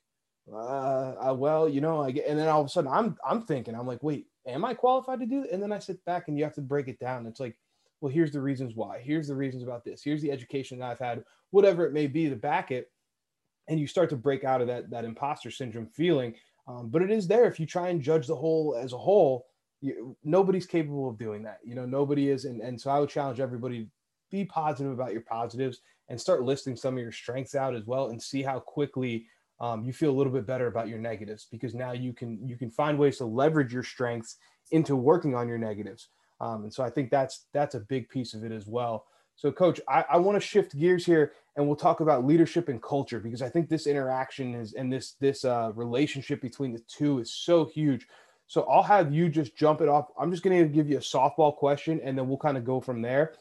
uh, 0.52 1.14
uh, 1.30 1.34
"Well, 1.34 1.66
you 1.66 1.80
know," 1.80 2.02
I 2.02 2.10
get, 2.10 2.26
and 2.26 2.38
then 2.38 2.48
all 2.48 2.60
of 2.60 2.66
a 2.66 2.70
sudden 2.70 2.90
I'm 2.92 3.16
I'm 3.26 3.42
thinking, 3.42 3.74
I'm 3.74 3.86
like, 3.86 4.02
"Wait, 4.02 4.26
am 4.46 4.66
I 4.66 4.74
qualified 4.74 5.20
to 5.20 5.26
do 5.26 5.44
it?" 5.44 5.50
And 5.50 5.62
then 5.62 5.72
I 5.72 5.78
sit 5.78 6.04
back 6.04 6.28
and 6.28 6.36
you 6.36 6.44
have 6.44 6.54
to 6.56 6.60
break 6.60 6.88
it 6.88 7.00
down. 7.00 7.26
It's 7.26 7.40
like, 7.40 7.56
well, 8.00 8.12
here's 8.12 8.32
the 8.32 8.40
reasons 8.40 8.74
why. 8.74 9.00
Here's 9.02 9.28
the 9.28 9.34
reasons 9.34 9.62
about 9.62 9.84
this. 9.84 10.02
Here's 10.02 10.22
the 10.22 10.30
education 10.30 10.78
that 10.78 10.90
I've 10.90 10.98
had, 10.98 11.24
whatever 11.50 11.86
it 11.86 11.92
may 11.92 12.06
be, 12.06 12.28
to 12.28 12.36
back 12.36 12.70
it. 12.70 12.90
And 13.68 13.80
you 13.80 13.86
start 13.86 14.10
to 14.10 14.16
break 14.16 14.44
out 14.44 14.60
of 14.60 14.68
that 14.68 14.90
that 14.90 15.04
imposter 15.04 15.50
syndrome 15.50 15.88
feeling. 15.88 16.34
Um, 16.68 16.88
but 16.88 17.02
it 17.02 17.10
is 17.10 17.26
there 17.26 17.46
if 17.46 17.58
you 17.58 17.66
try 17.66 17.88
and 17.88 18.02
judge 18.02 18.26
the 18.26 18.36
whole 18.36 18.78
as 18.80 18.92
a 18.92 18.98
whole 18.98 19.46
you, 19.80 20.16
nobody's 20.24 20.66
capable 20.66 21.08
of 21.08 21.18
doing 21.18 21.42
that. 21.44 21.58
You 21.64 21.74
know, 21.74 21.86
nobody 21.86 22.30
is. 22.30 22.44
And, 22.44 22.60
and 22.60 22.80
so 22.80 22.90
I 22.90 22.98
would 22.98 23.08
challenge 23.08 23.40
everybody 23.40 23.88
be 24.30 24.44
positive 24.44 24.92
about 24.92 25.12
your 25.12 25.22
positives 25.22 25.80
and 26.08 26.20
start 26.20 26.44
listing 26.44 26.76
some 26.76 26.94
of 26.94 27.02
your 27.02 27.12
strengths 27.12 27.54
out 27.54 27.74
as 27.74 27.84
well 27.84 28.08
and 28.08 28.22
see 28.22 28.42
how 28.42 28.58
quickly 28.58 29.26
um, 29.60 29.84
you 29.84 29.92
feel 29.92 30.10
a 30.10 30.16
little 30.16 30.32
bit 30.32 30.46
better 30.46 30.66
about 30.66 30.88
your 30.88 30.98
negatives 30.98 31.46
because 31.50 31.74
now 31.74 31.92
you 31.92 32.12
can 32.12 32.46
you 32.46 32.56
can 32.56 32.70
find 32.70 32.98
ways 32.98 33.18
to 33.18 33.24
leverage 33.24 33.72
your 33.72 33.82
strengths 33.82 34.36
into 34.70 34.96
working 34.96 35.34
on 35.34 35.48
your 35.48 35.58
negatives. 35.58 36.08
Um, 36.40 36.64
and 36.64 36.72
so 36.72 36.82
I 36.84 36.90
think 36.90 37.10
that's 37.10 37.46
that's 37.52 37.74
a 37.74 37.80
big 37.80 38.08
piece 38.08 38.34
of 38.34 38.44
it 38.44 38.52
as 38.52 38.66
well. 38.66 39.06
So, 39.36 39.52
coach, 39.52 39.80
I, 39.86 40.04
I 40.12 40.16
want 40.16 40.40
to 40.40 40.46
shift 40.46 40.78
gears 40.78 41.04
here 41.04 41.32
and 41.56 41.66
we'll 41.66 41.76
talk 41.76 42.00
about 42.00 42.24
leadership 42.24 42.68
and 42.68 42.82
culture 42.82 43.20
because 43.20 43.42
I 43.42 43.50
think 43.50 43.68
this 43.68 43.86
interaction 43.86 44.54
is 44.54 44.72
and 44.72 44.92
this 44.92 45.12
this 45.20 45.44
uh, 45.44 45.72
relationship 45.74 46.40
between 46.40 46.72
the 46.72 46.82
two 46.88 47.18
is 47.18 47.32
so 47.32 47.66
huge. 47.66 48.06
So 48.46 48.62
I'll 48.62 48.82
have 48.82 49.12
you 49.12 49.28
just 49.28 49.56
jump 49.56 49.80
it 49.80 49.88
off. 49.88 50.06
I'm 50.18 50.30
just 50.30 50.42
going 50.42 50.62
to 50.62 50.68
give 50.68 50.88
you 50.88 50.98
a 50.98 51.00
softball 51.00 51.54
question 51.54 52.00
and 52.02 52.16
then 52.16 52.28
we'll 52.28 52.38
kind 52.38 52.56
of 52.56 52.64
go 52.64 52.80
from 52.80 53.02
there. 53.02 53.34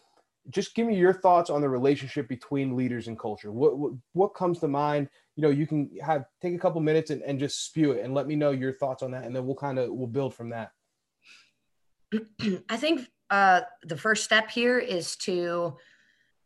Just 0.49 0.75
give 0.75 0.87
me 0.87 0.95
your 0.95 1.13
thoughts 1.13 1.49
on 1.49 1.61
the 1.61 1.69
relationship 1.69 2.27
between 2.27 2.75
leaders 2.75 3.07
and 3.07 3.17
culture. 3.17 3.51
What, 3.51 3.77
what, 3.77 3.93
what 4.13 4.33
comes 4.33 4.59
to 4.59 4.67
mind? 4.67 5.09
You 5.35 5.43
know, 5.43 5.49
you 5.49 5.67
can 5.67 5.89
have 6.03 6.25
take 6.41 6.55
a 6.55 6.59
couple 6.59 6.81
minutes 6.81 7.11
and, 7.11 7.21
and 7.23 7.39
just 7.39 7.65
spew 7.65 7.91
it 7.91 8.03
and 8.03 8.13
let 8.13 8.27
me 8.27 8.35
know 8.35 8.51
your 8.51 8.73
thoughts 8.73 9.03
on 9.03 9.11
that. 9.11 9.23
And 9.23 9.35
then 9.35 9.45
we'll 9.45 9.55
kind 9.55 9.79
of, 9.79 9.91
we'll 9.91 10.07
build 10.07 10.33
from 10.33 10.49
that. 10.49 10.71
I 12.69 12.77
think 12.77 13.09
uh, 13.29 13.61
the 13.83 13.97
first 13.97 14.23
step 14.23 14.49
here 14.49 14.79
is 14.79 15.15
to 15.17 15.77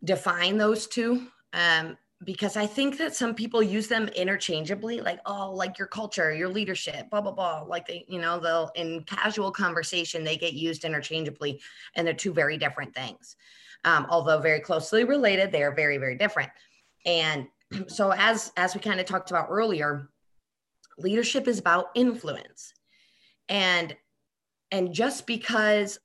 define 0.04 0.58
those 0.58 0.88
two. 0.88 1.28
Um, 1.54 1.98
because 2.26 2.58
I 2.58 2.66
think 2.66 2.98
that 2.98 3.16
some 3.16 3.34
people 3.34 3.64
use 3.64 3.88
them 3.88 4.10
interchangeably, 4.10 5.00
like, 5.00 5.20
oh, 5.26 5.52
like 5.54 5.78
your 5.78 5.88
culture, 5.88 6.34
your 6.34 6.50
leadership, 6.50 7.10
blah, 7.10 7.22
blah, 7.22 7.32
blah. 7.32 7.62
Like 7.62 7.88
they, 7.88 8.06
you 8.10 8.20
know, 8.20 8.40
they'll 8.40 8.72
in 8.76 9.04
casual 9.04 9.52
conversation, 9.52 10.24
they 10.26 10.36
get 10.36 10.54
used 10.54 10.84
interchangeably, 10.84 11.62
and 11.96 12.06
they're 12.06 12.14
two 12.14 12.34
very 12.34 12.58
different 12.58 12.94
things. 12.94 13.38
Um, 13.86 14.06
although 14.10 14.40
very 14.40 14.60
closely 14.60 15.06
related, 15.06 15.52
they 15.52 15.64
are 15.64 15.74
very, 15.74 15.98
very 15.98 16.18
different. 16.18 16.52
And 17.06 17.48
so 17.88 18.12
as 18.12 18.52
as 18.58 18.76
we 18.76 18.82
kind 18.82 19.00
of 19.00 19.06
talked 19.06 19.32
about 19.32 19.48
earlier, 19.50 20.10
leadership 20.98 21.48
is 21.48 21.60
about 21.60 21.88
influence. 21.96 22.74
And 23.48 23.96
and 24.72 24.94
just 24.94 25.26
because 25.28 26.00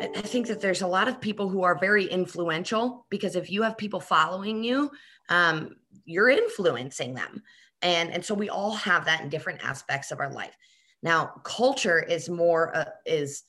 I 0.00 0.20
think 0.20 0.46
that 0.46 0.60
there's 0.60 0.82
a 0.82 0.86
lot 0.86 1.08
of 1.08 1.20
people 1.20 1.48
who 1.48 1.62
are 1.62 1.78
very 1.78 2.04
influential 2.04 3.06
because 3.10 3.34
if 3.34 3.50
you 3.50 3.62
have 3.62 3.76
people 3.76 4.00
following 4.00 4.62
you, 4.62 4.90
um, 5.28 5.76
you're 6.04 6.28
influencing 6.28 7.14
them. 7.14 7.42
And, 7.82 8.10
and 8.10 8.24
so 8.24 8.34
we 8.34 8.48
all 8.48 8.72
have 8.72 9.04
that 9.06 9.22
in 9.22 9.28
different 9.28 9.64
aspects 9.64 10.10
of 10.10 10.20
our 10.20 10.32
life. 10.32 10.56
Now, 11.02 11.26
culture 11.44 12.00
is 12.00 12.28
more 12.28 12.76
uh, 12.76 12.84
is 13.06 13.44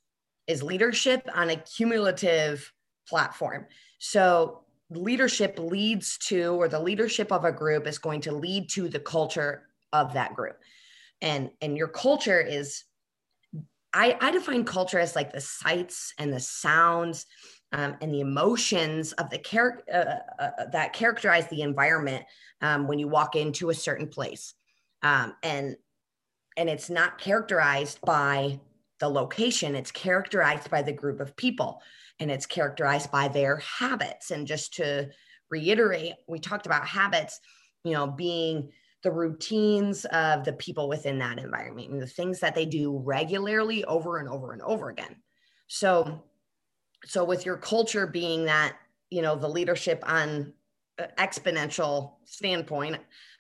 is 0.48 0.64
leadership 0.64 1.28
on 1.34 1.50
a 1.50 1.56
cumulative 1.56 2.72
platform. 3.08 3.66
So 4.00 4.62
leadership 4.90 5.60
leads 5.60 6.18
to, 6.18 6.54
or 6.54 6.68
the 6.68 6.80
leadership 6.80 7.32
of 7.32 7.46
a 7.46 7.52
group 7.52 7.86
is 7.86 8.00
going 8.00 8.22
to 8.22 8.32
lead 8.32 8.70
to 8.72 8.90
the 8.90 9.00
culture 9.00 9.68
of 9.94 10.14
that 10.14 10.36
group. 10.36 10.58
And 11.22 11.50
and 11.62 11.76
your 11.76 11.88
culture 11.88 12.40
is 12.40 12.84
I, 13.94 14.18
I 14.22 14.32
define 14.32 14.66
culture 14.66 15.00
as 15.00 15.16
like 15.16 15.32
the 15.32 15.42
sights 15.42 16.14
and 16.18 16.32
the 16.32 16.40
sounds 16.40 17.26
um, 17.72 17.96
and 18.02 18.14
the 18.14 18.22
emotions 18.22 19.14
of 19.14 19.30
the 19.30 19.40
character 19.40 19.84
uh, 19.94 20.44
uh, 20.44 20.52
uh, 20.60 20.66
that 20.72 20.94
characterize 20.94 21.48
the 21.48 21.62
environment 21.62 22.26
um, 22.62 22.88
when 22.88 23.00
you 23.00 23.08
walk 23.08 23.36
into 23.36 23.70
a 23.70 23.76
certain 23.76 24.08
place, 24.08 24.54
um, 25.04 25.36
and 25.44 25.76
and 26.58 26.70
it's 26.70 26.90
not 26.90 27.20
characterized 27.20 28.00
by 28.02 28.60
the 29.00 29.08
location; 29.08 29.76
it's 29.76 29.92
characterized 29.92 30.70
by 30.70 30.82
the 30.82 30.92
group 30.92 31.20
of 31.20 31.36
people, 31.36 31.82
and 32.20 32.32
it's 32.32 32.48
characterized 32.48 33.12
by 33.12 33.28
their 33.28 33.58
habits. 33.58 34.32
And 34.32 34.48
just 34.48 34.74
to 34.76 35.10
reiterate, 35.52 36.14
we 36.28 36.40
talked 36.40 36.66
about 36.66 36.88
habits, 36.88 37.40
you 37.84 37.94
know, 37.94 38.08
being 38.08 38.72
the 39.04 39.12
routines 39.12 40.06
of 40.06 40.44
the 40.44 40.54
people 40.54 40.90
within 40.90 41.20
that 41.20 41.40
environment 41.40 41.90
and 41.90 42.02
the 42.02 42.08
things 42.08 42.40
that 42.40 42.56
they 42.56 42.66
do 42.66 42.98
regularly 42.98 43.84
over 43.86 44.18
and 44.18 44.28
over 44.28 44.52
and 44.52 44.62
over 44.62 44.90
again. 44.90 45.16
So, 45.68 46.24
so 47.06 47.24
with 47.24 47.46
your 47.46 47.58
culture 47.58 48.08
being 48.08 48.46
that, 48.46 48.76
you 49.10 49.22
know, 49.22 49.36
the 49.36 49.48
leadership 49.48 50.04
on 50.06 50.54
exponential 51.18 52.16
standpoint, 52.26 52.98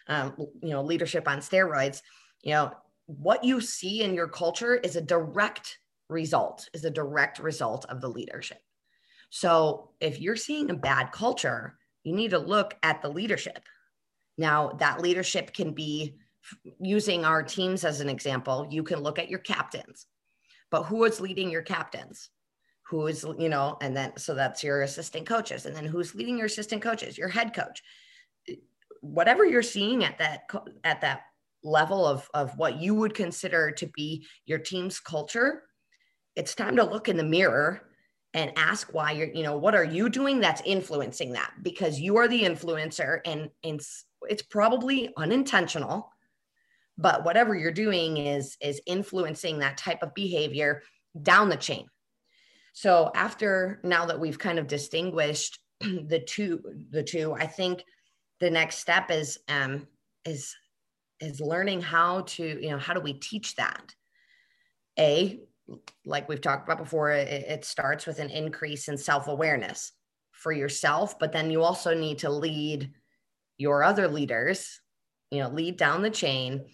um, 0.07 0.33
you 0.61 0.69
know, 0.69 0.81
leadership 0.81 1.27
on 1.27 1.39
steroids, 1.39 2.01
you 2.41 2.53
know, 2.53 2.71
what 3.05 3.43
you 3.43 3.59
see 3.59 4.03
in 4.03 4.13
your 4.13 4.27
culture 4.27 4.75
is 4.75 4.95
a 4.95 5.01
direct 5.01 5.79
result, 6.09 6.69
is 6.73 6.85
a 6.85 6.91
direct 6.91 7.39
result 7.39 7.85
of 7.89 8.01
the 8.01 8.07
leadership. 8.07 8.61
So 9.29 9.91
if 9.99 10.19
you're 10.19 10.35
seeing 10.35 10.69
a 10.69 10.75
bad 10.75 11.11
culture, 11.11 11.77
you 12.03 12.15
need 12.15 12.31
to 12.31 12.39
look 12.39 12.75
at 12.81 13.01
the 13.01 13.09
leadership 13.09 13.59
now, 14.39 14.69
that 14.79 15.01
leadership 15.01 15.53
can 15.53 15.73
be 15.73 16.15
using 16.79 17.25
our 17.25 17.43
teams 17.43 17.83
as 17.83 17.99
an 17.99 18.09
example, 18.09 18.65
you 18.71 18.83
can 18.83 18.99
look 18.99 19.19
at 19.19 19.29
your 19.29 19.39
captains, 19.39 20.07
but 20.71 20.83
who 20.83 21.03
is 21.03 21.19
leading 21.19 21.51
your 21.51 21.61
captains? 21.61 22.29
Who 22.83 23.05
is, 23.07 23.25
you 23.37 23.49
know, 23.49 23.77
and 23.81 23.95
then 23.95 24.13
so 24.17 24.33
that's 24.33 24.63
your 24.63 24.81
assistant 24.81 25.27
coaches. 25.27 25.65
And 25.67 25.75
then 25.75 25.85
who's 25.85 26.15
leading 26.15 26.37
your 26.37 26.47
assistant 26.47 26.81
coaches? 26.81 27.17
Your 27.17 27.27
head 27.27 27.53
coach. 27.53 27.83
Whatever 29.01 29.45
you're 29.45 29.61
seeing 29.61 30.03
at 30.03 30.17
that 30.17 30.49
at 30.83 31.01
that 31.01 31.21
level 31.63 32.07
of, 32.07 32.27
of 32.33 32.57
what 32.57 32.81
you 32.81 32.95
would 32.95 33.13
consider 33.13 33.69
to 33.71 33.87
be 33.87 34.25
your 34.45 34.57
team's 34.57 34.99
culture, 34.99 35.63
it's 36.35 36.55
time 36.55 36.77
to 36.77 36.83
look 36.83 37.09
in 37.09 37.17
the 37.17 37.23
mirror 37.23 37.81
and 38.33 38.51
ask 38.55 38.93
why 38.93 39.11
you're, 39.11 39.27
you 39.27 39.43
know, 39.43 39.57
what 39.57 39.75
are 39.75 39.83
you 39.83 40.09
doing 40.09 40.39
that's 40.39 40.61
influencing 40.65 41.33
that? 41.33 41.51
Because 41.61 41.99
you 41.99 42.17
are 42.17 42.27
the 42.27 42.43
influencer 42.43 43.19
and, 43.25 43.49
and 43.63 43.81
it's 44.27 44.41
probably 44.41 45.09
unintentional 45.17 46.11
but 46.99 47.23
whatever 47.23 47.55
you're 47.55 47.71
doing 47.71 48.17
is 48.17 48.57
is 48.61 48.81
influencing 48.85 49.59
that 49.59 49.77
type 49.77 50.03
of 50.03 50.13
behavior 50.13 50.83
down 51.23 51.49
the 51.49 51.55
chain. 51.55 51.87
So 52.73 53.09
after 53.15 53.79
now 53.83 54.05
that 54.05 54.19
we've 54.19 54.37
kind 54.37 54.59
of 54.59 54.67
distinguished 54.67 55.59
the 55.79 56.21
two 56.27 56.61
the 56.91 57.01
two 57.01 57.33
i 57.33 57.47
think 57.47 57.83
the 58.41 58.49
next 58.49 58.79
step 58.79 59.09
is 59.09 59.39
um 59.47 59.87
is 60.25 60.53
is 61.21 61.39
learning 61.39 61.81
how 61.81 62.21
to 62.21 62.43
you 62.43 62.69
know 62.69 62.77
how 62.77 62.93
do 62.93 62.99
we 62.99 63.13
teach 63.13 63.55
that? 63.55 63.93
A 64.99 65.39
like 66.05 66.27
we've 66.27 66.41
talked 66.41 66.67
about 66.67 66.83
before 66.83 67.11
it, 67.11 67.27
it 67.27 67.63
starts 67.63 68.05
with 68.05 68.19
an 68.19 68.29
increase 68.29 68.87
in 68.87 68.97
self-awareness 68.97 69.93
for 70.31 70.51
yourself 70.51 71.19
but 71.19 71.31
then 71.31 71.51
you 71.51 71.61
also 71.61 71.93
need 71.93 72.17
to 72.17 72.29
lead 72.29 72.91
your 73.59 73.83
other 73.83 74.07
leaders 74.07 74.79
you 75.29 75.39
know 75.39 75.49
lead 75.49 75.77
down 75.77 76.01
the 76.01 76.09
chain 76.09 76.65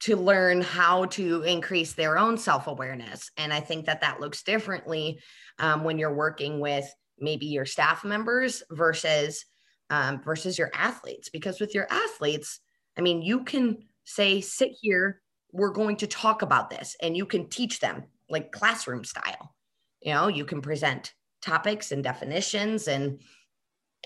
to 0.00 0.14
learn 0.14 0.60
how 0.60 1.06
to 1.06 1.42
increase 1.42 1.94
their 1.94 2.18
own 2.18 2.38
self-awareness. 2.38 3.32
And 3.36 3.52
i 3.52 3.58
think 3.58 3.86
that 3.86 4.02
that 4.02 4.20
looks 4.20 4.44
differently 4.44 5.20
um, 5.58 5.82
when 5.82 5.98
you're 5.98 6.14
working 6.14 6.60
with 6.60 6.88
maybe 7.18 7.46
your 7.46 7.66
staff 7.66 8.04
members 8.04 8.62
versus 8.70 9.44
um, 9.90 10.22
versus 10.22 10.58
your 10.58 10.70
athletes. 10.74 11.30
Because 11.30 11.58
with 11.60 11.74
your 11.74 11.88
athletes 11.90 12.60
i 12.96 13.00
mean 13.00 13.22
you 13.22 13.42
can 13.42 13.78
say 14.04 14.40
sit 14.40 14.72
here 14.80 15.20
we're 15.50 15.70
going 15.70 15.96
to 15.96 16.06
talk 16.06 16.42
about 16.42 16.68
this 16.68 16.94
and 17.02 17.16
you 17.16 17.24
can 17.24 17.48
teach 17.48 17.80
them 17.80 18.04
like 18.28 18.52
classroom 18.52 19.02
style. 19.02 19.54
You 20.02 20.12
know 20.12 20.28
you 20.28 20.44
can 20.44 20.60
present 20.60 21.14
topics 21.42 21.92
and 21.92 22.04
definitions 22.04 22.88
and 22.88 23.20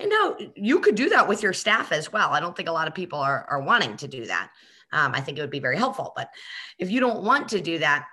you 0.01 0.09
know 0.09 0.37
you 0.57 0.81
could 0.81 0.95
do 0.95 1.09
that 1.09 1.29
with 1.29 1.43
your 1.43 1.53
staff 1.53 1.93
as 1.93 2.13
well 2.13 2.31
i 2.31 2.41
don't 2.41 2.57
think 2.57 2.69
a 2.69 2.73
lot 2.73 2.89
of 2.89 2.95
people 2.95 3.19
are, 3.19 3.47
are 3.49 3.61
wanting 3.61 3.97
to 3.97 4.09
do 4.09 4.25
that 4.27 4.51
um, 4.93 5.15
I 5.15 5.21
think 5.21 5.39
it 5.39 5.41
would 5.41 5.51
be 5.51 5.59
very 5.59 5.77
helpful. 5.77 6.13
But 6.15 6.31
if 6.79 6.91
you 6.91 7.01
don't 7.01 7.25
want 7.25 7.49
to 7.49 7.61
do 7.61 7.79
that, 7.79 8.07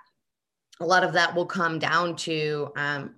a 0.80 0.86
lot 0.86 1.04
of 1.04 1.12
that 1.12 1.34
will 1.34 1.46
come 1.46 1.78
down 1.78 2.16
to, 2.16 2.72
um, 2.76 3.14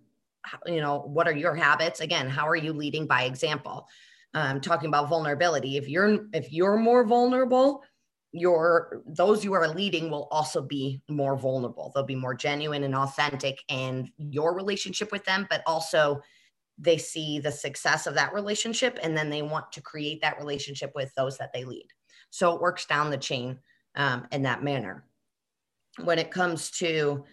you 0.66 0.80
know, 0.80 1.00
what 1.00 1.28
are 1.28 1.36
your 1.36 1.54
habits? 1.54 2.00
Again, 2.00 2.28
how 2.28 2.48
are 2.48 2.56
you 2.56 2.72
leading 2.72 3.06
by 3.06 3.22
example? 3.22 3.86
Um, 4.34 4.60
talking 4.60 4.88
about 4.88 5.08
vulnerability. 5.08 5.76
If 5.76 5.88
you're 5.88 6.26
if 6.32 6.52
you're 6.52 6.78
more 6.78 7.04
vulnerable, 7.04 7.84
your 8.32 9.02
those 9.06 9.44
you 9.44 9.52
are 9.52 9.68
leading 9.68 10.10
will 10.10 10.26
also 10.30 10.62
be 10.62 11.02
more 11.08 11.36
vulnerable. 11.36 11.92
They'll 11.94 12.02
be 12.02 12.16
more 12.16 12.34
genuine 12.34 12.82
and 12.82 12.96
authentic 12.96 13.60
in 13.68 14.10
your 14.16 14.54
relationship 14.54 15.12
with 15.12 15.24
them, 15.24 15.46
but 15.50 15.62
also 15.66 16.22
they 16.78 16.98
see 16.98 17.38
the 17.38 17.52
success 17.52 18.06
of 18.06 18.14
that 18.14 18.32
relationship 18.32 18.98
and 19.02 19.16
then 19.16 19.30
they 19.30 19.42
want 19.42 19.70
to 19.72 19.80
create 19.80 20.20
that 20.22 20.38
relationship 20.38 20.92
with 20.94 21.14
those 21.14 21.38
that 21.38 21.52
they 21.52 21.64
lead. 21.64 21.86
So 22.30 22.54
it 22.54 22.60
works 22.60 22.86
down 22.86 23.10
the 23.10 23.18
chain 23.18 23.58
um, 23.94 24.26
in 24.32 24.42
that 24.42 24.62
manner. 24.62 25.04
When 26.02 26.18
it 26.18 26.30
comes 26.30 26.70
to 26.72 27.24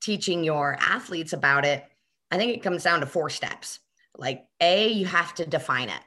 teaching 0.00 0.44
your 0.44 0.76
athletes 0.80 1.32
about 1.32 1.64
it, 1.64 1.84
I 2.30 2.36
think 2.36 2.54
it 2.54 2.62
comes 2.62 2.84
down 2.84 3.00
to 3.00 3.06
four 3.06 3.28
steps. 3.28 3.80
Like 4.16 4.44
A, 4.60 4.88
you 4.88 5.06
have 5.06 5.34
to 5.34 5.46
define 5.46 5.88
it. 5.88 6.02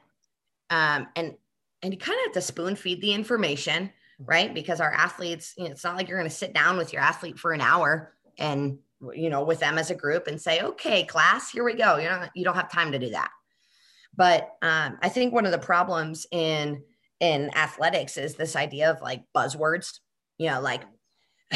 Um, 0.69 1.07
and 1.15 1.35
and 1.81 1.93
you 1.93 1.99
kind 1.99 2.17
of 2.17 2.27
have 2.27 2.33
to 2.33 2.41
spoon 2.41 2.77
feed 2.77 3.01
the 3.01 3.13
information, 3.13 3.91
right? 4.17 4.53
Because 4.53 4.79
our 4.79 4.91
athletes, 4.91 5.53
you 5.57 5.65
know, 5.65 5.71
it's 5.71 5.83
not 5.83 5.97
like 5.97 6.07
you're 6.07 6.17
going 6.17 6.29
to 6.29 6.35
sit 6.35 6.53
down 6.53 6.77
with 6.77 6.93
your 6.93 7.01
athlete 7.01 7.37
for 7.37 7.51
an 7.51 7.59
hour 7.59 8.13
and 8.37 8.79
you 9.13 9.29
know 9.29 9.43
with 9.43 9.59
them 9.59 9.77
as 9.77 9.89
a 9.89 9.95
group 9.95 10.27
and 10.27 10.41
say, 10.41 10.61
okay, 10.61 11.03
class, 11.03 11.51
here 11.51 11.63
we 11.63 11.73
go. 11.73 11.97
You 11.97 12.09
know, 12.09 12.25
you 12.35 12.43
don't 12.43 12.55
have 12.55 12.71
time 12.71 12.91
to 12.91 12.99
do 12.99 13.09
that. 13.09 13.31
But 14.15 14.51
um, 14.61 14.97
I 15.01 15.09
think 15.09 15.33
one 15.33 15.45
of 15.45 15.51
the 15.51 15.57
problems 15.57 16.25
in 16.31 16.83
in 17.19 17.49
athletics 17.55 18.17
is 18.17 18.35
this 18.35 18.55
idea 18.55 18.91
of 18.91 19.01
like 19.01 19.23
buzzwords, 19.35 19.99
you 20.37 20.49
know, 20.49 20.59
like 20.59 20.83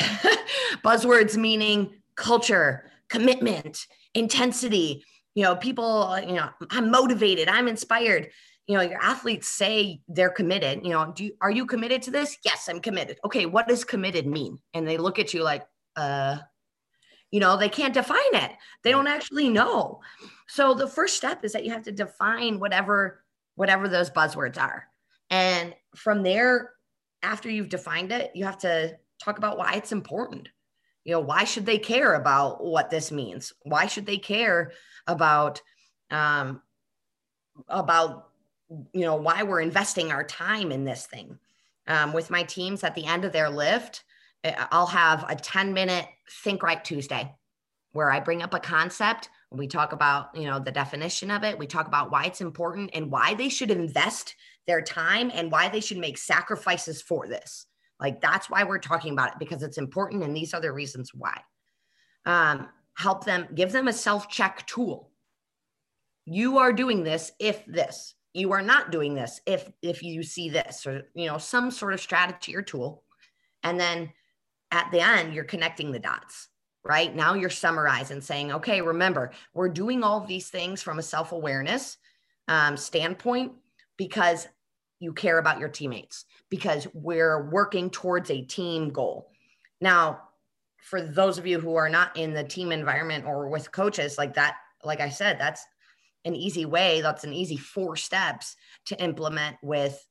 buzzwords 0.83 1.35
meaning 1.35 1.93
culture, 2.15 2.89
commitment, 3.09 3.85
intensity. 4.13 5.03
You 5.35 5.43
know, 5.43 5.55
people, 5.55 6.17
you 6.19 6.33
know, 6.33 6.49
I'm 6.71 6.89
motivated, 6.89 7.47
I'm 7.47 7.67
inspired. 7.67 8.29
You 8.65 8.75
know, 8.75 8.81
your 8.81 9.01
athletes 9.01 9.47
say 9.47 10.01
they're 10.07 10.29
committed. 10.29 10.83
You 10.83 10.91
know, 10.91 11.13
do 11.15 11.25
you, 11.25 11.33
are 11.41 11.51
you 11.51 11.65
committed 11.65 12.01
to 12.03 12.11
this? 12.11 12.37
Yes, 12.43 12.67
I'm 12.67 12.81
committed. 12.81 13.17
Okay, 13.23 13.45
what 13.45 13.67
does 13.67 13.85
committed 13.85 14.25
mean? 14.25 14.57
And 14.73 14.87
they 14.87 14.97
look 14.97 15.19
at 15.19 15.33
you 15.33 15.43
like, 15.43 15.65
uh, 15.95 16.39
you 17.31 17.39
know, 17.39 17.57
they 17.57 17.69
can't 17.69 17.93
define 17.93 18.33
it. 18.33 18.51
They 18.83 18.91
don't 18.91 19.07
actually 19.07 19.49
know. 19.49 20.01
So 20.47 20.73
the 20.73 20.87
first 20.87 21.17
step 21.17 21.43
is 21.43 21.53
that 21.53 21.65
you 21.65 21.71
have 21.71 21.83
to 21.83 21.91
define 21.91 22.59
whatever 22.59 23.23
whatever 23.55 23.87
those 23.87 24.11
buzzwords 24.11 24.57
are. 24.57 24.85
And 25.29 25.73
from 25.95 26.21
there, 26.21 26.73
after 27.23 27.49
you've 27.49 27.69
defined 27.69 28.11
it, 28.11 28.31
you 28.35 28.45
have 28.45 28.59
to 28.59 28.95
talk 29.21 29.39
about 29.39 29.57
why 29.57 29.73
it's 29.73 29.91
important. 29.91 30.47
You 31.03 31.13
know, 31.13 31.19
why 31.21 31.43
should 31.43 31.65
they 31.65 31.79
care 31.79 32.13
about 32.13 32.63
what 32.63 32.89
this 32.89 33.11
means? 33.11 33.51
Why 33.63 33.87
should 33.87 34.05
they 34.05 34.17
care 34.17 34.71
about 35.07 35.61
um, 36.11 36.61
about 37.67 38.29
you 38.93 39.01
know 39.01 39.15
why 39.15 39.43
we're 39.43 39.61
investing 39.61 40.11
our 40.11 40.23
time 40.23 40.71
in 40.71 40.83
this 40.83 41.05
thing? 41.05 41.39
Um, 41.87 42.13
with 42.13 42.29
my 42.29 42.43
teams 42.43 42.83
at 42.83 42.95
the 42.95 43.05
end 43.05 43.25
of 43.25 43.31
their 43.31 43.49
lift, 43.49 44.03
I'll 44.43 44.87
have 44.87 45.25
a 45.29 45.35
10 45.35 45.73
minute 45.73 46.05
Think 46.43 46.63
Right 46.63 46.83
Tuesday 46.83 47.33
where 47.93 48.11
I 48.11 48.19
bring 48.19 48.43
up 48.43 48.53
a 48.53 48.59
concept. 48.59 49.29
We 49.51 49.67
talk 49.67 49.93
about, 49.93 50.35
you 50.35 50.45
know, 50.45 50.59
the 50.59 50.71
definition 50.71 51.31
of 51.31 51.43
it. 51.43 51.57
We 51.57 51.67
talk 51.67 51.87
about 51.87 52.11
why 52.11 52.25
it's 52.25 52.41
important 52.41 52.91
and 52.93 53.09
why 53.09 53.33
they 53.33 53.49
should 53.49 53.71
invest 53.71 54.35
their 54.67 54.81
time 54.81 55.31
and 55.33 55.51
why 55.51 55.69
they 55.69 55.79
should 55.79 55.97
make 55.97 56.17
sacrifices 56.17 57.01
for 57.01 57.27
this. 57.27 57.65
Like 57.99 58.21
that's 58.21 58.49
why 58.49 58.63
we're 58.63 58.77
talking 58.77 59.13
about 59.13 59.29
it 59.29 59.39
because 59.39 59.63
it's 59.63 59.77
important 59.77 60.23
and 60.23 60.35
these 60.35 60.53
are 60.53 60.61
the 60.61 60.71
reasons 60.71 61.11
why. 61.13 61.41
Um, 62.25 62.67
help 62.95 63.25
them, 63.25 63.47
give 63.55 63.71
them 63.71 63.87
a 63.87 63.93
self 63.93 64.29
check 64.29 64.67
tool. 64.67 65.11
You 66.25 66.57
are 66.57 66.73
doing 66.73 67.03
this 67.03 67.31
if 67.39 67.65
this. 67.65 68.13
You 68.33 68.51
are 68.51 68.61
not 68.61 68.91
doing 68.91 69.15
this 69.15 69.41
if 69.47 69.71
if 69.81 70.03
you 70.03 70.21
see 70.21 70.49
this 70.49 70.85
or 70.85 71.07
you 71.15 71.25
know 71.25 71.39
some 71.39 71.71
sort 71.71 71.93
of 71.93 72.01
strategy 72.01 72.55
or 72.55 72.61
tool. 72.61 73.03
And 73.63 73.79
then 73.79 74.11
at 74.71 74.91
the 74.91 74.99
end, 74.99 75.33
you're 75.33 75.43
connecting 75.43 75.91
the 75.91 75.99
dots 75.99 76.49
right? 76.87 77.13
Now 77.13 77.33
you're 77.33 77.49
summarizing, 77.49 78.21
saying, 78.21 78.53
okay, 78.53 78.81
remember, 78.81 79.31
we're 79.53 79.69
doing 79.69 80.03
all 80.03 80.21
these 80.21 80.49
things 80.49 80.81
from 80.81 80.99
a 80.99 81.03
self 81.03 81.33
awareness 81.33 81.97
um, 82.47 82.77
standpoint 82.77 83.51
because 83.97 84.47
you 84.99 85.13
care 85.13 85.37
about 85.37 85.59
your 85.59 85.69
teammates 85.69 86.25
because 86.49 86.87
we're 86.93 87.49
working 87.49 87.89
towards 87.89 88.31
a 88.31 88.41
team 88.41 88.89
goal. 88.89 89.29
Now, 89.81 90.21
for 90.77 91.01
those 91.01 91.37
of 91.37 91.45
you 91.45 91.59
who 91.59 91.75
are 91.75 91.89
not 91.89 92.15
in 92.15 92.33
the 92.33 92.43
team 92.43 92.71
environment 92.71 93.25
or 93.25 93.49
with 93.49 93.71
coaches 93.71 94.17
like 94.17 94.35
that, 94.35 94.55
like 94.83 95.01
I 95.01 95.09
said, 95.09 95.37
that's 95.37 95.63
an 96.23 96.35
easy 96.35 96.65
way, 96.65 97.01
that's 97.01 97.25
an 97.25 97.33
easy 97.33 97.57
four 97.57 97.95
steps 97.95 98.55
to 98.85 99.01
implement 99.03 99.57
with 99.61 100.03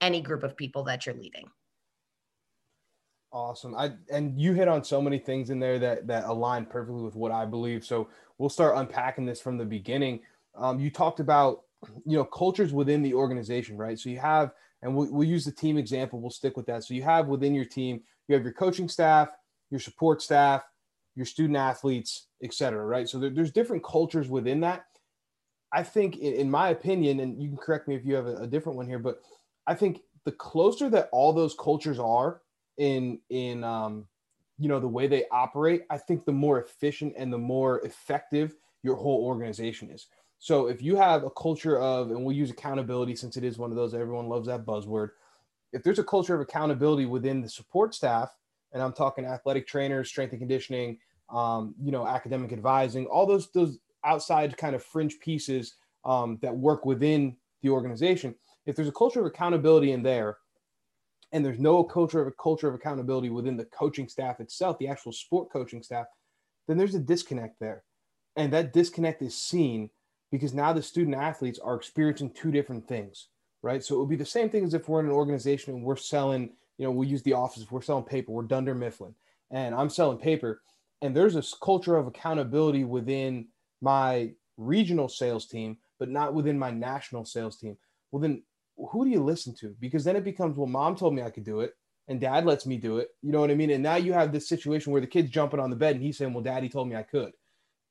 any 0.00 0.20
group 0.22 0.42
of 0.42 0.56
people 0.56 0.84
that 0.84 1.04
you're 1.04 1.14
leading. 1.14 1.48
Awesome. 3.32 3.74
I 3.74 3.92
and 4.10 4.38
you 4.38 4.52
hit 4.52 4.68
on 4.68 4.84
so 4.84 5.00
many 5.00 5.18
things 5.18 5.48
in 5.48 5.58
there 5.58 5.78
that 5.78 6.06
that 6.06 6.24
align 6.24 6.66
perfectly 6.66 7.02
with 7.02 7.14
what 7.14 7.32
I 7.32 7.46
believe. 7.46 7.84
So 7.84 8.08
we'll 8.36 8.50
start 8.50 8.76
unpacking 8.76 9.24
this 9.24 9.40
from 9.40 9.56
the 9.56 9.64
beginning. 9.64 10.20
Um, 10.54 10.78
you 10.78 10.90
talked 10.90 11.18
about 11.18 11.62
you 12.04 12.16
know 12.16 12.24
cultures 12.24 12.72
within 12.72 13.02
the 13.02 13.14
organization 13.14 13.76
right 13.76 13.98
so 13.98 14.08
you 14.08 14.18
have 14.18 14.52
and 14.82 14.94
we'll, 14.94 15.10
we'll 15.12 15.28
use 15.28 15.44
the 15.44 15.52
team 15.52 15.76
example 15.78 16.20
we'll 16.20 16.30
stick 16.30 16.56
with 16.56 16.66
that 16.66 16.84
so 16.84 16.94
you 16.94 17.02
have 17.02 17.26
within 17.26 17.54
your 17.54 17.64
team 17.64 18.00
you 18.28 18.34
have 18.34 18.44
your 18.44 18.52
coaching 18.52 18.88
staff 18.88 19.28
your 19.70 19.80
support 19.80 20.22
staff 20.22 20.62
your 21.16 21.26
student 21.26 21.56
athletes 21.56 22.26
etc 22.42 22.84
right 22.84 23.08
so 23.08 23.18
there, 23.18 23.30
there's 23.30 23.50
different 23.50 23.82
cultures 23.82 24.28
within 24.28 24.60
that 24.60 24.86
i 25.72 25.82
think 25.82 26.16
in, 26.18 26.34
in, 26.34 26.50
my 26.50 26.68
opinion 26.68 27.20
and 27.20 27.42
you 27.42 27.48
can 27.48 27.58
correct 27.58 27.88
me 27.88 27.96
if 27.96 28.04
you 28.04 28.14
have 28.14 28.26
a, 28.26 28.36
a 28.36 28.46
different 28.46 28.76
one 28.76 28.86
here 28.86 28.98
but 28.98 29.20
i 29.66 29.74
think 29.74 30.02
the 30.24 30.32
closer 30.32 30.88
that 30.88 31.08
all 31.10 31.32
those 31.32 31.54
cultures 31.58 31.98
are 31.98 32.41
in 32.78 33.18
in 33.30 33.64
um, 33.64 34.06
you 34.58 34.68
know 34.68 34.80
the 34.80 34.88
way 34.88 35.06
they 35.06 35.24
operate 35.30 35.82
i 35.90 35.98
think 35.98 36.24
the 36.24 36.32
more 36.32 36.60
efficient 36.60 37.14
and 37.16 37.32
the 37.32 37.38
more 37.38 37.80
effective 37.80 38.54
your 38.82 38.96
whole 38.96 39.24
organization 39.24 39.90
is 39.90 40.06
so 40.42 40.66
if 40.66 40.82
you 40.82 40.96
have 40.96 41.22
a 41.22 41.30
culture 41.30 41.78
of, 41.78 42.10
and 42.10 42.24
we'll 42.24 42.34
use 42.34 42.50
accountability 42.50 43.14
since 43.14 43.36
it 43.36 43.44
is 43.44 43.58
one 43.58 43.70
of 43.70 43.76
those, 43.76 43.94
everyone 43.94 44.26
loves 44.26 44.48
that 44.48 44.66
buzzword. 44.66 45.10
if 45.72 45.84
there's 45.84 46.00
a 46.00 46.04
culture 46.04 46.34
of 46.34 46.40
accountability 46.40 47.06
within 47.06 47.40
the 47.40 47.48
support 47.48 47.94
staff, 47.94 48.36
and 48.72 48.82
I'm 48.82 48.92
talking 48.92 49.24
athletic 49.24 49.68
trainers, 49.68 50.08
strength 50.08 50.32
and 50.32 50.40
conditioning, 50.40 50.98
um, 51.30 51.76
you 51.80 51.92
know, 51.92 52.08
academic 52.08 52.52
advising, 52.52 53.06
all 53.06 53.24
those 53.24 53.52
those 53.52 53.78
outside 54.04 54.56
kind 54.56 54.74
of 54.74 54.82
fringe 54.82 55.20
pieces 55.20 55.76
um, 56.04 56.40
that 56.42 56.52
work 56.52 56.84
within 56.84 57.36
the 57.62 57.68
organization. 57.68 58.34
If 58.66 58.74
there's 58.74 58.88
a 58.88 58.92
culture 58.92 59.20
of 59.20 59.26
accountability 59.26 59.92
in 59.92 60.02
there, 60.02 60.38
and 61.32 61.44
there's 61.44 61.58
no 61.58 61.82
culture 61.82 62.20
of 62.20 62.28
a 62.28 62.32
culture 62.32 62.68
of 62.68 62.74
accountability 62.74 63.30
within 63.30 63.56
the 63.56 63.64
coaching 63.66 64.08
staff 64.08 64.40
itself, 64.40 64.78
the 64.78 64.88
actual 64.88 65.12
sport 65.12 65.50
coaching 65.50 65.82
staff, 65.82 66.06
then 66.68 66.76
there's 66.76 66.94
a 66.94 67.00
disconnect 67.00 67.58
there, 67.58 67.84
and 68.36 68.52
that 68.52 68.72
disconnect 68.72 69.22
is 69.22 69.36
seen 69.36 69.90
because 70.30 70.54
now 70.54 70.72
the 70.72 70.82
student 70.82 71.16
athletes 71.16 71.58
are 71.58 71.74
experiencing 71.74 72.30
two 72.30 72.50
different 72.50 72.86
things, 72.86 73.28
right? 73.62 73.82
So 73.84 73.96
it 73.96 73.98
would 73.98 74.08
be 74.08 74.16
the 74.16 74.24
same 74.24 74.48
thing 74.48 74.64
as 74.64 74.74
if 74.74 74.88
we're 74.88 75.00
in 75.00 75.06
an 75.06 75.12
organization 75.12 75.74
and 75.74 75.82
we're 75.82 75.96
selling, 75.96 76.52
you 76.78 76.86
know, 76.86 76.90
we 76.90 77.06
use 77.06 77.22
the 77.22 77.34
office, 77.34 77.70
we're 77.70 77.82
selling 77.82 78.04
paper, 78.04 78.32
we're 78.32 78.42
Dunder 78.42 78.74
Mifflin, 78.74 79.14
and 79.50 79.74
I'm 79.74 79.90
selling 79.90 80.18
paper, 80.18 80.62
and 81.02 81.16
there's 81.16 81.36
a 81.36 81.42
culture 81.62 81.96
of 81.96 82.06
accountability 82.06 82.84
within 82.84 83.48
my 83.80 84.30
regional 84.56 85.08
sales 85.08 85.46
team, 85.46 85.78
but 85.98 86.08
not 86.08 86.34
within 86.34 86.58
my 86.58 86.70
national 86.70 87.24
sales 87.24 87.56
team. 87.56 87.76
Well, 88.10 88.20
then 88.20 88.42
who 88.90 89.04
do 89.04 89.10
you 89.10 89.22
listen 89.22 89.54
to? 89.60 89.74
Because 89.80 90.04
then 90.04 90.16
it 90.16 90.24
becomes, 90.24 90.56
well, 90.56 90.66
mom 90.66 90.96
told 90.96 91.14
me 91.14 91.22
I 91.22 91.30
could 91.30 91.44
do 91.44 91.60
it 91.60 91.74
and 92.08 92.20
dad 92.20 92.44
lets 92.44 92.66
me 92.66 92.76
do 92.76 92.98
it. 92.98 93.08
You 93.22 93.32
know 93.32 93.40
what 93.40 93.50
I 93.50 93.54
mean? 93.54 93.70
And 93.70 93.82
now 93.82 93.96
you 93.96 94.12
have 94.12 94.32
this 94.32 94.48
situation 94.48 94.92
where 94.92 95.00
the 95.00 95.06
kid's 95.06 95.30
jumping 95.30 95.60
on 95.60 95.70
the 95.70 95.76
bed 95.76 95.96
and 95.96 96.04
he's 96.04 96.18
saying, 96.18 96.32
well, 96.32 96.42
daddy 96.42 96.68
told 96.68 96.88
me 96.88 96.96
I 96.96 97.02
could. 97.02 97.32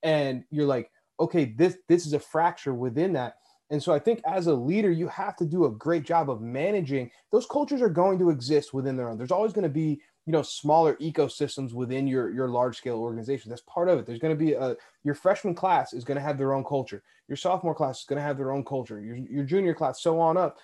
And 0.04 0.44
you're 0.50 0.66
like, 0.66 0.92
okay, 1.20 1.46
this 1.46 1.78
this 1.88 2.06
is 2.06 2.14
a 2.14 2.20
fracture 2.20 2.74
within 2.74 3.14
that. 3.14 3.36
And 3.70 3.82
so 3.82 3.94
I 3.94 4.00
think 4.00 4.22
as 4.26 4.48
a 4.48 4.54
leader, 4.54 4.92
you 4.92 5.08
have 5.08 5.38
to 5.38 5.46
do 5.46 5.66
a 5.66 5.72
great 5.72 6.04
job 6.04 6.30
of 6.30 6.42
managing 6.42 7.10
those 7.32 7.46
cultures 7.46 7.82
are 7.82 7.90
going 7.90 8.20
to 8.20 8.30
exist 8.30 8.74
within 8.74 8.98
their 8.98 9.10
own. 9.10 9.18
There's 9.18 9.32
always 9.32 9.54
going 9.54 9.64
to 9.64 9.70
be, 9.70 10.02
you 10.26 10.34
know, 10.34 10.42
smaller 10.42 10.96
ecosystems 10.96 11.74
within 11.74 12.06
your 12.06 12.32
your 12.32 12.50
large 12.50 12.78
scale 12.78 13.00
organization. 13.00 13.50
That's 13.50 13.62
part 13.62 13.88
of 13.88 14.00
it. 14.00 14.06
There's 14.06 14.20
going 14.20 14.38
to 14.38 14.46
be 14.46 14.54
a 14.54 14.76
your 15.04 15.16
freshman 15.16 15.56
class 15.56 15.94
is 15.94 16.04
going 16.04 16.18
to 16.18 16.24
have 16.24 16.38
their 16.38 16.54
own 16.54 16.66
culture. 16.66 17.02
Your 17.30 17.38
sophomore 17.38 17.76
class 17.76 18.00
is 18.00 18.06
going 18.06 18.18
to 18.18 18.24
have 18.24 18.38
their 18.38 18.52
own 18.52 18.66
culture. 18.66 19.00
Your 19.00 19.16
your 19.16 19.46
junior 19.46 19.74
class, 19.74 20.02
so 20.02 20.20
on 20.20 20.36
up. 20.36 20.58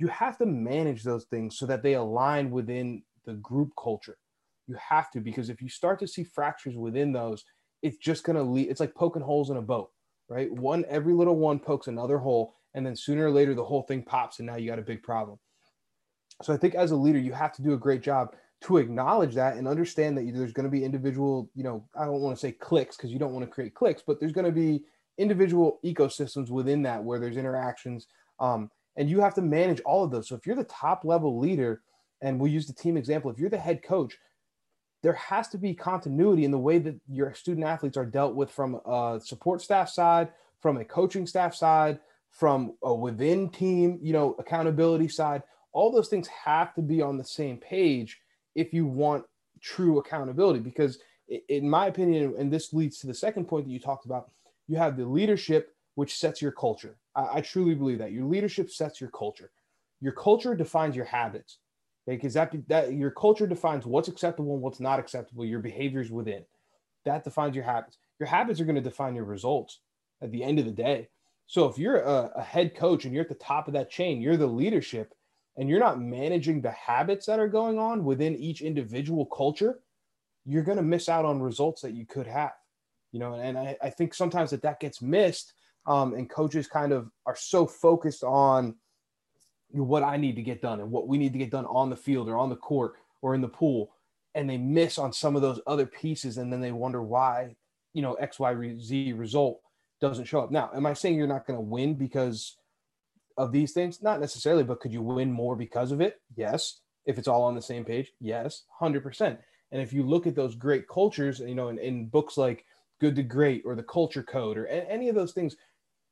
You 0.00 0.08
have 0.08 0.38
to 0.38 0.46
manage 0.46 1.02
those 1.02 1.24
things 1.24 1.58
so 1.58 1.66
that 1.66 1.82
they 1.82 1.94
align 1.94 2.50
within 2.50 3.02
the 3.26 3.34
group 3.34 3.70
culture. 3.80 4.16
You 4.66 4.76
have 4.76 5.10
to 5.12 5.20
because 5.20 5.50
if 5.50 5.60
you 5.60 5.68
start 5.68 6.00
to 6.00 6.08
see 6.08 6.24
fractures 6.24 6.76
within 6.76 7.12
those, 7.12 7.44
it's 7.82 7.98
just 7.98 8.24
going 8.24 8.36
to 8.36 8.42
lead. 8.42 8.70
It's 8.70 8.80
like 8.80 8.94
poking 8.94 9.22
holes 9.22 9.50
in 9.50 9.56
a 9.56 9.62
boat, 9.62 9.90
right? 10.28 10.50
One, 10.50 10.84
every 10.88 11.12
little 11.12 11.36
one 11.36 11.58
pokes 11.58 11.86
another 11.86 12.18
hole. 12.18 12.54
And 12.74 12.86
then 12.86 12.96
sooner 12.96 13.26
or 13.26 13.30
later, 13.30 13.54
the 13.54 13.64
whole 13.64 13.82
thing 13.82 14.02
pops 14.02 14.38
and 14.38 14.46
now 14.46 14.56
you 14.56 14.70
got 14.70 14.78
a 14.78 14.82
big 14.82 15.02
problem. 15.02 15.38
So 16.42 16.54
I 16.54 16.56
think 16.56 16.74
as 16.74 16.92
a 16.92 16.96
leader, 16.96 17.18
you 17.18 17.32
have 17.32 17.52
to 17.54 17.62
do 17.62 17.74
a 17.74 17.78
great 17.78 18.00
job 18.00 18.34
to 18.62 18.76
acknowledge 18.78 19.34
that 19.34 19.56
and 19.56 19.66
understand 19.66 20.16
that 20.16 20.30
there's 20.34 20.52
going 20.52 20.64
to 20.64 20.70
be 20.70 20.84
individual, 20.84 21.50
you 21.54 21.64
know, 21.64 21.84
I 21.98 22.04
don't 22.04 22.20
want 22.20 22.36
to 22.36 22.40
say 22.40 22.52
clicks 22.52 22.96
because 22.96 23.10
you 23.10 23.18
don't 23.18 23.32
want 23.32 23.44
to 23.44 23.50
create 23.50 23.74
clicks, 23.74 24.02
but 24.06 24.20
there's 24.20 24.32
going 24.32 24.46
to 24.46 24.52
be 24.52 24.84
individual 25.18 25.80
ecosystems 25.84 26.50
within 26.50 26.82
that 26.82 27.02
where 27.02 27.18
there's 27.18 27.36
interactions. 27.36 28.06
Um, 28.38 28.70
and 29.00 29.08
you 29.08 29.18
have 29.18 29.32
to 29.32 29.40
manage 29.40 29.80
all 29.80 30.04
of 30.04 30.10
those. 30.10 30.28
So 30.28 30.34
if 30.34 30.46
you're 30.46 30.54
the 30.54 30.64
top 30.64 31.06
level 31.06 31.38
leader, 31.38 31.80
and 32.20 32.38
we'll 32.38 32.52
use 32.52 32.66
the 32.66 32.74
team 32.74 32.98
example, 32.98 33.30
if 33.30 33.38
you're 33.38 33.48
the 33.48 33.56
head 33.56 33.82
coach, 33.82 34.18
there 35.02 35.14
has 35.14 35.48
to 35.48 35.58
be 35.58 35.72
continuity 35.72 36.44
in 36.44 36.50
the 36.50 36.58
way 36.58 36.78
that 36.78 37.00
your 37.08 37.32
student 37.32 37.66
athletes 37.66 37.96
are 37.96 38.04
dealt 38.04 38.34
with 38.34 38.50
from 38.50 38.74
a 38.84 39.18
support 39.24 39.62
staff 39.62 39.88
side, 39.88 40.28
from 40.60 40.76
a 40.76 40.84
coaching 40.84 41.26
staff 41.26 41.54
side, 41.54 41.98
from 42.30 42.74
a 42.82 42.94
within 42.94 43.48
team, 43.48 43.98
you 44.02 44.12
know, 44.12 44.36
accountability 44.38 45.08
side. 45.08 45.42
All 45.72 45.90
those 45.90 46.08
things 46.08 46.28
have 46.28 46.74
to 46.74 46.82
be 46.82 47.00
on 47.00 47.16
the 47.16 47.24
same 47.24 47.56
page 47.56 48.20
if 48.54 48.74
you 48.74 48.84
want 48.84 49.24
true 49.62 49.98
accountability. 49.98 50.60
Because, 50.60 50.98
in 51.48 51.70
my 51.70 51.86
opinion, 51.86 52.34
and 52.38 52.52
this 52.52 52.74
leads 52.74 52.98
to 52.98 53.06
the 53.06 53.14
second 53.14 53.46
point 53.46 53.64
that 53.64 53.72
you 53.72 53.80
talked 53.80 54.04
about, 54.04 54.30
you 54.68 54.76
have 54.76 54.98
the 54.98 55.06
leadership 55.06 55.74
which 55.94 56.18
sets 56.18 56.42
your 56.42 56.52
culture. 56.52 56.98
I, 57.14 57.28
I 57.34 57.40
truly 57.40 57.74
believe 57.74 57.98
that 57.98 58.12
your 58.12 58.24
leadership 58.24 58.70
sets 58.70 59.00
your 59.00 59.10
culture. 59.10 59.50
Your 60.00 60.12
culture 60.12 60.54
defines 60.54 60.96
your 60.96 61.04
habits 61.04 61.58
because 62.06 62.34
that 62.34 62.54
that 62.68 62.94
your 62.94 63.10
culture 63.10 63.46
defines 63.46 63.86
what's 63.86 64.08
acceptable 64.08 64.54
and 64.54 64.62
what's 64.62 64.80
not 64.80 64.98
acceptable. 64.98 65.44
Your 65.44 65.60
behaviors 65.60 66.10
within 66.10 66.44
that 67.04 67.24
defines 67.24 67.54
your 67.54 67.64
habits. 67.64 67.98
Your 68.18 68.28
habits 68.28 68.60
are 68.60 68.64
going 68.64 68.76
to 68.76 68.80
define 68.80 69.14
your 69.14 69.24
results 69.24 69.80
at 70.22 70.30
the 70.30 70.42
end 70.42 70.58
of 70.58 70.64
the 70.64 70.70
day. 70.70 71.08
So 71.46 71.66
if 71.66 71.78
you're 71.78 72.00
a, 72.00 72.30
a 72.36 72.42
head 72.42 72.76
coach 72.76 73.04
and 73.04 73.14
you're 73.14 73.22
at 73.22 73.28
the 73.28 73.34
top 73.34 73.66
of 73.66 73.74
that 73.74 73.90
chain, 73.90 74.20
you're 74.20 74.36
the 74.36 74.46
leadership, 74.46 75.14
and 75.56 75.68
you're 75.68 75.80
not 75.80 76.00
managing 76.00 76.60
the 76.60 76.70
habits 76.70 77.26
that 77.26 77.40
are 77.40 77.48
going 77.48 77.78
on 77.78 78.04
within 78.04 78.36
each 78.36 78.60
individual 78.60 79.26
culture, 79.26 79.80
you're 80.46 80.62
going 80.62 80.76
to 80.76 80.82
miss 80.82 81.08
out 81.08 81.24
on 81.24 81.40
results 81.40 81.82
that 81.82 81.94
you 81.94 82.06
could 82.06 82.26
have. 82.26 82.52
You 83.12 83.18
know, 83.18 83.34
and 83.34 83.58
I, 83.58 83.76
I 83.82 83.90
think 83.90 84.14
sometimes 84.14 84.50
that 84.50 84.62
that 84.62 84.78
gets 84.78 85.02
missed, 85.02 85.54
um, 85.86 86.14
and 86.14 86.28
coaches 86.28 86.66
kind 86.66 86.92
of 86.92 87.10
are 87.26 87.36
so 87.36 87.66
focused 87.66 88.22
on 88.22 88.76
what 89.72 90.02
I 90.02 90.16
need 90.16 90.36
to 90.36 90.42
get 90.42 90.62
done 90.62 90.80
and 90.80 90.90
what 90.90 91.08
we 91.08 91.18
need 91.18 91.32
to 91.32 91.38
get 91.38 91.50
done 91.50 91.66
on 91.66 91.90
the 91.90 91.96
field 91.96 92.28
or 92.28 92.36
on 92.36 92.50
the 92.50 92.56
court 92.56 92.94
or 93.22 93.34
in 93.34 93.40
the 93.40 93.48
pool. 93.48 93.92
And 94.34 94.48
they 94.48 94.58
miss 94.58 94.98
on 94.98 95.12
some 95.12 95.36
of 95.36 95.42
those 95.42 95.60
other 95.66 95.86
pieces. 95.86 96.38
And 96.38 96.52
then 96.52 96.60
they 96.60 96.72
wonder 96.72 97.02
why, 97.02 97.56
you 97.92 98.02
know, 98.02 98.14
X, 98.14 98.38
Y, 98.38 98.76
Z 98.78 99.12
result 99.12 99.60
doesn't 100.00 100.26
show 100.26 100.40
up. 100.40 100.50
Now, 100.50 100.70
am 100.74 100.86
I 100.86 100.94
saying 100.94 101.16
you're 101.16 101.26
not 101.26 101.46
going 101.46 101.56
to 101.56 101.64
win 101.64 101.94
because 101.94 102.56
of 103.36 103.52
these 103.52 103.72
things? 103.72 104.02
Not 104.02 104.20
necessarily, 104.20 104.64
but 104.64 104.80
could 104.80 104.92
you 104.92 105.02
win 105.02 105.32
more 105.32 105.56
because 105.56 105.92
of 105.92 106.00
it? 106.00 106.20
Yes. 106.36 106.80
If 107.06 107.18
it's 107.18 107.28
all 107.28 107.42
on 107.42 107.54
the 107.54 107.62
same 107.62 107.84
page, 107.84 108.12
yes, 108.20 108.64
100%. 108.80 109.38
And 109.72 109.82
if 109.82 109.92
you 109.92 110.02
look 110.02 110.26
at 110.26 110.34
those 110.34 110.54
great 110.54 110.86
cultures, 110.88 111.40
you 111.40 111.54
know, 111.54 111.68
in, 111.68 111.78
in 111.78 112.06
books 112.06 112.36
like 112.36 112.64
Good 113.00 113.16
to 113.16 113.22
Great 113.22 113.62
or 113.64 113.74
the 113.74 113.82
Culture 113.82 114.22
Code 114.22 114.58
or 114.58 114.66
any 114.66 115.08
of 115.08 115.14
those 115.14 115.32
things, 115.32 115.56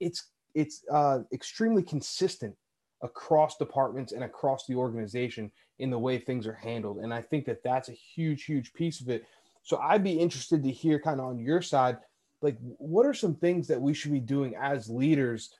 it's 0.00 0.28
it's 0.54 0.82
uh, 0.90 1.20
extremely 1.32 1.82
consistent 1.82 2.54
across 3.02 3.56
departments 3.56 4.12
and 4.12 4.24
across 4.24 4.66
the 4.66 4.74
organization 4.74 5.50
in 5.78 5.90
the 5.90 5.98
way 5.98 6.18
things 6.18 6.46
are 6.46 6.54
handled. 6.54 6.98
And 6.98 7.14
I 7.14 7.22
think 7.22 7.44
that 7.46 7.62
that's 7.62 7.88
a 7.88 7.92
huge, 7.92 8.44
huge 8.44 8.72
piece 8.72 9.00
of 9.00 9.08
it. 9.08 9.24
So 9.62 9.78
I'd 9.78 10.02
be 10.02 10.18
interested 10.18 10.62
to 10.62 10.70
hear 10.70 10.98
kind 10.98 11.20
of 11.20 11.26
on 11.26 11.38
your 11.38 11.62
side, 11.62 11.98
like 12.42 12.56
what 12.60 13.06
are 13.06 13.14
some 13.14 13.34
things 13.34 13.68
that 13.68 13.80
we 13.80 13.94
should 13.94 14.12
be 14.12 14.20
doing 14.20 14.56
as 14.56 14.88
leaders 14.88 15.50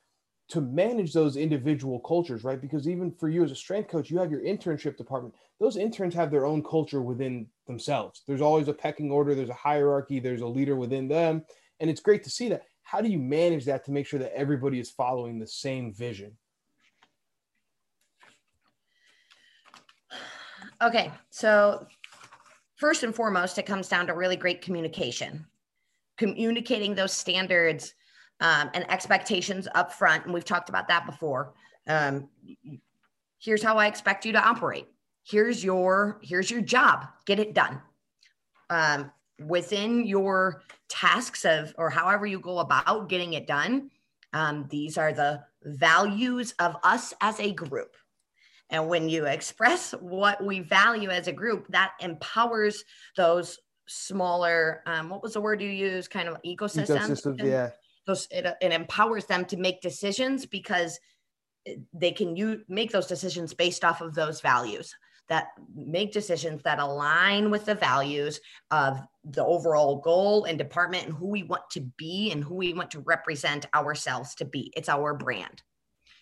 to 0.49 0.61
manage 0.63 1.13
those 1.13 1.37
individual 1.37 2.01
cultures, 2.01 2.43
right? 2.43 2.61
Because 2.61 2.89
even 2.89 3.13
for 3.13 3.29
you 3.29 3.45
as 3.45 3.53
a 3.53 3.57
strength 3.57 3.91
coach, 3.91 4.11
you 4.11 4.19
have 4.19 4.31
your 4.31 4.41
internship 4.41 4.97
department. 4.97 5.35
Those 5.61 5.77
interns 5.77 6.15
have 6.15 6.31
their 6.31 6.47
own 6.47 6.63
culture 6.63 7.03
within 7.03 7.47
themselves. 7.67 8.23
There's 8.27 8.41
always 8.41 8.69
a 8.69 8.73
pecking 8.73 9.11
order, 9.11 9.35
there's 9.35 9.51
a 9.51 9.55
hierarchy, 9.55 10.21
there's 10.21 10.41
a 10.41 10.47
leader 10.47 10.75
within 10.75 11.07
them. 11.07 11.45
And 11.81 11.91
it's 11.91 12.01
great 12.01 12.25
to 12.25 12.31
see 12.31 12.49
that. 12.49 12.63
How 12.89 13.03
do 13.03 13.11
you 13.11 13.19
manage 13.19 13.67
that 13.67 13.85
to 13.85 13.91
make 13.91 14.07
sure 14.07 14.19
that 14.19 14.35
everybody 14.35 14.81
is 14.81 14.89
following 14.91 15.39
the 15.39 15.47
same 15.47 15.93
vision? 15.93 16.33
Okay, 20.81 21.13
so 21.29 21.87
first 22.77 23.03
and 23.03 23.15
foremost, 23.15 23.59
it 23.59 23.67
comes 23.67 23.91
down 23.91 24.07
to 24.07 24.15
really 24.15 24.37
great 24.37 24.63
communication, 24.63 25.45
communicating 26.17 26.95
those 26.95 27.13
standards 27.13 27.93
um, 28.41 28.71
and 28.73 28.91
expectations 28.91 29.69
up 29.75 29.93
front. 29.93 30.25
And 30.25 30.33
we've 30.33 30.47
talked 30.47 30.71
about 30.71 30.89
that 30.89 31.05
before. 31.05 31.53
Um, 31.87 32.31
here's 33.39 33.63
how 33.63 33.77
I 33.77 33.87
expect 33.87 34.25
you 34.25 34.33
to 34.33 34.41
operate. 34.41 34.87
Here's 35.25 35.63
your 35.63 36.21
here's 36.23 36.51
your 36.51 36.63
job. 36.63 37.05
Get 37.27 37.39
it 37.39 37.53
done. 37.53 37.83
Um, 38.71 39.13
within 39.41 40.07
your 40.07 40.63
tasks 40.89 41.45
of 41.45 41.75
or 41.79 41.91
however 41.91 42.27
you 42.27 42.41
go 42.41 42.59
about 42.59 43.09
getting 43.09 43.35
it 43.35 43.47
done, 43.47 43.91
um, 44.33 44.67
these 44.71 44.99
are 44.99 45.13
the 45.13 45.45
values 45.63 46.55
of 46.59 46.77
us 46.83 47.15
as 47.21 47.39
a 47.41 47.53
group. 47.53 47.97
And 48.71 48.89
when 48.89 49.09
you 49.09 49.25
express 49.25 49.93
what 49.93 50.45
we 50.45 50.61
value 50.61 51.09
as 51.09 51.27
a 51.27 51.33
group, 51.33 51.67
that 51.69 51.93
empowers 52.01 52.85
those 53.17 53.59
smaller, 53.87 54.83
um, 54.87 55.09
what 55.09 55.23
was 55.23 55.33
the 55.33 55.41
word 55.41 55.63
you 55.63 55.71
use? 55.71 56.07
Kind 56.07 56.29
of 56.29 56.37
ecosystems. 56.45 57.11
Ecosystems, 57.11 57.43
yeah. 57.43 57.71
Those, 58.07 58.29
it, 58.31 58.47
it 58.61 58.73
empowers 58.73 59.25
them 59.25 59.45
to 59.47 59.57
make 59.57 59.81
decisions 59.81 60.45
because 60.45 60.99
they 61.93 62.13
can 62.13 62.37
you 62.37 62.63
make 62.69 62.91
those 62.91 63.07
decisions 63.07 63.53
based 63.53 63.85
off 63.85 64.01
of 64.01 64.15
those 64.15 64.41
values 64.41 64.95
that 65.29 65.49
make 65.75 66.13
decisions 66.13 66.63
that 66.63 66.79
align 66.79 67.51
with 67.51 67.65
the 67.67 67.75
values 67.75 68.41
of 68.71 68.99
the 69.25 69.45
overall 69.45 69.97
goal 69.97 70.45
and 70.45 70.59
department 70.59 71.07
and 71.07 71.15
who 71.15 71.27
we 71.29 71.43
want 71.43 71.69
to 71.71 71.81
be 71.97 72.31
and 72.33 72.43
who 72.43 72.55
we 72.55 72.73
want 72.73 72.91
to 72.91 73.01
represent 73.01 73.67
ourselves 73.75 74.35
to 74.37 74.45
be. 74.45 74.73
It's 74.77 74.89
our 74.89 75.15
brand. 75.15 75.63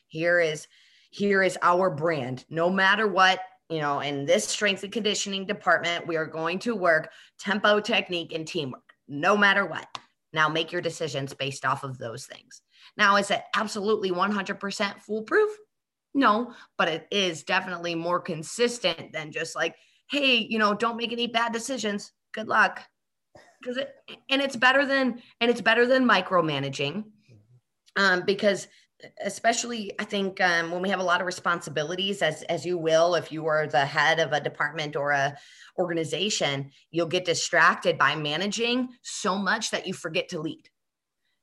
Here 0.08 0.40
is 0.40 0.66
here 1.10 1.42
is 1.42 1.56
our 1.62 1.88
brand. 1.88 2.44
No 2.50 2.68
matter 2.68 3.06
what, 3.06 3.40
you 3.70 3.78
know, 3.78 4.00
in 4.00 4.26
this 4.26 4.46
strength 4.46 4.82
and 4.82 4.92
conditioning 4.92 5.46
department, 5.46 6.06
we 6.06 6.16
are 6.16 6.26
going 6.26 6.58
to 6.60 6.74
work 6.74 7.10
tempo, 7.38 7.80
technique, 7.80 8.32
and 8.34 8.46
teamwork, 8.46 8.92
no 9.08 9.36
matter 9.36 9.64
what. 9.64 9.86
Now 10.32 10.48
make 10.48 10.72
your 10.72 10.82
decisions 10.82 11.32
based 11.32 11.64
off 11.64 11.84
of 11.84 11.96
those 11.96 12.26
things. 12.26 12.60
Now, 12.96 13.16
is 13.16 13.30
it 13.30 13.42
absolutely 13.54 14.10
100% 14.10 15.00
foolproof? 15.00 15.50
No, 16.16 16.54
but 16.78 16.88
it 16.88 17.06
is 17.10 17.42
definitely 17.42 17.94
more 17.94 18.20
consistent 18.20 19.12
than 19.12 19.30
just 19.30 19.54
like, 19.54 19.76
hey, 20.10 20.36
you 20.36 20.58
know, 20.58 20.72
don't 20.72 20.96
make 20.96 21.12
any 21.12 21.26
bad 21.26 21.52
decisions. 21.52 22.10
Good 22.32 22.48
luck. 22.48 22.80
Because 23.60 23.76
it 23.76 23.94
and 24.30 24.40
it's 24.40 24.56
better 24.56 24.86
than 24.86 25.20
and 25.40 25.50
it's 25.50 25.60
better 25.60 25.86
than 25.86 26.08
micromanaging. 26.08 27.04
Um, 27.96 28.22
because 28.24 28.66
especially 29.22 29.92
I 29.98 30.04
think 30.04 30.40
um, 30.40 30.70
when 30.70 30.80
we 30.80 30.88
have 30.88 31.00
a 31.00 31.04
lot 31.04 31.20
of 31.20 31.26
responsibilities, 31.26 32.22
as 32.22 32.42
as 32.44 32.64
you 32.64 32.78
will, 32.78 33.14
if 33.14 33.30
you 33.30 33.46
are 33.46 33.66
the 33.66 33.84
head 33.84 34.18
of 34.18 34.32
a 34.32 34.40
department 34.40 34.96
or 34.96 35.10
a 35.10 35.36
organization, 35.78 36.70
you'll 36.90 37.08
get 37.08 37.26
distracted 37.26 37.98
by 37.98 38.16
managing 38.16 38.88
so 39.02 39.36
much 39.36 39.70
that 39.70 39.86
you 39.86 39.92
forget 39.92 40.30
to 40.30 40.40
lead, 40.40 40.70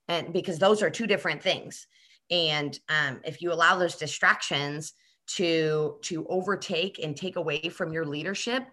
and 0.08 0.34
because 0.34 0.58
those 0.58 0.82
are 0.82 0.90
two 0.90 1.06
different 1.06 1.44
things. 1.44 1.86
And 2.32 2.78
um, 2.90 3.22
if 3.26 3.42
you 3.42 3.52
allow 3.52 3.78
those 3.78 3.96
distractions 3.96 4.94
to 5.26 5.98
to 6.04 6.26
overtake 6.28 7.00
and 7.02 7.16
take 7.16 7.36
away 7.36 7.70
from 7.70 7.94
your 7.94 8.06
leadership, 8.06 8.64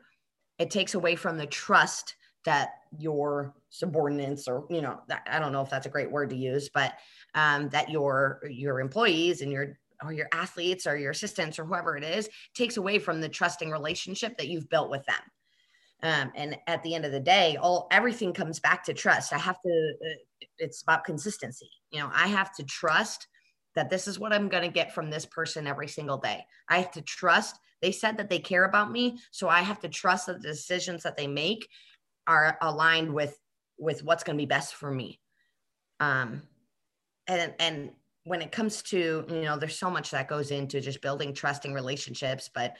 it 0.58 0.70
takes 0.70 0.94
away 0.94 1.16
from 1.16 1.38
the 1.38 1.46
trust 1.46 2.16
that 2.44 2.70
your 2.98 3.54
subordinates 3.68 4.48
or 4.48 4.66
you 4.68 4.80
know 4.80 5.00
i 5.28 5.38
don't 5.38 5.52
know 5.52 5.60
if 5.60 5.70
that's 5.70 5.86
a 5.86 5.90
great 5.90 6.10
word 6.10 6.30
to 6.30 6.36
use 6.36 6.68
but 6.74 6.94
um, 7.34 7.68
that 7.68 7.88
your 7.88 8.40
your 8.50 8.80
employees 8.80 9.42
and 9.42 9.52
your 9.52 9.78
or 10.02 10.12
your 10.12 10.28
athletes 10.32 10.86
or 10.86 10.96
your 10.96 11.10
assistants 11.10 11.58
or 11.58 11.64
whoever 11.64 11.96
it 11.96 12.04
is 12.04 12.28
takes 12.54 12.76
away 12.76 12.98
from 12.98 13.20
the 13.20 13.28
trusting 13.28 13.70
relationship 13.70 14.36
that 14.38 14.48
you've 14.48 14.68
built 14.70 14.90
with 14.90 15.04
them. 15.04 15.20
Um, 16.02 16.32
and 16.34 16.56
at 16.66 16.82
the 16.82 16.94
end 16.94 17.04
of 17.04 17.12
the 17.12 17.20
day 17.20 17.56
all 17.60 17.86
everything 17.90 18.32
comes 18.32 18.58
back 18.58 18.82
to 18.84 18.94
trust. 18.94 19.32
I 19.32 19.38
have 19.38 19.60
to 19.60 19.92
uh, 20.04 20.46
it's 20.58 20.82
about 20.82 21.04
consistency. 21.04 21.70
You 21.90 22.00
know 22.00 22.10
i 22.14 22.26
have 22.26 22.54
to 22.56 22.64
trust 22.64 23.28
that 23.74 23.90
this 23.90 24.08
is 24.08 24.18
what 24.18 24.32
i'm 24.32 24.48
going 24.48 24.62
to 24.62 24.68
get 24.68 24.94
from 24.94 25.10
this 25.10 25.26
person 25.26 25.66
every 25.66 25.88
single 25.88 26.18
day. 26.18 26.44
I 26.68 26.78
have 26.78 26.92
to 26.92 27.02
trust 27.02 27.58
they 27.82 27.92
said 27.92 28.18
that 28.18 28.28
they 28.28 28.38
care 28.38 28.64
about 28.64 28.92
me 28.92 29.18
so 29.30 29.48
i 29.48 29.60
have 29.60 29.80
to 29.80 29.88
trust 29.88 30.26
that 30.26 30.42
the 30.42 30.48
decisions 30.48 31.02
that 31.02 31.16
they 31.16 31.26
make 31.26 31.68
are 32.26 32.58
aligned 32.60 33.12
with 33.12 33.36
with 33.78 34.04
what's 34.04 34.22
going 34.22 34.36
to 34.36 34.42
be 34.42 34.46
best 34.46 34.74
for 34.74 34.90
me. 34.90 35.20
Um 35.98 36.42
and 37.26 37.54
and 37.58 37.90
when 38.24 38.42
it 38.42 38.52
comes 38.52 38.82
to 38.82 39.24
you 39.28 39.42
know 39.42 39.58
there's 39.58 39.78
so 39.78 39.90
much 39.90 40.10
that 40.10 40.28
goes 40.28 40.50
into 40.50 40.80
just 40.80 41.00
building 41.00 41.32
trusting 41.32 41.72
relationships 41.72 42.50
but 42.54 42.76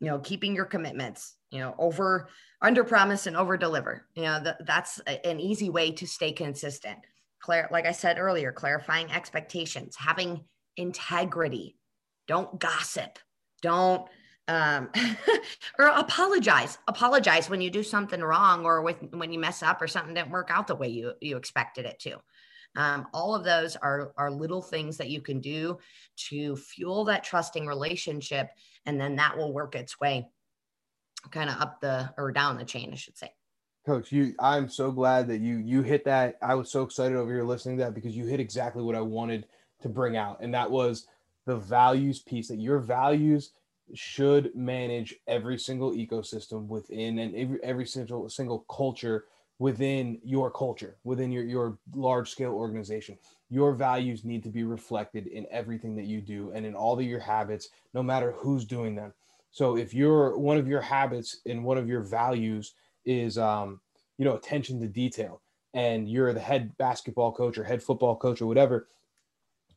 you 0.00 0.08
know 0.08 0.18
keeping 0.18 0.54
your 0.54 0.64
commitments 0.64 1.36
you 1.50 1.60
know 1.60 1.74
over 1.78 2.28
under 2.62 2.84
promise 2.84 3.26
and 3.26 3.36
over 3.36 3.56
deliver. 3.56 4.06
You 4.14 4.24
know 4.24 4.42
th- 4.42 4.56
that's 4.66 5.00
a, 5.06 5.26
an 5.26 5.40
easy 5.40 5.70
way 5.70 5.92
to 5.92 6.06
stay 6.06 6.32
consistent 6.32 6.98
Like 7.48 7.86
i 7.86 7.92
said 7.92 8.18
earlier 8.18 8.52
clarifying 8.52 9.10
expectations 9.10 9.96
having 9.96 10.44
integrity 10.76 11.76
don't 12.28 12.58
gossip 12.58 13.18
don't 13.62 14.06
um, 14.48 14.90
or 15.78 15.86
apologize 15.86 16.78
apologize 16.88 17.48
when 17.48 17.60
you 17.60 17.70
do 17.70 17.82
something 17.82 18.20
wrong 18.20 18.64
or 18.64 18.82
with 18.82 18.96
when 19.12 19.32
you 19.32 19.38
mess 19.38 19.62
up 19.62 19.80
or 19.80 19.86
something 19.86 20.14
didn't 20.14 20.30
work 20.30 20.50
out 20.50 20.66
the 20.66 20.74
way 20.74 20.88
you 20.88 21.12
you 21.20 21.36
expected 21.36 21.84
it 21.86 21.98
to 22.00 22.18
um, 22.76 23.08
all 23.12 23.34
of 23.34 23.44
those 23.44 23.76
are, 23.76 24.12
are 24.16 24.30
little 24.30 24.62
things 24.62 24.96
that 24.98 25.10
you 25.10 25.20
can 25.20 25.40
do 25.40 25.78
to 26.28 26.56
fuel 26.56 27.04
that 27.06 27.24
trusting 27.24 27.66
relationship. 27.66 28.50
And 28.86 29.00
then 29.00 29.16
that 29.16 29.36
will 29.36 29.52
work 29.52 29.74
its 29.74 29.98
way 29.98 30.28
kind 31.30 31.50
of 31.50 31.56
up 31.60 31.80
the 31.80 32.12
or 32.16 32.32
down 32.32 32.56
the 32.56 32.64
chain, 32.64 32.90
I 32.92 32.96
should 32.96 33.18
say. 33.18 33.32
Coach, 33.90 34.12
you 34.12 34.36
I'm 34.38 34.68
so 34.68 34.92
glad 34.92 35.26
that 35.26 35.40
you 35.40 35.56
you 35.56 35.82
hit 35.82 36.04
that. 36.04 36.38
I 36.40 36.54
was 36.54 36.70
so 36.70 36.84
excited 36.84 37.16
over 37.16 37.34
here 37.34 37.42
listening 37.42 37.76
to 37.78 37.82
that 37.82 37.94
because 37.94 38.16
you 38.16 38.24
hit 38.24 38.38
exactly 38.38 38.84
what 38.84 38.94
I 38.94 39.00
wanted 39.00 39.46
to 39.82 39.88
bring 39.88 40.16
out. 40.16 40.38
And 40.40 40.54
that 40.54 40.70
was 40.70 41.08
the 41.44 41.56
values 41.56 42.20
piece 42.20 42.46
that 42.46 42.60
your 42.60 42.78
values 42.78 43.50
should 43.92 44.54
manage 44.54 45.16
every 45.26 45.58
single 45.58 45.90
ecosystem 45.90 46.68
within 46.68 47.18
and 47.18 47.34
every, 47.34 47.58
every 47.64 47.84
single 47.84 48.28
single 48.28 48.60
culture 48.70 49.24
within 49.58 50.20
your 50.22 50.52
culture, 50.52 50.94
within 51.02 51.32
your, 51.32 51.42
your 51.42 51.76
large 51.92 52.30
scale 52.30 52.52
organization. 52.52 53.18
Your 53.48 53.72
values 53.72 54.24
need 54.24 54.44
to 54.44 54.50
be 54.50 54.62
reflected 54.62 55.26
in 55.26 55.48
everything 55.50 55.96
that 55.96 56.06
you 56.06 56.20
do 56.20 56.52
and 56.54 56.64
in 56.64 56.76
all 56.76 56.96
of 56.96 57.04
your 57.04 57.18
habits, 57.18 57.70
no 57.92 58.04
matter 58.04 58.36
who's 58.36 58.64
doing 58.64 58.94
them. 58.94 59.12
So 59.50 59.76
if 59.76 59.92
you're 59.92 60.38
one 60.38 60.58
of 60.58 60.68
your 60.68 60.80
habits 60.80 61.38
and 61.44 61.64
one 61.64 61.76
of 61.76 61.88
your 61.88 62.02
values 62.02 62.74
is, 63.04 63.38
um, 63.38 63.80
you 64.18 64.24
know, 64.24 64.36
attention 64.36 64.80
to 64.80 64.86
detail, 64.86 65.40
and 65.74 66.08
you're 66.08 66.32
the 66.32 66.40
head 66.40 66.76
basketball 66.78 67.32
coach 67.32 67.58
or 67.58 67.64
head 67.64 67.82
football 67.82 68.16
coach 68.16 68.40
or 68.40 68.46
whatever, 68.46 68.88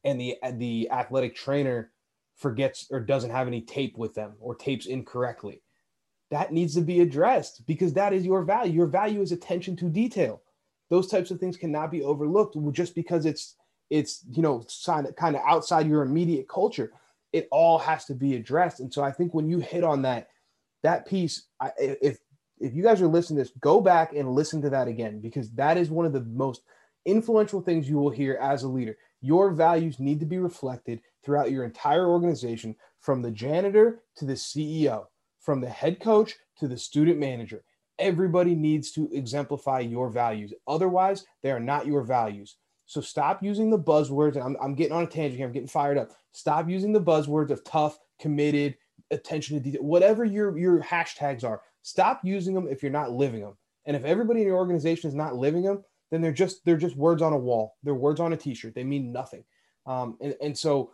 and 0.04 0.20
the 0.20 0.36
the 0.54 0.90
athletic 0.92 1.36
trainer 1.36 1.92
forgets 2.36 2.88
or 2.92 3.00
doesn't 3.00 3.30
have 3.30 3.48
any 3.48 3.62
tape 3.62 3.98
with 3.98 4.14
them 4.14 4.34
or 4.40 4.56
tapes 4.56 4.86
incorrectly, 4.86 5.62
that 6.32 6.52
needs 6.52 6.74
to 6.76 6.82
be 6.82 7.02
addressed 7.02 7.66
because 7.68 7.94
that 7.94 8.14
is 8.14 8.26
your 8.26 8.44
value. 8.44 8.74
Your 8.74 8.88
value 8.88 9.22
is 9.22 9.32
attention 9.32 9.76
to 9.78 9.86
detail. 9.86 10.42
Those 10.90 11.08
types 11.08 11.32
of 11.32 11.40
things 11.40 11.58
cannot 11.58 11.92
be 11.92 12.04
overlooked 12.04 12.58
just 12.72 12.96
because 12.96 13.26
it's 13.26 13.56
it's 13.90 14.24
you 14.32 14.42
know 14.42 14.66
kind 14.86 15.36
of 15.36 15.42
outside 15.46 15.88
your 15.88 16.04
immediate 16.04 16.48
culture. 16.50 16.92
It 17.32 17.48
all 17.52 17.78
has 17.80 18.06
to 18.06 18.16
be 18.16 18.36
addressed. 18.36 18.80
And 18.80 18.94
so 18.94 19.04
I 19.04 19.12
think 19.12 19.34
when 19.34 19.50
you 19.50 19.60
hit 19.60 19.84
on 19.84 20.02
that 20.04 20.30
that 20.84 21.08
piece, 21.08 21.48
I, 21.60 21.72
if 21.78 22.18
if 22.64 22.74
you 22.74 22.84
guys 22.84 23.02
are 23.02 23.08
listening 23.08 23.38
to 23.38 23.44
this, 23.44 23.58
go 23.60 23.82
back 23.82 24.14
and 24.14 24.34
listen 24.34 24.62
to 24.62 24.70
that 24.72 24.88
again 24.88 25.20
because 25.20 25.52
that 25.52 25.78
is 25.78 25.90
one 25.90 26.06
of 26.06 26.14
the 26.14 26.22
most 26.22 26.62
influential 27.06 27.62
things 27.62 27.90
you 27.90 27.98
will 27.98 28.10
hear 28.10 28.38
as 28.42 28.64
a 28.64 28.68
leader. 28.68 28.98
Your 29.22 29.52
values 29.52 30.00
need 30.00 30.20
to 30.20 30.26
be 30.26 30.38
reflected 30.38 31.02
throughout 31.24 31.52
your 31.52 31.64
entire 31.64 32.08
organization, 32.08 32.76
from 33.00 33.22
the 33.22 33.32
janitor 33.32 34.02
to 34.16 34.26
the 34.26 34.34
CEO 34.34 35.06
from 35.44 35.60
the 35.60 35.70
head 35.70 36.00
coach 36.00 36.36
to 36.58 36.68
the 36.68 36.78
student 36.78 37.20
manager. 37.20 37.64
Everybody 38.00 38.56
needs 38.56 38.92
to 38.92 39.10
exemplify 39.12 39.82
your 39.82 40.10
values. 40.10 40.54
Otherwise, 40.68 41.26
they 41.44 41.52
are 41.52 41.60
not 41.60 41.86
your 41.86 42.02
values. 42.02 42.56
So 42.86 43.02
stop 43.02 43.44
using 43.44 43.70
the 43.70 43.80
buzzwords. 43.80 44.36
And 44.36 44.44
I'm, 44.44 44.58
I'm 44.62 44.76
getting 44.76 44.94
on 44.94 45.04
a 45.04 45.08
tangent 45.08 45.38
here. 45.38 45.46
I'm 45.46 45.54
getting 45.54 45.68
fired 45.68 45.98
up. 45.98 46.12
Stop 46.32 46.70
using 46.70 46.94
the 46.94 47.02
buzzwords 47.02 47.50
of 47.50 47.64
tough, 47.64 48.00
committed, 48.20 48.78
attention 49.12 49.58
to 49.58 49.64
detail, 49.64 49.84
whatever 49.84 50.24
your, 50.24 50.58
your 50.58 50.82
hashtags 50.82 51.44
are. 51.44 51.62
Stop 51.84 52.22
using 52.24 52.54
them 52.54 52.68
if 52.68 52.82
you're 52.82 52.92
not 52.92 53.12
living 53.12 53.42
them. 53.42 53.58
And 53.86 53.96
if 53.96 54.06
everybody 54.06 54.42
in 54.42 54.48
your 54.48 54.58
organization 54.58 55.10
is 55.10 55.16
not 55.16 55.36
living 55.36 55.64
them, 55.64 55.84
then 56.10 56.22
they're 56.22 56.32
just 56.32 56.64
they're 56.66 56.78
just 56.78 56.96
words 56.96 57.22
on 57.22 57.34
a 57.34 57.38
wall. 57.38 57.76
They're 57.84 57.94
words 57.94 58.20
on 58.20 58.34
a 58.34 58.38
t-shirt. 58.38 58.74
They 58.74 58.84
mean 58.84 59.12
nothing. 59.12 59.44
Um, 59.86 60.18
and, 60.22 60.36
and 60.42 60.58
so 60.58 60.92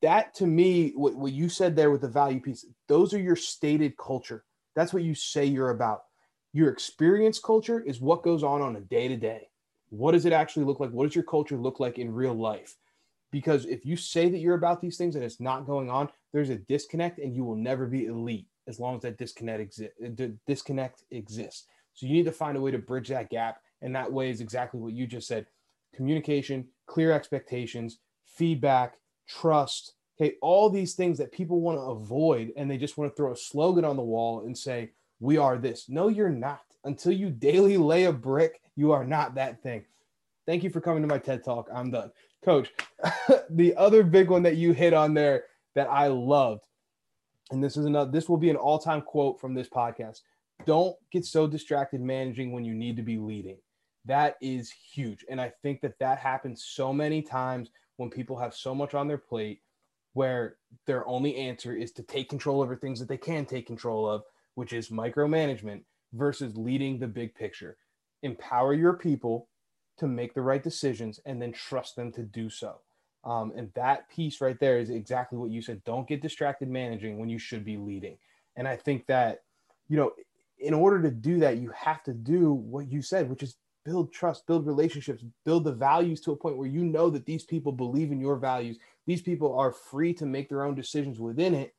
that 0.00 0.34
to 0.34 0.46
me, 0.46 0.92
what, 0.94 1.16
what 1.16 1.32
you 1.32 1.48
said 1.48 1.74
there 1.74 1.90
with 1.90 2.02
the 2.02 2.08
value 2.08 2.40
piece, 2.40 2.64
those 2.86 3.12
are 3.12 3.20
your 3.20 3.36
stated 3.36 3.96
culture. 3.96 4.44
That's 4.76 4.92
what 4.92 5.02
you 5.02 5.14
say 5.14 5.44
you're 5.44 5.70
about. 5.70 6.04
Your 6.52 6.70
experience 6.70 7.38
culture 7.38 7.80
is 7.80 8.00
what 8.00 8.22
goes 8.22 8.42
on 8.42 8.62
on 8.62 8.76
a 8.76 8.80
day 8.80 9.08
to 9.08 9.16
day. 9.16 9.48
What 9.90 10.12
does 10.12 10.26
it 10.26 10.32
actually 10.32 10.66
look 10.66 10.80
like? 10.80 10.90
What 10.90 11.06
does 11.06 11.14
your 11.14 11.24
culture 11.24 11.56
look 11.56 11.80
like 11.80 11.98
in 11.98 12.12
real 12.12 12.34
life? 12.34 12.76
Because 13.30 13.64
if 13.64 13.84
you 13.84 13.96
say 13.96 14.28
that 14.28 14.38
you're 14.38 14.54
about 14.54 14.80
these 14.80 14.96
things 14.96 15.16
and 15.16 15.24
it's 15.24 15.40
not 15.40 15.66
going 15.66 15.90
on, 15.90 16.08
there's 16.32 16.50
a 16.50 16.56
disconnect 16.56 17.18
and 17.18 17.34
you 17.34 17.44
will 17.44 17.56
never 17.56 17.86
be 17.86 18.06
elite 18.06 18.46
as 18.68 18.78
long 18.78 18.96
as 18.96 19.02
that 19.02 19.18
disconnect, 19.18 19.80
exi- 19.80 20.38
disconnect 20.46 21.04
exists. 21.10 21.66
So 21.94 22.06
you 22.06 22.12
need 22.12 22.26
to 22.26 22.32
find 22.32 22.56
a 22.56 22.60
way 22.60 22.70
to 22.70 22.78
bridge 22.78 23.08
that 23.08 23.30
gap. 23.30 23.60
And 23.82 23.94
that 23.96 24.12
way 24.12 24.30
is 24.30 24.40
exactly 24.40 24.80
what 24.80 24.92
you 24.92 25.06
just 25.06 25.26
said 25.26 25.46
communication, 25.94 26.66
clear 26.86 27.10
expectations, 27.12 27.98
feedback, 28.24 28.96
trust, 29.26 29.94
okay, 30.20 30.34
all 30.42 30.68
these 30.68 30.94
things 30.94 31.18
that 31.18 31.32
people 31.32 31.60
want 31.60 31.78
to 31.78 31.82
avoid 31.82 32.52
and 32.56 32.70
they 32.70 32.76
just 32.76 32.98
want 32.98 33.10
to 33.10 33.16
throw 33.16 33.32
a 33.32 33.36
slogan 33.36 33.84
on 33.84 33.96
the 33.96 34.02
wall 34.02 34.44
and 34.44 34.56
say, 34.56 34.90
we 35.20 35.36
are 35.38 35.58
this. 35.58 35.88
No, 35.88 36.08
you're 36.08 36.28
not. 36.28 36.62
Until 36.84 37.12
you 37.12 37.30
daily 37.30 37.76
lay 37.76 38.04
a 38.04 38.12
brick, 38.12 38.60
you 38.76 38.92
are 38.92 39.04
not 39.04 39.34
that 39.34 39.62
thing. 39.62 39.84
Thank 40.46 40.62
you 40.62 40.70
for 40.70 40.80
coming 40.80 41.02
to 41.02 41.08
my 41.08 41.18
TED 41.18 41.44
Talk. 41.44 41.68
I'm 41.74 41.90
done. 41.90 42.10
Coach, 42.44 42.72
the 43.50 43.74
other 43.76 44.02
big 44.02 44.30
one 44.30 44.42
that 44.44 44.56
you 44.56 44.72
hit 44.72 44.94
on 44.94 45.14
there 45.14 45.44
that 45.74 45.88
I 45.90 46.06
loved, 46.06 46.67
and 47.50 47.62
this 47.62 47.76
is 47.76 47.86
another, 47.86 48.10
this 48.10 48.28
will 48.28 48.36
be 48.36 48.50
an 48.50 48.56
all 48.56 48.78
time 48.78 49.00
quote 49.00 49.40
from 49.40 49.54
this 49.54 49.68
podcast. 49.68 50.20
Don't 50.66 50.96
get 51.10 51.24
so 51.24 51.46
distracted 51.46 52.00
managing 52.00 52.52
when 52.52 52.64
you 52.64 52.74
need 52.74 52.96
to 52.96 53.02
be 53.02 53.16
leading. 53.16 53.58
That 54.04 54.36
is 54.40 54.70
huge. 54.70 55.24
And 55.28 55.40
I 55.40 55.52
think 55.62 55.80
that 55.82 55.98
that 56.00 56.18
happens 56.18 56.64
so 56.64 56.92
many 56.92 57.22
times 57.22 57.70
when 57.96 58.10
people 58.10 58.38
have 58.38 58.54
so 58.54 58.74
much 58.74 58.94
on 58.94 59.08
their 59.08 59.18
plate 59.18 59.60
where 60.14 60.56
their 60.86 61.06
only 61.06 61.36
answer 61.36 61.74
is 61.74 61.92
to 61.92 62.02
take 62.02 62.28
control 62.28 62.62
over 62.62 62.74
things 62.74 62.98
that 62.98 63.08
they 63.08 63.16
can 63.16 63.44
take 63.46 63.66
control 63.66 64.08
of, 64.08 64.22
which 64.54 64.72
is 64.72 64.88
micromanagement 64.88 65.82
versus 66.12 66.56
leading 66.56 66.98
the 66.98 67.06
big 67.06 67.34
picture. 67.34 67.76
Empower 68.22 68.74
your 68.74 68.94
people 68.94 69.48
to 69.98 70.08
make 70.08 70.34
the 70.34 70.42
right 70.42 70.62
decisions 70.62 71.20
and 71.26 71.40
then 71.40 71.52
trust 71.52 71.96
them 71.96 72.10
to 72.12 72.22
do 72.22 72.48
so. 72.50 72.80
Um, 73.24 73.52
and 73.56 73.70
that 73.74 74.08
piece 74.08 74.40
right 74.40 74.58
there 74.60 74.78
is 74.78 74.90
exactly 74.90 75.38
what 75.38 75.50
you 75.50 75.60
said. 75.60 75.82
Don't 75.84 76.08
get 76.08 76.22
distracted 76.22 76.68
managing 76.68 77.18
when 77.18 77.28
you 77.28 77.38
should 77.38 77.64
be 77.64 77.76
leading. 77.76 78.16
And 78.56 78.66
I 78.66 78.76
think 78.76 79.06
that, 79.06 79.42
you 79.88 79.96
know, 79.96 80.12
in 80.58 80.74
order 80.74 81.02
to 81.02 81.10
do 81.10 81.38
that, 81.40 81.58
you 81.58 81.70
have 81.74 82.02
to 82.04 82.12
do 82.12 82.52
what 82.52 82.90
you 82.90 83.02
said, 83.02 83.28
which 83.28 83.42
is 83.42 83.56
build 83.84 84.12
trust, 84.12 84.46
build 84.46 84.66
relationships, 84.66 85.24
build 85.44 85.64
the 85.64 85.72
values 85.72 86.20
to 86.20 86.32
a 86.32 86.36
point 86.36 86.56
where 86.56 86.68
you 86.68 86.84
know 86.84 87.10
that 87.10 87.26
these 87.26 87.44
people 87.44 87.72
believe 87.72 88.12
in 88.12 88.20
your 88.20 88.36
values. 88.36 88.78
These 89.06 89.22
people 89.22 89.56
are 89.58 89.72
free 89.72 90.12
to 90.14 90.26
make 90.26 90.48
their 90.48 90.64
own 90.64 90.74
decisions 90.74 91.18
within 91.18 91.54
it 91.54 91.74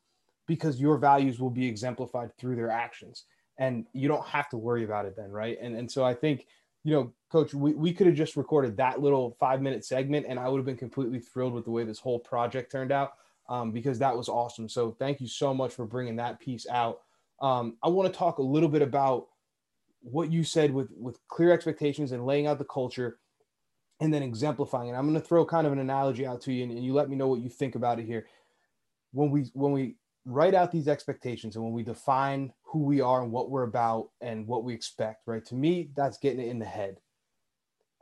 because 0.47 0.81
your 0.81 0.97
values 0.97 1.39
will 1.39 1.51
be 1.51 1.67
exemplified 1.67 2.35
through 2.37 2.55
their 2.55 2.71
actions. 2.71 3.25
And 3.57 3.85
you 3.93 4.07
don't 4.07 4.25
have 4.25 4.49
to 4.49 4.57
worry 4.57 4.83
about 4.85 5.05
it 5.05 5.15
then, 5.15 5.31
right? 5.31 5.57
And, 5.61 5.75
and 5.75 5.91
so 5.91 6.03
I 6.03 6.13
think, 6.13 6.47
you 6.83 6.93
know, 6.93 7.13
coach, 7.31 7.53
we, 7.53 7.73
we 7.73 7.93
could 7.93 8.07
have 8.07 8.15
just 8.15 8.35
recorded 8.35 8.77
that 8.77 9.01
little 9.01 9.35
five 9.39 9.61
minute 9.61 9.85
segment 9.85 10.25
and 10.27 10.39
I 10.39 10.47
would 10.47 10.57
have 10.57 10.65
been 10.65 10.77
completely 10.77 11.19
thrilled 11.19 11.53
with 11.53 11.65
the 11.65 11.71
way 11.71 11.83
this 11.83 11.99
whole 11.99 12.19
project 12.19 12.71
turned 12.71 12.91
out 12.91 13.13
um, 13.49 13.71
because 13.71 13.99
that 13.99 14.15
was 14.15 14.29
awesome. 14.29 14.69
So 14.69 14.95
thank 14.99 15.19
you 15.19 15.27
so 15.27 15.53
much 15.53 15.73
for 15.73 15.85
bringing 15.85 16.15
that 16.17 16.39
piece 16.39 16.67
out. 16.69 16.99
Um, 17.41 17.77
I 17.83 17.89
want 17.89 18.11
to 18.11 18.17
talk 18.17 18.37
a 18.37 18.43
little 18.43 18.69
bit 18.69 18.81
about 18.81 19.27
what 20.01 20.31
you 20.31 20.43
said 20.43 20.73
with 20.73 20.89
with 20.95 21.19
clear 21.27 21.51
expectations 21.51 22.13
and 22.13 22.25
laying 22.25 22.47
out 22.47 22.57
the 22.57 22.65
culture 22.65 23.19
and 23.99 24.13
then 24.13 24.23
exemplifying 24.23 24.89
it. 24.89 24.93
I'm 24.93 25.09
going 25.09 25.19
to 25.19 25.27
throw 25.27 25.45
kind 25.45 25.67
of 25.67 25.73
an 25.73 25.79
analogy 25.79 26.25
out 26.25 26.41
to 26.41 26.53
you 26.53 26.63
and, 26.63 26.71
and 26.71 26.85
you 26.85 26.93
let 26.93 27.09
me 27.09 27.17
know 27.17 27.27
what 27.27 27.41
you 27.41 27.49
think 27.49 27.75
about 27.75 27.99
it 27.99 28.05
here. 28.05 28.27
When 29.11 29.29
we 29.29 29.49
when 29.53 29.71
we 29.71 29.95
write 30.25 30.53
out 30.53 30.71
these 30.71 30.87
expectations 30.87 31.55
and 31.55 31.63
when 31.63 31.73
we 31.73 31.83
define 31.83 32.53
who 32.71 32.79
we 32.83 33.01
are 33.01 33.21
and 33.21 33.31
what 33.31 33.49
we're 33.49 33.63
about 33.63 34.09
and 34.21 34.47
what 34.47 34.63
we 34.63 34.73
expect, 34.73 35.23
right? 35.25 35.45
To 35.45 35.55
me, 35.55 35.89
that's 35.95 36.17
getting 36.17 36.39
it 36.39 36.49
in 36.49 36.59
the 36.59 36.65
head. 36.65 36.97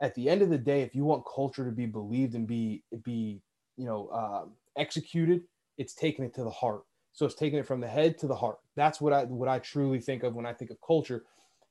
At 0.00 0.14
the 0.14 0.28
end 0.28 0.42
of 0.42 0.50
the 0.50 0.58
day, 0.58 0.82
if 0.82 0.94
you 0.94 1.04
want 1.04 1.24
culture 1.32 1.64
to 1.64 1.72
be 1.72 1.86
believed 1.86 2.34
and 2.34 2.46
be 2.46 2.84
be 3.02 3.40
you 3.76 3.86
know 3.86 4.08
uh, 4.08 4.44
executed, 4.76 5.42
it's 5.76 5.94
taking 5.94 6.24
it 6.24 6.34
to 6.34 6.44
the 6.44 6.50
heart. 6.50 6.82
So 7.12 7.26
it's 7.26 7.34
taking 7.34 7.58
it 7.58 7.66
from 7.66 7.80
the 7.80 7.88
head 7.88 8.18
to 8.18 8.26
the 8.26 8.36
heart. 8.36 8.58
That's 8.76 9.00
what 9.00 9.12
I 9.12 9.24
what 9.24 9.48
I 9.48 9.58
truly 9.58 10.00
think 10.00 10.22
of 10.22 10.34
when 10.34 10.46
I 10.46 10.52
think 10.52 10.70
of 10.70 10.78
culture. 10.86 11.24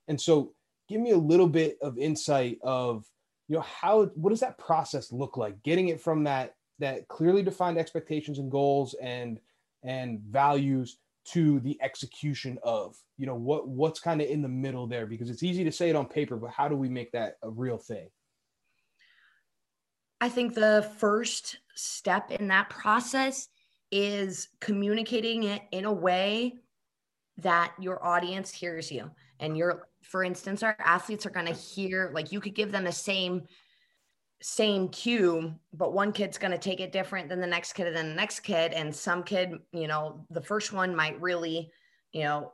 And 0.08 0.20
so 0.20 0.54
give 0.88 1.02
me 1.02 1.12
a 1.12 1.18
little 1.18 1.48
bit 1.48 1.78
of 1.82 1.98
insight 1.98 2.60
of, 2.64 3.06
you 3.48 3.56
know, 3.56 3.62
how, 3.62 4.06
what 4.16 4.30
does 4.30 4.40
that 4.40 4.58
process 4.58 5.12
look 5.12 5.38
like? 5.38 5.62
Getting 5.64 5.90
it 5.90 6.02
from 6.02 6.24
that, 6.24 6.56
that 6.80 7.08
clearly 7.08 7.44
defined 7.44 7.78
expectations 7.78 8.40
and 8.40 8.52
goals 8.52 8.96
and, 9.02 9.40
and 9.84 10.20
values 10.22 10.98
to 11.34 11.60
the 11.60 11.78
execution 11.82 12.58
of, 12.64 12.96
you 13.18 13.26
know, 13.26 13.36
what, 13.36 13.68
what's 13.68 14.00
kind 14.00 14.22
of 14.22 14.28
in 14.30 14.42
the 14.42 14.50
middle 14.50 14.88
there, 14.88 15.06
because 15.06 15.30
it's 15.30 15.44
easy 15.44 15.64
to 15.64 15.72
say 15.72 15.90
it 15.90 15.96
on 15.96 16.08
paper, 16.08 16.38
but 16.38 16.52
how 16.52 16.68
do 16.68 16.76
we 16.76 16.90
make 16.90 17.12
that 17.12 17.36
a 17.44 17.50
real 17.50 17.78
thing? 17.78 18.08
I 20.20 20.30
think 20.30 20.54
the 20.54 20.90
first 20.98 21.58
step 21.76 22.32
in 22.32 22.48
that 22.48 22.70
process 22.70 23.50
is 23.92 24.50
communicating 24.60 25.44
it 25.44 25.62
in 25.72 25.86
a 25.86 25.94
way 25.94 26.56
that 27.38 27.74
your 27.80 28.04
audience 28.04 28.52
hears 28.52 28.92
you 28.92 29.12
and 29.40 29.56
you're 29.56 29.88
for 30.08 30.24
instance, 30.24 30.64
our 30.64 30.76
athletes 30.80 31.26
are 31.26 31.32
going 31.32 31.46
to 31.46 31.54
hear, 31.54 32.12
like 32.14 32.32
you 32.32 32.40
could 32.40 32.56
give 32.56 32.72
them 32.72 32.86
the 32.86 32.92
same 32.92 33.44
same 34.42 34.90
cue, 34.90 35.56
but 35.74 35.94
one 35.94 36.12
kid's 36.12 36.38
going 36.38 36.52
to 36.52 36.58
take 36.58 36.80
it 36.80 36.92
different 36.92 37.30
than 37.30 37.42
the 37.42 37.48
next 37.48 37.74
kid 37.74 37.88
and 37.88 37.96
then 37.96 38.10
the 38.10 38.16
next 38.16 38.42
kid. 38.42 38.74
And 38.74 38.96
some 38.96 39.24
kid, 39.24 39.54
you 39.72 39.88
know, 39.88 40.26
the 40.30 40.42
first 40.42 40.74
one 40.74 40.96
might 40.96 41.20
really, 41.22 41.72
you 42.12 42.24
know, 42.24 42.52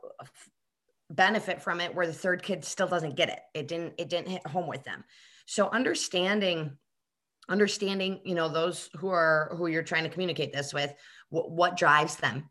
benefit 1.10 1.62
from 1.62 1.80
it 1.80 1.94
where 1.94 2.06
the 2.06 2.12
third 2.12 2.42
kid 2.42 2.64
still 2.64 2.88
doesn't 2.88 3.16
get 3.16 3.28
it. 3.28 3.40
It 3.52 3.68
didn't, 3.68 3.94
it 3.98 4.08
didn't 4.08 4.28
hit 4.28 4.46
home 4.46 4.66
with 4.66 4.82
them. 4.84 5.04
So 5.46 5.68
understanding, 5.68 6.76
understanding, 7.48 8.20
you 8.24 8.34
know, 8.34 8.48
those 8.48 8.88
who 8.94 9.08
are, 9.08 9.54
who 9.56 9.66
you're 9.66 9.82
trying 9.82 10.04
to 10.04 10.10
communicate 10.10 10.52
this 10.52 10.72
with, 10.72 10.94
what, 11.28 11.50
what 11.50 11.76
drives 11.76 12.16
them, 12.16 12.48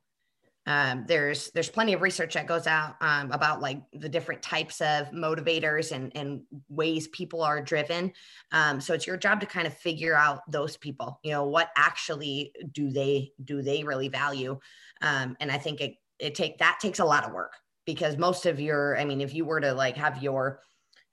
um, 0.66 1.04
there's 1.08 1.52
there's 1.52 1.70
plenty 1.70 1.94
of 1.94 2.02
research 2.02 2.36
that 2.36 2.48
goes 2.48 2.68
out 2.68 2.96
um, 3.02 3.32
about 3.32 3.62
like 3.62 3.82
the 3.94 4.08
different 4.08 4.42
types 4.42 4.80
of 4.82 5.12
motivators 5.12 5.92
and 5.92 6.16
and 6.16 6.42
ways 6.70 7.08
people 7.10 7.42
are 7.42 7.62
driven. 7.62 8.14
Um, 8.52 8.80
so 8.80 8.94
it's 8.94 9.06
your 9.06 9.18
job 9.18 9.42
to 9.42 9.46
kind 9.46 9.68
of 9.68 9.74
figure 9.78 10.16
out 10.16 10.40
those 10.50 10.78
people 10.78 11.20
you 11.24 11.32
know 11.32 11.46
what 11.46 11.70
actually 11.76 12.54
do 12.72 12.90
they 12.90 13.32
do 13.44 13.62
they 13.62 13.84
really 13.84 14.08
value? 14.08 14.60
Um, 15.02 15.36
and 15.40 15.52
i 15.52 15.58
think 15.58 15.82
it 15.82 15.96
it 16.20 16.36
take 16.36 16.58
that 16.60 16.80
takes 16.82 17.00
a 17.00 17.06
lot 17.06 17.26
of 17.26 17.34
work 17.34 17.54
because 17.86 18.18
most 18.18 18.46
of 18.46 18.60
your 18.60 18.98
i 18.98 19.06
mean 19.06 19.22
if 19.22 19.34
you 19.34 19.46
were 19.46 19.60
to 19.60 19.74
like 19.74 19.98
have 19.98 20.24
your 20.24 20.62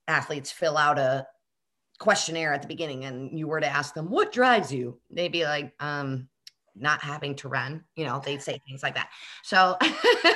athletes 0.06 0.50
fill 0.52 0.76
out 0.76 0.98
a 0.98 1.26
questionnaire 1.98 2.54
at 2.54 2.62
the 2.62 2.68
beginning 2.68 3.04
and 3.04 3.38
you 3.38 3.46
were 3.46 3.60
to 3.60 3.66
ask 3.66 3.94
them 3.94 4.08
what 4.08 4.32
drives 4.32 4.72
you? 4.72 4.98
they'd 5.10 5.32
be 5.32 5.44
like 5.44 5.72
um 5.80 6.28
not 6.80 7.02
having 7.02 7.34
to 7.36 7.48
run 7.48 7.84
you 7.96 8.04
know 8.04 8.20
they 8.24 8.38
say 8.38 8.60
things 8.66 8.82
like 8.82 8.94
that. 8.94 9.10
So 9.44 9.76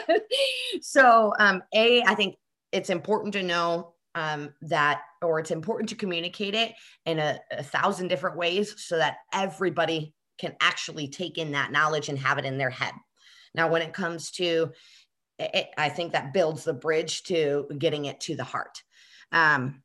so 0.81 1.33
um 1.39 1.63
a 1.75 2.03
i 2.03 2.15
think 2.15 2.37
it's 2.73 2.91
important 2.91 3.33
to 3.35 3.43
know 3.43 3.95
um, 4.17 4.53
that 4.63 5.03
or 5.23 5.41
it's 5.41 5.51
important 5.51 5.89
to 5.89 5.97
communicate 5.97 6.55
it 6.55 6.73
in 7.07 7.19
a, 7.19 7.39
a 7.51 7.63
thousand 7.63 8.09
different 8.09 8.37
ways 8.37 8.75
so 8.79 8.97
that 8.97 9.17
everybody 9.33 10.15
can 10.39 10.55
actually 10.61 11.09
take 11.09 11.39
in 11.39 11.53
that 11.53 11.73
knowledge 11.73 12.09
and 12.09 12.19
have 12.19 12.39
it 12.39 12.45
in 12.45 12.59
their 12.59 12.71
head. 12.71 12.93
Now 13.55 13.69
when 13.69 13.83
it 13.83 13.93
comes 13.93 14.31
to 14.33 14.71
it, 15.39 15.69
i 15.77 15.89
think 15.89 16.13
that 16.13 16.33
builds 16.33 16.65
the 16.65 16.75
bridge 16.75 17.25
to 17.25 17.67
getting 17.79 18.05
it 18.05 18.21
to 18.21 18.37
the 18.37 18.45
heart. 18.45 18.83
Um, 19.33 19.83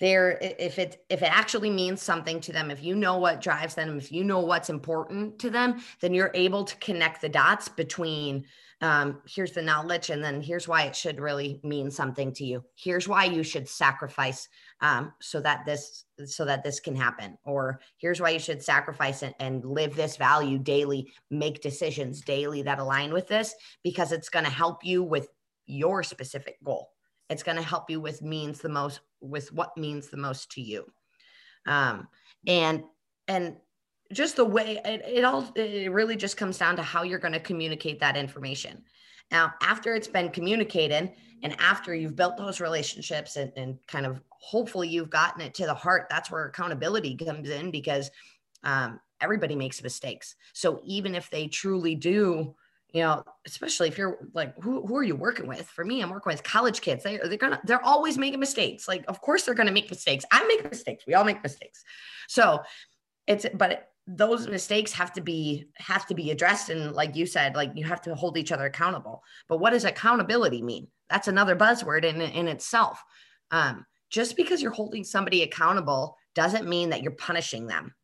there 0.00 0.38
if 0.40 0.78
it 0.78 1.04
if 1.08 1.22
it 1.22 1.36
actually 1.36 1.70
means 1.70 2.00
something 2.00 2.40
to 2.40 2.52
them 2.52 2.70
if 2.70 2.82
you 2.82 2.94
know 2.94 3.18
what 3.18 3.40
drives 3.40 3.74
them 3.74 3.98
if 3.98 4.12
you 4.12 4.24
know 4.24 4.40
what's 4.40 4.70
important 4.70 5.38
to 5.38 5.50
them 5.50 5.80
then 6.00 6.14
you're 6.14 6.30
able 6.34 6.64
to 6.64 6.76
connect 6.76 7.20
the 7.20 7.28
dots 7.28 7.68
between 7.68 8.44
um, 8.80 9.22
here's 9.26 9.52
the 9.52 9.62
knowledge 9.62 10.10
and 10.10 10.22
then 10.22 10.40
here's 10.40 10.68
why 10.68 10.84
it 10.84 10.94
should 10.94 11.18
really 11.18 11.60
mean 11.64 11.90
something 11.90 12.32
to 12.34 12.44
you. 12.44 12.64
Here's 12.76 13.08
why 13.08 13.24
you 13.24 13.42
should 13.42 13.68
sacrifice 13.68 14.48
um, 14.80 15.12
so 15.20 15.40
that 15.40 15.66
this 15.66 16.04
so 16.26 16.44
that 16.44 16.62
this 16.62 16.78
can 16.78 16.94
happen. 16.94 17.36
Or 17.44 17.80
here's 17.96 18.20
why 18.20 18.30
you 18.30 18.38
should 18.38 18.62
sacrifice 18.62 19.24
it 19.24 19.34
and 19.40 19.64
live 19.64 19.96
this 19.96 20.16
value 20.16 20.58
daily 20.58 21.12
make 21.30 21.60
decisions 21.60 22.20
daily 22.20 22.62
that 22.62 22.78
align 22.78 23.12
with 23.12 23.26
this 23.26 23.54
because 23.82 24.12
it's 24.12 24.28
going 24.28 24.44
to 24.44 24.50
help 24.50 24.84
you 24.84 25.02
with 25.02 25.28
your 25.66 26.04
specific 26.04 26.56
goal. 26.62 26.90
It's 27.28 27.42
going 27.42 27.58
to 27.58 27.62
help 27.62 27.90
you 27.90 28.00
with 28.00 28.22
means 28.22 28.60
the 28.60 28.68
most 28.68 29.00
with 29.20 29.52
what 29.52 29.76
means 29.76 30.08
the 30.08 30.16
most 30.16 30.50
to 30.52 30.60
you. 30.60 30.84
Um, 31.66 32.08
and 32.46 32.82
and 33.26 33.56
just 34.12 34.36
the 34.36 34.44
way 34.44 34.80
it, 34.84 35.02
it 35.06 35.24
all 35.24 35.50
it 35.54 35.92
really 35.92 36.16
just 36.16 36.36
comes 36.36 36.58
down 36.58 36.76
to 36.76 36.82
how 36.82 37.02
you're 37.02 37.18
going 37.18 37.32
to 37.34 37.40
communicate 37.40 38.00
that 38.00 38.16
information. 38.16 38.82
Now 39.30 39.52
after 39.62 39.94
it's 39.94 40.08
been 40.08 40.30
communicated 40.30 41.12
and 41.42 41.56
after 41.60 41.94
you've 41.94 42.16
built 42.16 42.36
those 42.36 42.60
relationships 42.60 43.36
and, 43.36 43.52
and 43.56 43.78
kind 43.86 44.06
of 44.06 44.20
hopefully 44.30 44.88
you've 44.88 45.10
gotten 45.10 45.42
it 45.42 45.54
to 45.54 45.66
the 45.66 45.74
heart 45.74 46.06
that's 46.08 46.30
where 46.30 46.46
accountability 46.46 47.16
comes 47.16 47.50
in 47.50 47.70
because 47.70 48.10
um, 48.64 48.98
everybody 49.20 49.54
makes 49.54 49.82
mistakes. 49.82 50.36
So 50.54 50.80
even 50.84 51.14
if 51.14 51.28
they 51.30 51.48
truly 51.48 51.94
do 51.94 52.54
you 52.92 53.02
know, 53.02 53.22
especially 53.46 53.88
if 53.88 53.98
you're 53.98 54.18
like, 54.32 54.54
who, 54.62 54.86
who 54.86 54.96
are 54.96 55.02
you 55.02 55.14
working 55.14 55.46
with? 55.46 55.66
For 55.68 55.84
me, 55.84 56.00
I'm 56.00 56.10
working 56.10 56.32
with 56.32 56.42
college 56.42 56.80
kids. 56.80 57.04
They, 57.04 57.18
they're 57.18 57.36
gonna, 57.36 57.60
they're 57.64 57.84
always 57.84 58.16
making 58.16 58.40
mistakes. 58.40 58.88
Like, 58.88 59.04
of 59.08 59.20
course 59.20 59.42
they're 59.42 59.54
gonna 59.54 59.72
make 59.72 59.90
mistakes. 59.90 60.24
I 60.30 60.46
make 60.46 60.64
mistakes. 60.64 61.04
We 61.06 61.14
all 61.14 61.24
make 61.24 61.42
mistakes. 61.42 61.84
So 62.28 62.60
it's, 63.26 63.44
but 63.54 63.90
those 64.06 64.48
mistakes 64.48 64.92
have 64.92 65.12
to 65.12 65.20
be, 65.20 65.68
have 65.76 66.06
to 66.06 66.14
be 66.14 66.30
addressed. 66.30 66.70
And 66.70 66.92
like 66.92 67.14
you 67.14 67.26
said, 67.26 67.54
like 67.54 67.72
you 67.74 67.84
have 67.84 68.00
to 68.02 68.14
hold 68.14 68.38
each 68.38 68.52
other 68.52 68.64
accountable. 68.64 69.22
But 69.48 69.58
what 69.58 69.70
does 69.70 69.84
accountability 69.84 70.62
mean? 70.62 70.88
That's 71.10 71.28
another 71.28 71.56
buzzword 71.56 72.04
in, 72.04 72.22
in 72.22 72.48
itself. 72.48 73.02
Um, 73.50 73.84
just 74.08 74.34
because 74.34 74.62
you're 74.62 74.72
holding 74.72 75.04
somebody 75.04 75.42
accountable 75.42 76.16
doesn't 76.34 76.68
mean 76.68 76.90
that 76.90 77.02
you're 77.02 77.12
punishing 77.12 77.66
them. 77.66 77.94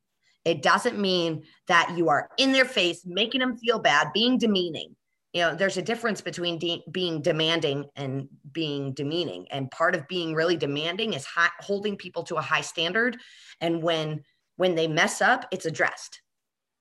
It 0.44 0.62
doesn't 0.62 0.98
mean 0.98 1.44
that 1.68 1.94
you 1.96 2.08
are 2.08 2.28
in 2.36 2.52
their 2.52 2.64
face, 2.64 3.04
making 3.06 3.40
them 3.40 3.56
feel 3.56 3.78
bad, 3.78 4.12
being 4.12 4.38
demeaning. 4.38 4.94
You 5.32 5.40
know, 5.42 5.54
there's 5.54 5.78
a 5.78 5.82
difference 5.82 6.20
between 6.20 6.58
de- 6.58 6.84
being 6.92 7.20
demanding 7.20 7.86
and 7.96 8.28
being 8.52 8.92
demeaning. 8.92 9.46
And 9.50 9.70
part 9.70 9.96
of 9.96 10.06
being 10.06 10.34
really 10.34 10.56
demanding 10.56 11.14
is 11.14 11.24
high, 11.24 11.48
holding 11.60 11.96
people 11.96 12.22
to 12.24 12.36
a 12.36 12.42
high 12.42 12.60
standard. 12.60 13.16
And 13.60 13.82
when 13.82 14.22
when 14.56 14.76
they 14.76 14.86
mess 14.86 15.20
up, 15.20 15.46
it's 15.50 15.66
addressed. 15.66 16.20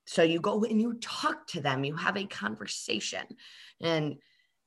So 0.06 0.22
you 0.22 0.40
go 0.40 0.62
and 0.64 0.80
you 0.80 0.94
talk 1.00 1.46
to 1.48 1.60
them, 1.60 1.84
you 1.84 1.96
have 1.96 2.16
a 2.16 2.26
conversation. 2.26 3.24
And 3.80 4.16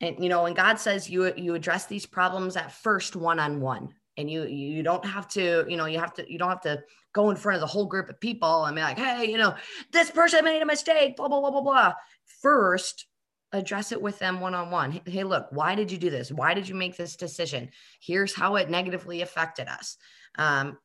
and 0.02 0.22
you 0.22 0.30
know, 0.30 0.44
when 0.44 0.54
God 0.54 0.80
says 0.80 1.10
you 1.10 1.34
you 1.38 1.56
address 1.56 1.86
these 1.86 2.06
problems 2.06 2.58
at 2.58 2.72
first 2.72 3.16
one 3.16 3.40
on 3.40 3.62
one, 3.62 3.94
and 4.18 4.30
you 4.30 4.44
you 4.46 4.84
don't 4.84 5.06
have 5.06 5.28
to 5.30 5.66
you 5.68 5.78
know 5.78 5.86
you 5.86 6.00
have 6.00 6.14
to 6.16 6.32
you 6.32 6.38
don't 6.38 6.50
have 6.50 6.62
to 6.62 6.84
go 7.18 7.30
in 7.30 7.36
front 7.36 7.56
of 7.56 7.62
the 7.62 7.68
whole 7.68 7.86
group 7.86 8.10
of 8.10 8.20
people 8.20 8.66
and 8.66 8.76
be 8.76 8.82
like 8.82 8.98
hey 8.98 9.30
you 9.30 9.38
know 9.38 9.56
this 9.92 10.12
person 10.12 10.46
made 10.46 10.62
a 10.62 10.66
mistake 10.66 11.18
blah 11.18 11.28
blah 11.28 11.42
blah 11.42 11.52
blah 11.52 11.62
blah. 11.62 11.94
First 12.42 13.08
address 13.52 13.92
it 13.92 14.02
with 14.02 14.20
them 14.20 14.40
one 14.40 14.54
on 14.54 14.70
one 14.70 15.02
hey 15.06 15.24
look 15.24 15.48
why 15.52 15.76
did 15.76 15.92
you 15.92 15.98
do 15.98 16.10
this? 16.10 16.32
Why 16.32 16.54
did 16.54 16.70
you 16.70 16.76
make 16.76 16.96
this 16.96 17.16
decision? 17.16 17.70
Here's 18.02 18.36
how 18.36 18.56
it 18.56 18.70
negatively 18.70 19.22
affected 19.22 19.68
us 19.68 19.98
um 20.38 20.78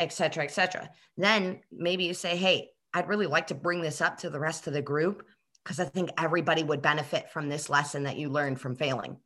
etc 0.00 0.42
etc 0.42 0.90
then 1.16 1.60
maybe 1.70 2.04
you 2.04 2.14
say 2.14 2.36
hey 2.36 2.68
i'd 2.94 3.08
really 3.08 3.26
like 3.26 3.46
to 3.46 3.54
bring 3.54 3.80
this 3.80 4.00
up 4.00 4.18
to 4.18 4.30
the 4.30 4.40
rest 4.40 4.66
of 4.66 4.72
the 4.72 4.82
group 4.82 5.24
because 5.62 5.78
i 5.78 5.84
think 5.84 6.10
everybody 6.18 6.64
would 6.64 6.82
benefit 6.82 7.30
from 7.30 7.48
this 7.48 7.70
lesson 7.70 8.04
that 8.04 8.16
you 8.16 8.28
learned 8.28 8.60
from 8.60 8.74
failing. 8.74 9.16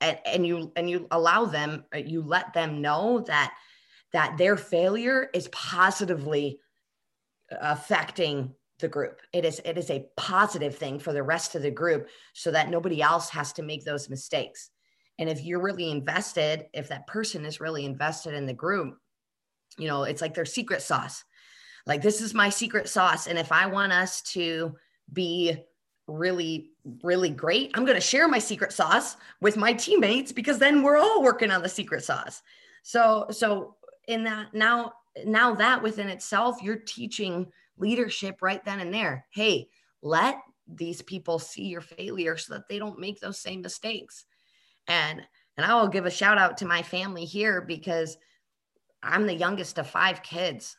And, 0.00 0.18
and 0.26 0.46
you 0.46 0.72
and 0.76 0.90
you 0.90 1.06
allow 1.10 1.46
them 1.46 1.84
uh, 1.94 1.98
you 1.98 2.20
let 2.22 2.52
them 2.52 2.82
know 2.82 3.20
that 3.28 3.54
that 4.16 4.38
their 4.38 4.56
failure 4.56 5.28
is 5.34 5.46
positively 5.48 6.58
affecting 7.50 8.50
the 8.78 8.88
group. 8.88 9.20
It 9.34 9.44
is 9.44 9.60
it 9.62 9.76
is 9.76 9.90
a 9.90 10.06
positive 10.16 10.74
thing 10.74 10.98
for 10.98 11.12
the 11.12 11.22
rest 11.22 11.54
of 11.54 11.60
the 11.60 11.70
group 11.70 12.08
so 12.32 12.50
that 12.50 12.70
nobody 12.70 13.02
else 13.02 13.28
has 13.28 13.52
to 13.52 13.62
make 13.62 13.84
those 13.84 14.08
mistakes. 14.08 14.70
And 15.18 15.28
if 15.28 15.44
you're 15.44 15.60
really 15.60 15.90
invested 15.90 16.64
if 16.72 16.88
that 16.88 17.06
person 17.06 17.44
is 17.44 17.60
really 17.60 17.84
invested 17.84 18.32
in 18.32 18.46
the 18.46 18.54
group 18.54 18.96
you 19.76 19.86
know 19.86 20.04
it's 20.04 20.22
like 20.22 20.32
their 20.32 20.46
secret 20.46 20.80
sauce. 20.80 21.22
Like 21.84 22.00
this 22.00 22.22
is 22.22 22.32
my 22.32 22.48
secret 22.48 22.88
sauce. 22.88 23.26
And 23.26 23.38
if 23.38 23.52
i 23.52 23.66
want 23.66 23.92
us 23.92 24.22
to 24.32 24.76
be 25.12 25.58
really 26.08 26.70
really 27.02 27.30
great 27.30 27.72
i'm 27.74 27.84
going 27.84 27.96
to 27.96 28.12
share 28.12 28.28
my 28.28 28.38
secret 28.38 28.72
sauce 28.72 29.16
with 29.40 29.56
my 29.56 29.72
teammates 29.72 30.30
because 30.30 30.58
then 30.58 30.84
we're 30.84 30.96
all 30.96 31.22
working 31.22 31.50
on 31.50 31.62
the 31.62 31.68
secret 31.68 32.02
sauce. 32.02 32.40
So 32.82 33.26
so 33.30 33.76
in 34.06 34.24
that 34.24 34.54
now 34.54 34.92
now 35.24 35.54
that 35.54 35.82
within 35.82 36.08
itself 36.08 36.62
you're 36.62 36.76
teaching 36.76 37.50
leadership 37.78 38.42
right 38.42 38.64
then 38.64 38.80
and 38.80 38.92
there. 38.92 39.26
Hey 39.30 39.68
let 40.02 40.38
these 40.68 41.02
people 41.02 41.38
see 41.38 41.64
your 41.64 41.80
failure 41.80 42.36
so 42.36 42.54
that 42.54 42.68
they 42.68 42.78
don't 42.78 42.98
make 42.98 43.20
those 43.20 43.38
same 43.38 43.62
mistakes. 43.62 44.24
And 44.88 45.22
and 45.56 45.64
i 45.64 45.74
will 45.74 45.88
give 45.88 46.06
a 46.06 46.10
shout 46.10 46.38
out 46.38 46.58
to 46.58 46.66
my 46.66 46.82
family 46.82 47.24
here 47.24 47.60
because 47.60 48.18
i'm 49.02 49.26
the 49.26 49.34
youngest 49.34 49.78
of 49.78 49.88
five 49.88 50.22
kids 50.22 50.76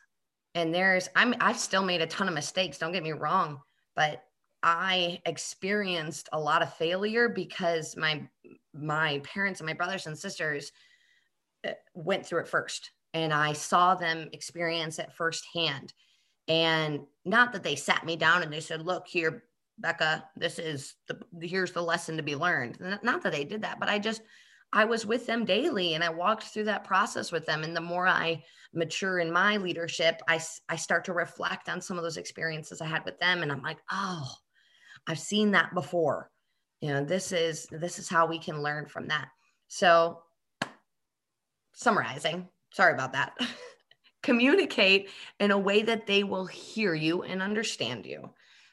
and 0.54 0.74
there's 0.74 1.08
i'm 1.16 1.34
i've 1.40 1.58
still 1.58 1.84
made 1.84 2.00
a 2.00 2.06
ton 2.06 2.28
of 2.28 2.34
mistakes 2.34 2.78
don't 2.78 2.92
get 2.92 3.02
me 3.02 3.12
wrong 3.12 3.60
but 3.94 4.22
I 4.62 5.20
experienced 5.24 6.28
a 6.32 6.38
lot 6.38 6.62
of 6.62 6.74
failure 6.74 7.28
because 7.28 7.96
my 7.96 8.28
my 8.72 9.20
parents 9.20 9.60
and 9.60 9.66
my 9.66 9.72
brothers 9.72 10.06
and 10.06 10.18
sisters 10.18 10.72
uh, 11.66 11.72
went 11.94 12.24
through 12.24 12.40
it 12.40 12.48
first 12.48 12.90
and 13.14 13.32
I 13.32 13.52
saw 13.52 13.94
them 13.94 14.28
experience 14.32 14.98
it 14.98 15.12
firsthand. 15.12 15.92
And 16.46 17.00
not 17.24 17.52
that 17.52 17.62
they 17.62 17.76
sat 17.76 18.06
me 18.06 18.16
down 18.16 18.42
and 18.42 18.52
they 18.52 18.60
said, 18.60 18.86
"Look 18.86 19.06
here, 19.06 19.44
Becca, 19.78 20.24
this 20.36 20.58
is 20.58 20.94
the 21.06 21.18
here's 21.46 21.72
the 21.72 21.82
lesson 21.82 22.16
to 22.16 22.22
be 22.22 22.36
learned." 22.36 22.78
Not 23.02 23.22
that 23.22 23.32
they 23.32 23.44
did 23.44 23.62
that, 23.62 23.80
but 23.80 23.88
I 23.88 23.98
just 23.98 24.22
I 24.72 24.84
was 24.84 25.06
with 25.06 25.26
them 25.26 25.44
daily 25.44 25.94
and 25.94 26.04
I 26.04 26.10
walked 26.10 26.44
through 26.44 26.64
that 26.64 26.84
process 26.84 27.32
with 27.32 27.46
them. 27.46 27.64
And 27.64 27.74
the 27.74 27.80
more 27.80 28.06
I 28.06 28.42
mature 28.74 29.18
in 29.18 29.32
my 29.32 29.56
leadership, 29.56 30.20
I, 30.28 30.40
I 30.68 30.76
start 30.76 31.06
to 31.06 31.14
reflect 31.14 31.68
on 31.68 31.80
some 31.80 31.96
of 31.96 32.02
those 32.02 32.18
experiences 32.18 32.80
I 32.80 32.86
had 32.86 33.04
with 33.04 33.18
them. 33.18 33.42
And 33.42 33.50
I'm 33.50 33.62
like, 33.62 33.78
oh, 33.90 34.30
I've 35.06 35.18
seen 35.18 35.52
that 35.52 35.74
before. 35.74 36.30
You 36.80 36.90
know, 36.90 37.04
this 37.04 37.32
is 37.32 37.66
this 37.72 37.98
is 37.98 38.08
how 38.08 38.26
we 38.26 38.38
can 38.38 38.62
learn 38.62 38.86
from 38.86 39.08
that. 39.08 39.28
So 39.68 40.22
summarizing, 41.72 42.48
sorry 42.72 42.92
about 42.92 43.12
that. 43.12 43.36
Communicate 44.22 45.10
in 45.40 45.50
a 45.50 45.58
way 45.58 45.82
that 45.82 46.06
they 46.06 46.24
will 46.24 46.46
hear 46.46 46.94
you 46.94 47.22
and 47.22 47.40
understand 47.40 48.04
you 48.04 48.30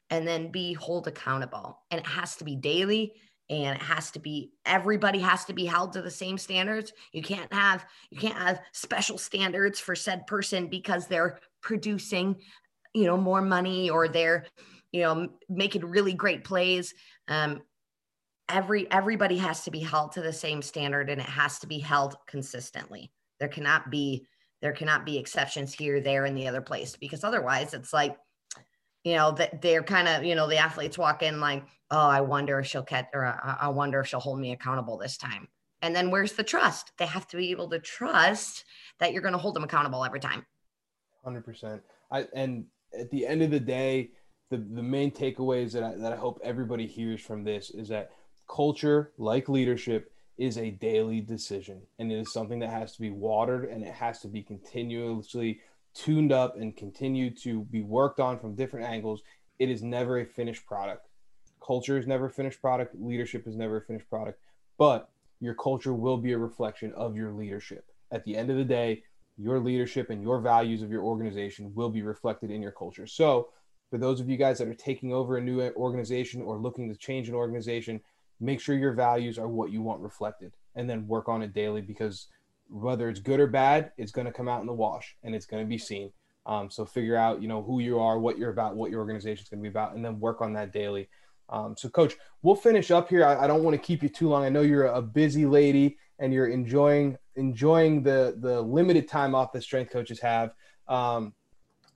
and 0.10 0.28
then 0.28 0.52
be 0.52 0.74
hold 0.74 1.08
accountable. 1.08 1.80
And 1.92 2.00
it 2.00 2.08
has 2.08 2.36
to 2.38 2.44
be 2.44 2.56
daily 2.56 3.14
and 3.50 3.76
it 3.76 3.82
has 3.82 4.12
to 4.12 4.20
be 4.20 4.52
everybody 4.66 5.20
has 5.20 5.46
to 5.46 5.54
be 5.54 5.66
held 5.66 5.94
to 5.94 6.02
the 6.02 6.10
same 6.10 6.36
standards 6.36 6.92
you 7.12 7.22
can't 7.22 7.54
have 7.54 7.86
you 8.10 8.18
can't 8.18 8.40
have 8.40 8.60
special 8.72 9.20
standards 9.20 9.80
for 9.80 9.94
said 9.94 10.26
person 10.26 10.66
because 10.66 11.06
they're 11.06 11.38
producing 11.62 12.36
you 12.96 13.04
know 13.04 13.16
more 13.16 13.44
money 13.44 13.88
or 13.88 14.08
they're 14.08 14.48
you 14.96 15.02
know, 15.02 15.28
making 15.50 15.86
really 15.86 16.14
great 16.14 16.46
plays. 16.46 16.94
Um, 17.28 17.64
every 18.48 18.90
everybody 18.90 19.38
has 19.38 19.66
to 19.66 19.72
be 19.72 19.82
held 19.82 20.14
to 20.14 20.22
the 20.22 20.32
same 20.32 20.62
standard, 20.62 21.10
and 21.10 21.20
it 21.20 21.28
has 21.28 21.60
to 21.60 21.68
be 21.68 21.80
held 21.80 22.16
consistently. 22.28 23.12
There 23.40 23.50
cannot 23.50 23.90
be 23.90 24.28
there 24.62 24.72
cannot 24.72 25.06
be 25.06 25.18
exceptions 25.18 25.74
here, 25.74 26.02
there, 26.02 26.26
and 26.26 26.36
the 26.36 26.48
other 26.48 26.62
place 26.62 26.96
because 26.96 27.24
otherwise, 27.24 27.74
it's 27.74 27.94
like 27.94 28.18
you 29.04 29.16
know 29.16 29.32
that 29.34 29.62
they're 29.62 29.84
kind 29.84 30.08
of 30.08 30.24
you 30.24 30.36
know 30.36 30.48
the 30.48 30.58
athletes 30.58 30.98
walk 30.98 31.24
in 31.24 31.40
like, 31.40 31.64
oh, 31.92 32.08
I 32.08 32.22
wonder 32.22 32.60
if 32.60 32.68
she'll 32.68 32.84
catch 32.84 33.08
or 33.14 33.26
uh, 33.26 33.38
uh, 33.44 33.56
I 33.62 33.68
wonder 33.70 34.00
if 34.00 34.08
she'll 34.08 34.20
hold 34.20 34.40
me 34.40 34.54
accountable 34.54 34.98
this 34.98 35.18
time. 35.18 35.48
And 35.82 35.96
then 35.96 36.10
where's 36.10 36.34
the 36.34 36.44
trust? 36.44 36.94
They 36.98 37.06
have 37.06 37.28
to 37.28 37.38
be 37.38 37.52
able 37.52 37.70
to 37.70 37.80
trust 37.80 38.66
that 39.00 39.14
you're 39.14 39.22
going 39.22 39.34
to 39.34 39.38
hold 39.38 39.56
them 39.56 39.64
accountable 39.64 40.04
every 40.04 40.20
time. 40.20 40.46
Hundred 41.24 41.46
percent. 41.46 41.84
I 42.12 42.28
and 42.34 42.66
at 42.98 43.12
the 43.12 43.28
end 43.28 43.42
of 43.42 43.52
the 43.52 43.60
day, 43.60 44.12
the, 44.50 44.58
the 44.58 44.82
main 44.82 45.12
takeaways 45.12 45.74
that 45.74 45.84
I, 45.84 45.96
that 45.96 46.14
I 46.14 46.16
hope 46.16 46.40
everybody 46.44 46.88
hears 46.88 47.22
from 47.22 47.44
this 47.44 47.70
is 47.72 47.90
that 47.90 48.12
culture, 48.48 49.12
like 49.18 49.50
leadership, 49.50 50.12
is 50.38 50.58
a 50.58 50.72
daily 50.72 51.22
decision 51.22 51.82
and 51.98 52.12
it 52.12 52.20
is 52.20 52.34
something 52.34 52.60
that 52.60 52.70
has 52.70 52.94
to 52.94 53.02
be 53.02 53.10
watered 53.10 53.66
and 53.66 53.84
it 53.84 53.94
has 53.94 54.20
to 54.20 54.28
be 54.28 54.42
continuously 54.42 55.60
tuned 55.94 56.32
up 56.32 56.58
and 56.58 56.76
continue 56.76 57.30
to 57.30 57.62
be 57.66 57.82
worked 57.82 58.20
on 58.20 58.38
from 58.38 58.56
different 58.56 58.86
angles. 58.86 59.22
It 59.60 59.70
is 59.70 59.82
never 59.82 60.20
a 60.20 60.26
finished 60.26 60.66
product. 60.66 61.08
Culture 61.66 61.98
is 61.98 62.06
never 62.06 62.26
a 62.26 62.32
finished 62.32 62.62
product. 62.62 62.96
Leadership 63.00 63.48
is 63.48 63.56
never 63.56 63.78
a 63.78 63.82
finished 63.82 64.10
product, 64.10 64.40
but 64.78 65.10
your 65.40 65.56
culture 65.56 65.94
will 65.94 66.18
be 66.18 66.34
a 66.34 66.38
reflection 66.38 66.92
of 66.94 67.16
your 67.16 67.32
leadership. 67.32 67.86
At 68.12 68.26
the 68.26 68.36
end 68.36 68.50
of 68.50 68.58
the 68.58 68.66
day, 68.66 69.04
your 69.38 69.60
leadership 69.60 70.10
and 70.10 70.22
your 70.22 70.40
values 70.40 70.82
of 70.82 70.92
your 70.92 71.04
organization 71.04 71.74
will 71.74 71.90
be 71.90 72.02
reflected 72.02 72.52
in 72.52 72.62
your 72.62 72.72
culture. 72.72 73.08
So 73.08 73.50
for 73.90 73.98
those 73.98 74.20
of 74.20 74.30
you 74.30 74.38
guys 74.38 74.58
that 74.58 74.68
are 74.68 74.74
taking 74.74 75.14
over 75.14 75.38
a 75.38 75.42
new 75.42 75.62
organization 75.76 76.42
or 76.42 76.58
looking 76.58 76.90
to 76.90 76.96
change 76.96 77.30
an 77.30 77.36
organization, 77.36 78.02
make 78.40 78.60
sure 78.60 78.76
your 78.76 78.94
values 78.94 79.38
are 79.38 79.48
what 79.48 79.72
you 79.72 79.82
want 79.82 80.02
reflected 80.02 80.54
and 80.76 80.90
then 80.90 81.08
work 81.08 81.30
on 81.30 81.42
it 81.42 81.54
daily 81.54 81.82
because 81.82 82.28
whether 82.70 83.10
it's 83.10 83.20
good 83.20 83.40
or 83.40 83.48
bad, 83.48 83.92
it's 83.98 84.12
going 84.12 84.28
to 84.28 84.34
come 84.34 84.48
out 84.48 84.62
in 84.62 84.68
the 84.68 84.74
wash 84.74 85.16
and 85.24 85.36
it's 85.36 85.46
going 85.46 85.64
to 85.64 85.68
be 85.68 85.78
seen. 85.78 86.12
Um, 86.46 86.70
so 86.70 86.86
figure 86.86 87.16
out, 87.16 87.42
you 87.42 87.48
know, 87.48 87.64
who 87.64 87.80
you 87.80 88.00
are, 88.00 88.20
what 88.20 88.38
you're 88.38 88.52
about, 88.52 88.76
what 88.76 88.92
your 88.92 89.00
organization 89.00 89.44
is 89.44 89.50
going 89.50 89.60
to 89.60 89.64
be 89.64 89.70
about, 89.70 89.96
and 89.96 90.04
then 90.04 90.20
work 90.20 90.42
on 90.42 90.54
that 90.54 90.72
daily. 90.72 91.10
Um, 91.50 91.76
so, 91.78 91.90
coach, 91.90 92.16
we'll 92.42 92.56
finish 92.56 92.92
up 92.92 93.10
here. 93.10 93.26
I, 93.26 93.44
I 93.44 93.48
don't 93.48 93.64
want 93.64 93.76
to 93.76 93.82
keep 93.82 94.04
you 94.04 94.10
too 94.10 94.30
long. 94.30 94.44
I 94.44 94.50
know 94.50 94.62
you're 94.62 94.86
a 94.86 95.02
busy 95.02 95.46
lady 95.46 95.98
and 96.20 96.34
you're 96.34 96.48
enjoying 96.48 97.18
enjoying 97.36 98.02
the 98.02 98.36
the 98.40 98.62
limited 98.62 99.08
time 99.08 99.36
off 99.36 99.52
that 99.54 99.64
strength 99.64 99.92
coaches 99.92 100.20
have. 100.20 100.54
Um, 100.88 101.34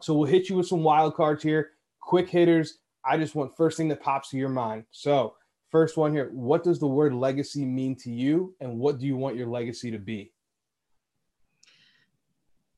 so 0.02 0.14
we'll 0.14 0.30
hit 0.30 0.50
you 0.50 0.56
with 0.56 0.68
some 0.68 0.84
wild 0.84 1.16
cards 1.16 1.44
here 1.44 1.72
quick 2.10 2.28
hitters. 2.28 2.80
I 3.06 3.18
just 3.18 3.36
want 3.36 3.56
first 3.56 3.78
thing 3.78 3.88
that 3.90 4.02
pops 4.02 4.32
to 4.32 4.38
your 4.38 4.50
mind. 4.50 4.86
So, 4.90 5.36
first 5.70 5.98
one 5.98 6.14
here 6.14 6.30
what 6.34 6.64
does 6.64 6.80
the 6.80 6.88
word 6.88 7.14
legacy 7.14 7.66
mean 7.66 7.96
to 7.98 8.12
you, 8.12 8.56
and 8.60 8.78
what 8.78 9.00
do 9.00 9.06
you 9.06 9.16
want 9.16 9.36
your 9.36 9.48
legacy 9.48 9.92
to 9.92 10.00
be? 10.00 10.32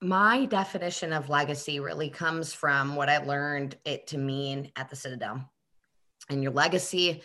My 0.02 0.46
definition 0.46 1.14
of 1.14 1.30
legacy 1.30 1.80
really 1.80 2.10
comes 2.10 2.54
from 2.54 2.96
what 2.96 3.08
I 3.08 3.20
learned 3.20 3.78
it 3.86 4.08
to 4.08 4.18
mean 4.18 4.72
at 4.76 4.90
the 4.90 4.96
Citadel. 4.96 5.48
And 6.30 6.42
your 6.42 6.52
legacy, 6.52 7.22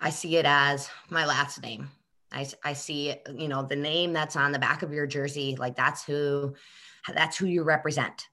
I 0.00 0.10
see 0.10 0.36
it 0.36 0.44
as 0.44 0.88
my 1.08 1.24
last 1.24 1.62
name. 1.62 1.88
I, 2.32 2.48
I 2.64 2.72
see, 2.72 3.14
you 3.32 3.46
know, 3.46 3.62
the 3.62 3.76
name 3.76 4.12
that's 4.12 4.34
on 4.34 4.50
the 4.50 4.58
back 4.58 4.82
of 4.82 4.92
your 4.92 5.06
jersey, 5.06 5.54
like 5.56 5.76
that's 5.76 6.04
who, 6.04 6.54
that's 7.14 7.36
who 7.36 7.46
you 7.46 7.62
represent. 7.62 8.26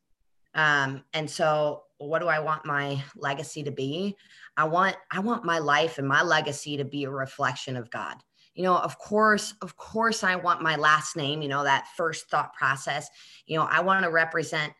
Um, 0.55 1.03
and 1.13 1.29
so 1.29 1.83
what 2.07 2.19
do 2.19 2.27
I 2.27 2.39
want 2.39 2.65
my 2.65 3.01
legacy 3.15 3.63
to 3.63 3.71
be? 3.71 4.15
I 4.57 4.65
want 4.65 4.95
I 5.11 5.19
want 5.19 5.45
my 5.45 5.59
life 5.59 5.97
and 5.97 6.07
my 6.07 6.21
legacy 6.21 6.77
to 6.77 6.85
be 6.85 7.03
a 7.03 7.09
reflection 7.09 7.75
of 7.75 7.89
God. 7.89 8.17
You 8.55 8.63
know, 8.63 8.77
of 8.77 8.99
course, 8.99 9.55
of 9.61 9.75
course 9.77 10.23
I 10.23 10.35
want 10.35 10.61
my 10.61 10.75
last 10.75 11.15
name, 11.15 11.41
you 11.41 11.49
know, 11.49 11.63
that 11.63 11.87
first 11.97 12.29
thought 12.29 12.53
process. 12.53 13.09
You 13.47 13.57
know, 13.57 13.65
I 13.69 13.81
want 13.81 14.03
to 14.03 14.11
represent 14.11 14.73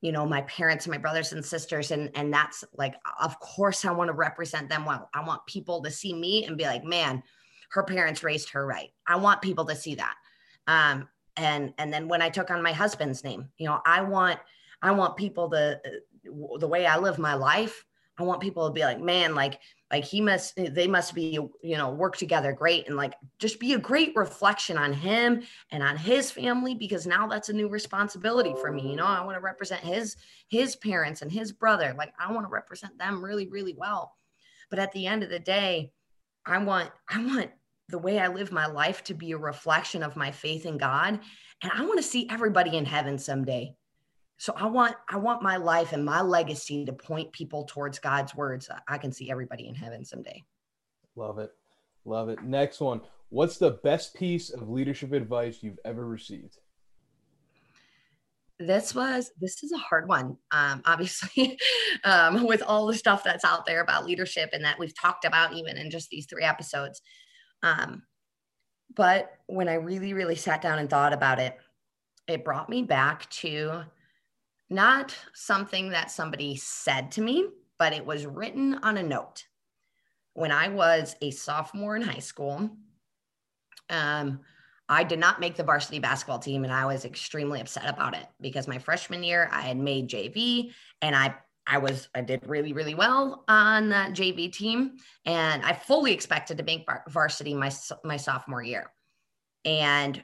you 0.00 0.12
know 0.12 0.26
my 0.26 0.42
parents 0.42 0.86
and 0.86 0.92
my 0.92 0.98
brothers 0.98 1.32
and 1.32 1.44
sisters 1.44 1.90
and 1.90 2.10
and 2.14 2.32
that's 2.32 2.64
like 2.76 2.94
of 3.20 3.38
course 3.40 3.84
i 3.84 3.90
want 3.90 4.08
to 4.08 4.14
represent 4.14 4.68
them 4.68 4.84
well 4.84 5.08
i 5.14 5.22
want 5.22 5.44
people 5.46 5.82
to 5.82 5.90
see 5.90 6.14
me 6.14 6.44
and 6.46 6.56
be 6.56 6.64
like 6.64 6.84
man 6.84 7.22
her 7.70 7.82
parents 7.82 8.22
raised 8.22 8.50
her 8.50 8.66
right 8.66 8.90
i 9.06 9.16
want 9.16 9.42
people 9.42 9.64
to 9.64 9.76
see 9.76 9.94
that 9.94 10.14
um 10.66 11.08
and 11.36 11.72
and 11.78 11.92
then 11.92 12.08
when 12.08 12.22
i 12.22 12.28
took 12.28 12.50
on 12.50 12.62
my 12.62 12.72
husband's 12.72 13.24
name 13.24 13.48
you 13.58 13.66
know 13.66 13.80
i 13.84 14.00
want 14.00 14.38
i 14.82 14.90
want 14.90 15.16
people 15.16 15.50
to 15.50 15.78
the 16.24 16.68
way 16.68 16.86
I 16.86 16.98
live 16.98 17.18
my 17.18 17.34
life, 17.34 17.84
I 18.18 18.22
want 18.22 18.42
people 18.42 18.66
to 18.68 18.72
be 18.72 18.82
like, 18.82 19.00
man, 19.00 19.34
like, 19.34 19.58
like 19.90 20.04
he 20.04 20.20
must, 20.20 20.54
they 20.56 20.86
must 20.86 21.14
be, 21.14 21.38
you 21.62 21.76
know, 21.76 21.90
work 21.90 22.16
together 22.16 22.52
great 22.52 22.86
and 22.86 22.96
like 22.96 23.14
just 23.38 23.58
be 23.58 23.72
a 23.72 23.78
great 23.78 24.14
reflection 24.14 24.76
on 24.76 24.92
him 24.92 25.42
and 25.72 25.82
on 25.82 25.96
his 25.96 26.30
family 26.30 26.74
because 26.74 27.06
now 27.06 27.26
that's 27.26 27.48
a 27.48 27.54
new 27.54 27.68
responsibility 27.68 28.54
for 28.60 28.70
me. 28.70 28.90
You 28.90 28.96
know, 28.96 29.06
I 29.06 29.24
want 29.24 29.36
to 29.36 29.40
represent 29.40 29.80
his 29.80 30.16
his 30.48 30.76
parents 30.76 31.22
and 31.22 31.32
his 31.32 31.50
brother. 31.50 31.94
Like 31.96 32.12
I 32.18 32.30
want 32.30 32.46
to 32.46 32.50
represent 32.50 32.98
them 32.98 33.24
really, 33.24 33.48
really 33.48 33.74
well. 33.76 34.14
But 34.68 34.78
at 34.78 34.92
the 34.92 35.06
end 35.06 35.22
of 35.22 35.30
the 35.30 35.40
day, 35.40 35.92
I 36.46 36.58
want, 36.58 36.90
I 37.08 37.24
want 37.24 37.50
the 37.88 37.98
way 37.98 38.20
I 38.20 38.28
live 38.28 38.52
my 38.52 38.66
life 38.66 39.02
to 39.04 39.14
be 39.14 39.32
a 39.32 39.38
reflection 39.38 40.02
of 40.02 40.16
my 40.16 40.30
faith 40.30 40.66
in 40.66 40.78
God. 40.78 41.20
And 41.62 41.72
I 41.74 41.84
want 41.84 41.98
to 41.98 42.02
see 42.02 42.28
everybody 42.30 42.76
in 42.76 42.84
heaven 42.84 43.18
someday. 43.18 43.74
So 44.40 44.54
I 44.56 44.64
want 44.64 44.96
I 45.10 45.18
want 45.18 45.42
my 45.42 45.58
life 45.58 45.92
and 45.92 46.02
my 46.02 46.22
legacy 46.22 46.86
to 46.86 46.94
point 46.94 47.30
people 47.30 47.64
towards 47.64 47.98
God's 47.98 48.34
words. 48.34 48.70
I 48.88 48.96
can 48.96 49.12
see 49.12 49.30
everybody 49.30 49.68
in 49.68 49.74
heaven 49.74 50.02
someday. 50.02 50.42
Love 51.14 51.38
it. 51.38 51.50
Love 52.06 52.30
it. 52.30 52.42
Next 52.42 52.80
one. 52.80 53.02
What's 53.28 53.58
the 53.58 53.72
best 53.84 54.14
piece 54.14 54.48
of 54.48 54.70
leadership 54.70 55.12
advice 55.12 55.58
you've 55.60 55.78
ever 55.84 56.06
received? 56.06 56.56
This 58.58 58.94
was 58.94 59.30
this 59.38 59.62
is 59.62 59.72
a 59.72 59.78
hard 59.78 60.08
one. 60.08 60.38
Um, 60.52 60.80
obviously, 60.86 61.58
um, 62.04 62.46
with 62.46 62.62
all 62.62 62.86
the 62.86 62.94
stuff 62.94 63.22
that's 63.22 63.44
out 63.44 63.66
there 63.66 63.82
about 63.82 64.06
leadership 64.06 64.48
and 64.54 64.64
that 64.64 64.78
we've 64.78 64.98
talked 64.98 65.26
about 65.26 65.52
even 65.52 65.76
in 65.76 65.90
just 65.90 66.08
these 66.08 66.24
three 66.24 66.44
episodes. 66.44 67.02
Um, 67.62 68.04
but 68.96 69.32
when 69.48 69.68
I 69.68 69.74
really, 69.74 70.14
really 70.14 70.34
sat 70.34 70.62
down 70.62 70.78
and 70.78 70.88
thought 70.88 71.12
about 71.12 71.40
it, 71.40 71.58
it 72.26 72.42
brought 72.42 72.70
me 72.70 72.84
back 72.84 73.28
to 73.30 73.84
not 74.70 75.16
something 75.34 75.90
that 75.90 76.10
somebody 76.10 76.56
said 76.56 77.12
to 77.12 77.20
me, 77.20 77.48
but 77.78 77.92
it 77.92 78.06
was 78.06 78.24
written 78.24 78.74
on 78.82 78.96
a 78.96 79.02
note. 79.02 79.46
When 80.34 80.52
I 80.52 80.68
was 80.68 81.16
a 81.20 81.32
sophomore 81.32 81.96
in 81.96 82.02
high 82.02 82.20
school, 82.20 82.70
um, 83.90 84.40
I 84.88 85.04
did 85.04 85.18
not 85.18 85.40
make 85.40 85.56
the 85.56 85.64
varsity 85.64 85.98
basketball 85.98 86.38
team, 86.38 86.64
and 86.64 86.72
I 86.72 86.86
was 86.86 87.04
extremely 87.04 87.60
upset 87.60 87.88
about 87.88 88.16
it 88.16 88.26
because 88.40 88.68
my 88.68 88.78
freshman 88.78 89.22
year 89.22 89.48
I 89.52 89.62
had 89.62 89.76
made 89.76 90.08
JV, 90.08 90.72
and 91.02 91.14
I 91.14 91.34
I 91.66 91.78
was 91.78 92.08
I 92.14 92.22
did 92.22 92.46
really 92.46 92.72
really 92.72 92.94
well 92.94 93.44
on 93.48 93.88
that 93.90 94.12
JV 94.12 94.52
team, 94.52 94.96
and 95.24 95.64
I 95.64 95.72
fully 95.72 96.12
expected 96.12 96.58
to 96.58 96.64
make 96.64 96.88
varsity 97.08 97.54
my 97.54 97.72
my 98.04 98.16
sophomore 98.16 98.62
year, 98.62 98.90
and 99.64 100.22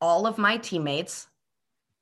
all 0.00 0.26
of 0.26 0.38
my 0.38 0.56
teammates 0.56 1.26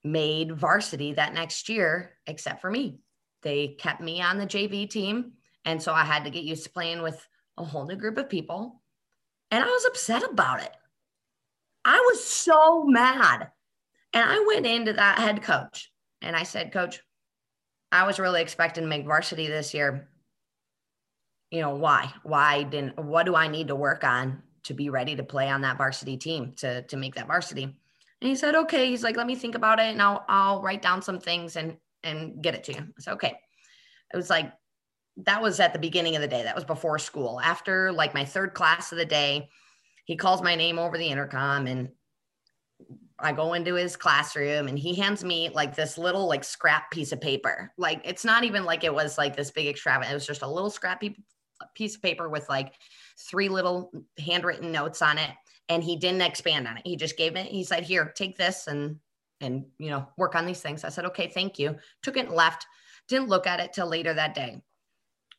made 0.04 0.52
varsity 0.52 1.14
that 1.14 1.34
next 1.34 1.68
year 1.68 2.12
except 2.26 2.60
for 2.60 2.70
me. 2.70 2.98
They 3.42 3.68
kept 3.78 4.00
me 4.00 4.22
on 4.22 4.38
the 4.38 4.46
JV 4.46 4.88
team, 4.88 5.32
and 5.64 5.82
so 5.82 5.92
I 5.92 6.04
had 6.04 6.24
to 6.24 6.30
get 6.30 6.44
used 6.44 6.64
to 6.64 6.70
playing 6.70 7.02
with 7.02 7.26
a 7.58 7.64
whole 7.64 7.86
new 7.86 7.96
group 7.96 8.18
of 8.18 8.28
people 8.28 8.82
and 9.52 9.62
I 9.62 9.66
was 9.66 9.84
upset 9.84 10.24
about 10.24 10.62
it. 10.62 10.74
I 11.84 12.00
was 12.10 12.24
so 12.24 12.84
mad. 12.84 13.50
And 14.14 14.24
I 14.28 14.44
went 14.46 14.66
into 14.66 14.94
that 14.94 15.18
head 15.18 15.42
coach 15.42 15.92
and 16.22 16.34
I 16.34 16.42
said, 16.42 16.72
Coach, 16.72 17.00
I 17.92 18.06
was 18.06 18.18
really 18.18 18.40
expecting 18.40 18.84
to 18.84 18.88
make 18.88 19.04
varsity 19.04 19.46
this 19.48 19.74
year. 19.74 20.08
You 21.50 21.60
know, 21.60 21.74
why? 21.74 22.12
Why 22.22 22.62
didn't, 22.62 22.98
what 22.98 23.26
do 23.26 23.34
I 23.34 23.48
need 23.48 23.68
to 23.68 23.76
work 23.76 24.04
on 24.04 24.42
to 24.64 24.74
be 24.74 24.88
ready 24.88 25.16
to 25.16 25.22
play 25.22 25.50
on 25.50 25.60
that 25.62 25.76
varsity 25.76 26.16
team 26.16 26.54
to, 26.56 26.82
to 26.82 26.96
make 26.96 27.14
that 27.16 27.26
varsity? 27.26 27.76
And 28.22 28.28
he 28.28 28.36
said, 28.36 28.54
okay. 28.54 28.86
He's 28.86 29.02
like, 29.02 29.16
let 29.16 29.26
me 29.26 29.34
think 29.34 29.56
about 29.56 29.80
it 29.80 29.90
and 29.90 30.00
I'll, 30.00 30.24
I'll 30.28 30.62
write 30.62 30.80
down 30.80 31.02
some 31.02 31.18
things 31.18 31.56
and, 31.56 31.76
and 32.04 32.40
get 32.40 32.54
it 32.54 32.62
to 32.64 32.72
you. 32.72 32.78
I 32.78 33.00
said, 33.00 33.14
okay. 33.14 33.36
It 34.14 34.16
was 34.16 34.30
like 34.30 34.52
that 35.16 35.42
was 35.42 35.58
at 35.58 35.72
the 35.72 35.80
beginning 35.80 36.14
of 36.14 36.22
the 36.22 36.28
day. 36.28 36.44
That 36.44 36.54
was 36.54 36.64
before 36.64 37.00
school. 37.00 37.40
After 37.40 37.90
like 37.90 38.14
my 38.14 38.24
third 38.24 38.54
class 38.54 38.92
of 38.92 38.98
the 38.98 39.04
day, 39.04 39.48
he 40.04 40.14
calls 40.14 40.40
my 40.40 40.54
name 40.54 40.78
over 40.78 40.96
the 40.96 41.08
intercom 41.08 41.66
and 41.66 41.88
I 43.18 43.32
go 43.32 43.54
into 43.54 43.74
his 43.74 43.96
classroom 43.96 44.68
and 44.68 44.78
he 44.78 44.94
hands 44.94 45.24
me 45.24 45.48
like 45.48 45.74
this 45.74 45.98
little 45.98 46.28
like 46.28 46.44
scrap 46.44 46.92
piece 46.92 47.10
of 47.10 47.20
paper. 47.20 47.72
Like 47.76 48.02
it's 48.04 48.24
not 48.24 48.44
even 48.44 48.64
like 48.64 48.84
it 48.84 48.94
was 48.94 49.18
like 49.18 49.34
this 49.34 49.50
big 49.50 49.66
extravagant. 49.66 50.12
It 50.12 50.14
was 50.14 50.28
just 50.28 50.42
a 50.42 50.48
little 50.48 50.70
scrappy 50.70 51.16
piece 51.74 51.96
of 51.96 52.02
paper 52.02 52.28
with 52.28 52.48
like 52.48 52.72
three 53.18 53.48
little 53.48 53.90
handwritten 54.18 54.70
notes 54.70 55.02
on 55.02 55.18
it. 55.18 55.30
And 55.68 55.82
he 55.82 55.96
didn't 55.96 56.22
expand 56.22 56.68
on 56.68 56.76
it. 56.76 56.82
He 56.84 56.96
just 56.96 57.16
gave 57.16 57.36
it. 57.36 57.46
He 57.46 57.64
said, 57.64 57.84
"Here, 57.84 58.12
take 58.16 58.36
this 58.36 58.66
and 58.66 58.98
and 59.40 59.64
you 59.78 59.90
know 59.90 60.08
work 60.18 60.34
on 60.34 60.46
these 60.46 60.60
things." 60.60 60.84
I 60.84 60.90
said, 60.90 61.06
"Okay, 61.06 61.28
thank 61.28 61.58
you." 61.58 61.76
Took 62.02 62.16
it 62.16 62.26
and 62.26 62.34
left. 62.34 62.66
Didn't 63.08 63.28
look 63.28 63.46
at 63.46 63.60
it 63.60 63.72
till 63.72 63.86
later 63.86 64.12
that 64.14 64.34
day. 64.34 64.60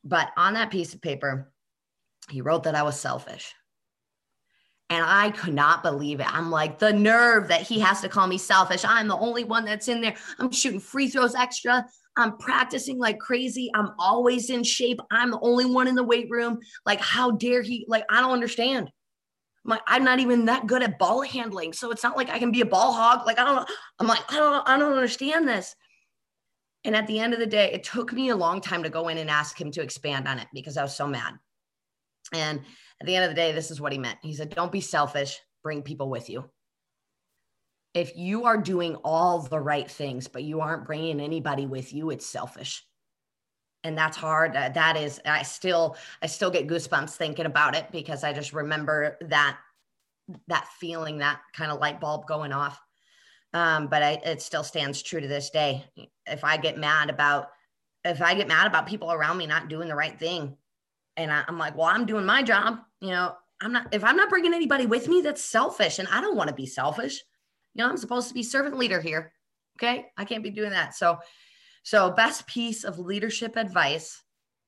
But 0.04 0.30
on 0.38 0.54
that 0.54 0.72
piece 0.72 0.94
of 0.94 1.02
paper, 1.02 1.54
he 2.30 2.42
wrote 2.42 2.64
that 2.64 2.76
I 2.76 2.84
was 2.84 3.00
selfish. 3.00 3.54
And 4.90 5.04
I 5.04 5.32
could 5.32 5.54
not 5.54 5.82
believe 5.82 6.20
it. 6.20 6.32
I'm 6.32 6.52
like, 6.52 6.78
the 6.78 6.94
nerve 6.94 7.48
that 7.48 7.62
he 7.62 7.80
has 7.80 8.02
to 8.02 8.10
call 8.10 8.28
me 8.28 8.38
selfish. 8.38 8.86
I'm 8.86 9.08
the 9.08 9.18
only 9.18 9.44
one 9.44 9.66
that's 9.66 9.88
in 9.88 10.02
there. 10.02 10.16
I'm 10.38 10.52
shooting 10.52 10.80
free 10.80 11.08
throws 11.10 11.36
extra. 11.36 11.86
I'm 12.16 12.38
practicing 12.38 13.00
like 13.00 13.18
crazy. 13.20 13.72
I'm 13.74 13.92
always 13.98 14.50
in 14.50 14.64
shape. 14.64 15.00
I'm 15.10 15.32
the 15.32 15.40
only 15.40 15.66
one 15.66 15.88
in 15.88 15.96
the 15.96 16.04
weight 16.04 16.28
room. 16.30 16.60
Like, 16.86 17.00
how 17.00 17.32
dare 17.32 17.62
he? 17.62 17.86
Like, 17.88 18.04
I 18.10 18.22
don't 18.22 18.34
understand. 18.34 18.92
I'm 19.66 19.80
I'm 19.88 20.04
not 20.04 20.20
even 20.20 20.46
that 20.46 20.68
good 20.68 20.84
at 20.84 21.00
ball 21.00 21.22
handling. 21.22 21.74
So 21.74 21.92
it's 21.92 22.04
not 22.04 22.18
like 22.18 22.30
I 22.30 22.40
can 22.40 22.52
be 22.52 22.62
a 22.62 22.66
ball 22.66 22.94
hog. 22.94 23.26
Like, 23.26 23.40
I 23.40 23.44
don't 23.44 23.56
know. 23.56 23.66
I'm 24.00 24.08
like, 24.08 24.32
I 24.32 24.36
don't, 24.36 24.68
I 24.68 24.78
don't 24.78 24.94
understand 24.94 25.48
this. 25.48 25.76
And 26.84 26.96
at 26.96 27.08
the 27.08 27.20
end 27.20 27.34
of 27.34 27.40
the 27.40 27.46
day, 27.46 27.72
it 27.72 27.84
took 27.84 28.12
me 28.12 28.30
a 28.30 28.36
long 28.36 28.60
time 28.60 28.84
to 28.84 28.90
go 28.90 29.08
in 29.08 29.18
and 29.18 29.30
ask 29.30 29.60
him 29.60 29.72
to 29.72 29.82
expand 29.82 30.28
on 30.28 30.40
it 30.40 30.48
because 30.54 30.76
I 30.76 30.82
was 30.82 30.96
so 30.96 31.08
mad. 31.08 31.34
And 32.34 32.62
at 33.00 33.08
the 33.08 33.16
end 33.16 33.26
of 33.26 33.32
the 33.32 33.36
day, 33.36 33.54
this 33.54 33.72
is 33.72 33.80
what 33.80 33.94
he 33.94 33.98
meant. 33.98 34.20
He 34.22 34.34
said, 34.34 34.50
Don't 34.50 34.72
be 34.72 34.82
selfish, 34.82 35.40
bring 35.64 35.82
people 35.82 36.10
with 36.10 36.30
you. 36.30 36.50
If 37.94 38.18
you 38.18 38.46
are 38.46 38.58
doing 38.58 38.96
all 39.04 39.40
the 39.40 39.60
right 39.60 39.90
things, 39.90 40.28
but 40.28 40.44
you 40.44 40.62
aren't 40.62 40.86
bringing 40.88 41.20
anybody 41.20 41.68
with 41.68 41.94
you, 41.94 42.10
it's 42.10 42.26
selfish. 42.26 42.86
And 43.84 43.98
that's 43.98 44.16
hard. 44.16 44.54
That 44.54 44.96
is, 44.96 45.20
I 45.26 45.44
still, 45.44 45.98
I 46.22 46.28
still 46.28 46.50
get 46.50 46.68
goosebumps 46.68 47.16
thinking 47.16 47.46
about 47.46 47.76
it 47.76 47.88
because 47.92 48.24
I 48.24 48.32
just 48.32 48.54
remember 48.54 49.18
that, 49.22 49.58
that 50.48 50.68
feeling, 50.80 51.18
that 51.18 51.42
kind 51.54 51.70
of 51.70 51.82
light 51.82 52.00
bulb 52.00 52.26
going 52.26 52.54
off. 52.54 52.80
Um, 53.54 53.88
but 53.88 54.02
I, 54.02 54.12
it 54.26 54.42
still 54.42 54.64
stands 54.64 55.02
true 55.02 55.20
to 55.20 55.28
this 55.28 55.50
day. 55.50 55.84
If 56.26 56.44
I 56.46 56.56
get 56.58 56.78
mad 56.78 57.10
about, 57.10 57.50
if 58.06 58.22
I 58.22 58.34
get 58.36 58.48
mad 58.48 58.68
about 58.68 58.88
people 58.88 59.12
around 59.12 59.38
me 59.38 59.48
not 59.48 59.68
doing 59.68 59.90
the 59.90 59.96
right 59.96 60.18
thing, 60.18 60.56
and 61.18 61.32
I, 61.32 61.44
I'm 61.48 61.58
like, 61.58 61.78
well, 61.78 61.88
I'm 61.88 62.06
doing 62.06 62.26
my 62.26 62.42
job. 62.42 62.80
You 63.02 63.10
know, 63.10 63.36
I'm 63.62 63.74
not, 63.74 63.94
if 63.94 64.04
I'm 64.04 64.16
not 64.16 64.30
bringing 64.30 64.54
anybody 64.54 64.86
with 64.86 65.08
me, 65.08 65.22
that's 65.22 65.44
selfish. 65.44 66.00
And 66.00 66.08
I 66.08 66.22
don't 66.22 66.38
want 66.38 66.48
to 66.50 66.56
be 66.56 66.66
selfish. 66.66 67.22
You 67.76 67.84
know, 67.84 67.90
I'm 67.90 67.98
supposed 67.98 68.30
to 68.30 68.34
be 68.34 68.44
servant 68.44 68.78
leader 68.78 69.02
here. 69.02 69.34
Okay. 69.78 70.06
I 70.18 70.26
can't 70.26 70.44
be 70.44 70.52
doing 70.52 70.72
that. 70.72 70.96
So, 70.96 71.20
so 71.84 72.10
best 72.12 72.48
piece 72.48 72.84
of 72.84 73.00
leadership 73.00 73.56
advice 73.56 74.24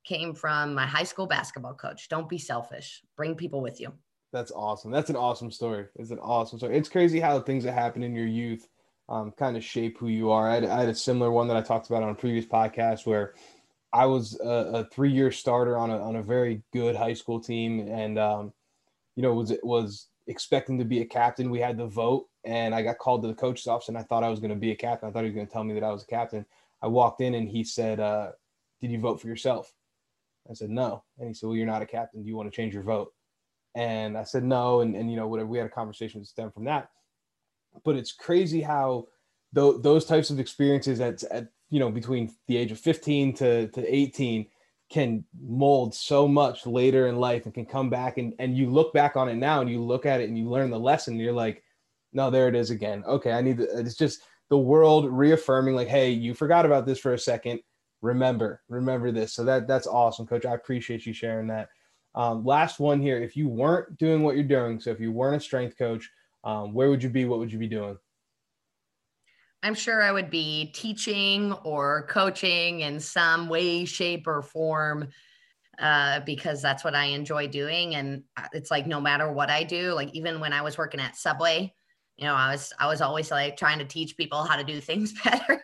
came 0.06 0.34
from 0.34 0.74
my 0.74 0.86
high 0.86 1.04
school 1.04 1.26
basketball 1.26 1.74
coach. 1.74 2.10
Don't 2.10 2.30
be 2.30 2.38
selfish. 2.38 3.02
Bring 3.18 3.36
people 3.36 3.62
with 3.62 3.82
you. 3.82 3.92
That's 4.32 4.52
awesome. 4.52 4.92
That's 4.92 5.10
an 5.10 5.16
awesome 5.16 5.50
story. 5.50 5.88
It's 5.96 6.12
an 6.12 6.20
awesome 6.20 6.60
story. 6.60 6.78
It's 6.78 6.90
crazy 6.90 7.20
how 7.20 7.40
things 7.40 7.64
that 7.64 7.74
happen 7.74 8.04
in 8.04 8.14
your 8.14 8.28
youth 8.28 8.68
um, 9.08 9.32
kind 9.32 9.56
of 9.56 9.64
shape 9.64 9.98
who 9.98 10.08
you 10.08 10.32
are. 10.32 10.50
I 10.50 10.56
had, 10.56 10.66
I 10.66 10.80
had, 10.82 10.90
a 10.90 10.96
similar 10.96 11.32
one 11.32 11.48
that 11.48 11.58
I 11.58 11.62
talked 11.62 11.88
about 11.88 12.04
on 12.04 12.10
a 12.10 12.16
previous 12.16 12.46
podcast 12.46 13.06
where 13.06 13.34
I 13.94 14.06
was 14.06 14.38
a, 14.44 14.48
a 14.48 14.86
three-year 14.86 15.32
starter 15.32 15.78
on 15.78 15.90
a 15.90 15.98
on 16.00 16.16
a 16.16 16.24
very 16.24 16.64
good 16.74 16.96
high 16.96 17.14
school 17.14 17.40
team, 17.40 17.88
and 17.88 18.18
um, 18.18 18.52
you 19.16 19.24
know 19.24 19.34
was 19.34 19.54
was 19.64 20.08
expecting 20.28 20.80
to 20.80 20.86
be 20.86 21.02
a 21.02 21.06
captain. 21.06 21.52
We 21.52 21.60
had 21.60 21.78
the 21.78 21.86
vote, 21.86 22.26
and 22.44 22.74
I 22.74 22.82
got 22.82 22.98
called 22.98 23.22
to 23.22 23.28
the 23.28 23.36
coach's 23.36 23.68
office, 23.68 23.90
and 23.90 23.98
I 23.98 24.04
thought 24.04 24.24
I 24.24 24.30
was 24.30 24.40
going 24.40 24.50
to 24.50 24.56
be 24.56 24.72
a 24.72 24.76
captain. 24.76 25.08
I 25.08 25.12
thought 25.12 25.24
he 25.24 25.30
was 25.30 25.36
going 25.36 25.48
to 25.48 25.54
tell 25.54 25.64
me 25.64 25.76
that 25.76 25.84
I 25.84 25.92
was 25.92 26.04
a 26.04 26.08
captain. 26.08 26.46
I 26.86 26.88
walked 26.88 27.20
in, 27.20 27.34
and 27.34 27.50
he 27.50 27.64
said, 27.64 28.00
uh, 28.00 28.32
"Did 28.80 28.92
you 28.92 29.00
vote 29.00 29.20
for 29.20 29.28
yourself?" 29.28 29.74
I 30.48 30.54
said, 30.54 30.70
"No," 30.70 31.04
and 31.18 31.28
he 31.28 31.34
said, 31.34 31.48
"Well, 31.48 31.56
you're 31.56 31.66
not 31.66 31.82
a 31.82 31.88
captain. 31.88 32.22
Do 32.22 32.30
you 32.30 32.38
want 32.38 32.52
to 32.52 32.56
change 32.56 32.76
your 32.76 32.84
vote?" 32.84 33.12
And 33.74 34.16
I 34.16 34.24
said, 34.24 34.44
"No," 34.44 34.82
and 34.82 34.96
and 34.96 35.10
you 35.10 35.18
know 35.18 35.28
whatever. 35.28 35.50
We 35.50 35.58
had 35.58 35.68
a 35.68 35.72
conversation 35.72 36.24
stem 36.24 36.52
from 36.52 36.66
that, 36.66 36.90
but 37.84 37.96
it's 37.96 38.12
crazy 38.12 38.62
how 38.62 39.08
th- 39.56 39.82
those 39.82 40.06
types 40.06 40.30
of 40.30 40.40
experiences 40.40 41.02
at, 41.02 41.24
at 41.24 41.48
you 41.72 41.80
know 41.80 41.90
between 41.90 42.32
the 42.48 42.58
age 42.58 42.72
of 42.72 42.80
15 42.80 43.34
to, 43.34 43.68
to 43.70 43.96
18 43.96 44.46
can 44.92 45.26
mold 45.42 45.96
so 45.96 46.28
much 46.28 46.68
later 46.68 47.08
in 47.08 47.16
life 47.16 47.46
and 47.46 47.56
can 47.56 47.66
come 47.66 47.90
back 47.90 48.20
and, 48.20 48.36
and 48.38 48.56
you 48.56 48.70
look 48.70 48.94
back 48.94 49.16
on 49.16 49.28
it 49.28 49.36
now 49.36 49.62
and 49.62 49.70
you 49.70 49.84
look 49.84 50.06
at 50.06 50.22
it 50.22 50.30
and 50.30 50.38
you 50.38 50.48
learn 50.48 50.70
the 50.70 50.80
lesson 50.80 51.16
and 51.16 51.22
you're 51.22 51.34
like 51.34 51.64
no 52.14 52.30
there 52.30 52.48
it 52.48 52.54
is 52.54 52.70
again 52.70 53.04
okay 53.08 53.32
i 53.32 53.42
need 53.42 53.58
to 53.58 53.64
it's 53.80 53.96
just 53.96 54.22
the 54.50 54.58
world 54.58 55.10
reaffirming 55.10 55.76
like 55.76 55.88
hey 55.88 56.12
you 56.12 56.34
forgot 56.34 56.66
about 56.66 56.86
this 56.86 57.00
for 57.00 57.14
a 57.14 57.20
second. 57.20 57.60
Remember 58.02 58.62
remember 58.70 59.12
this. 59.12 59.34
So 59.34 59.44
that 59.46 59.68
that's 59.68 59.88
awesome 59.88 60.28
coach. 60.28 60.46
I 60.46 60.54
appreciate 60.54 61.06
you 61.06 61.14
sharing 61.14 61.48
that. 61.48 61.70
Um, 62.14 62.46
last 62.46 62.80
one 62.80 63.02
here. 63.02 63.22
If 63.22 63.36
you 63.36 63.50
weren't 63.50 63.98
doing 63.98 64.24
what 64.24 64.36
you're 64.36 64.46
doing 64.46 64.80
so 64.80 64.92
if 64.92 65.00
you 65.00 65.12
weren't 65.12 65.36
a 65.36 65.40
strength 65.40 65.78
coach 65.78 66.10
um, 66.46 66.74
where 66.74 66.90
would 66.90 67.02
you 67.02 67.10
be? 67.10 67.26
What 67.26 67.40
would 67.40 67.52
you 67.52 67.60
be 67.60 67.68
doing? 67.68 67.98
I'm 69.64 69.74
sure 69.74 70.04
I 70.04 70.12
would 70.12 70.30
be 70.30 70.72
teaching 70.76 71.52
or 71.64 72.06
coaching 72.08 72.82
in 72.82 73.00
some 73.00 73.50
way, 73.50 73.84
shape, 73.84 74.28
or 74.28 74.44
form 74.44 75.10
uh, 75.80 76.20
because 76.20 76.62
that's 76.62 76.84
what 76.84 76.94
I 76.94 77.06
enjoy 77.06 77.48
doing. 77.48 77.96
And 77.96 78.24
uh, 78.38 78.48
it's 78.54 78.70
like 78.70 78.86
no 78.86 79.02
matter 79.02 79.32
what 79.32 79.50
I 79.50 79.64
do, 79.64 79.94
like 79.94 80.14
even 80.14 80.40
when 80.40 80.54
I 80.54 80.62
was 80.62 80.78
working 80.78 81.00
at 81.00 81.18
Subway, 81.18 81.74
you 82.18 82.26
know, 82.26 82.34
I 82.34 82.52
was 82.52 82.72
I 82.80 82.88
was 82.88 83.02
always 83.02 83.30
like 83.30 83.58
trying 83.58 83.80
to 83.80 83.86
teach 83.86 84.16
people 84.16 84.44
how 84.44 84.56
to 84.56 84.64
do 84.64 84.80
things 84.80 85.14
better. 85.24 85.62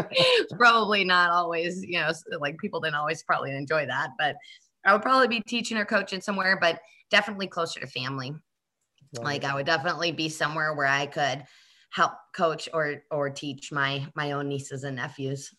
probably 0.56 1.04
not 1.04 1.30
always, 1.30 1.84
you 1.84 2.00
know, 2.00 2.10
like 2.40 2.58
people 2.58 2.80
didn't 2.80 2.96
always 2.96 3.22
probably 3.22 3.54
enjoy 3.54 3.86
that, 3.86 4.10
but 4.18 4.36
I 4.84 4.92
would 4.92 5.02
probably 5.02 5.28
be 5.28 5.40
teaching 5.40 5.76
or 5.76 5.84
coaching 5.84 6.20
somewhere, 6.20 6.58
but 6.60 6.80
definitely 7.10 7.46
closer 7.46 7.80
to 7.80 7.86
family. 7.86 8.32
Right. 9.16 9.24
Like 9.24 9.44
I 9.44 9.54
would 9.54 9.66
definitely 9.66 10.10
be 10.10 10.28
somewhere 10.28 10.74
where 10.74 10.86
I 10.86 11.06
could 11.06 11.44
help 11.90 12.12
coach 12.34 12.68
or 12.72 13.04
or 13.10 13.30
teach 13.30 13.70
my 13.70 14.06
my 14.16 14.32
own 14.32 14.48
nieces 14.48 14.82
and 14.84 14.96
nephews. 14.96 15.54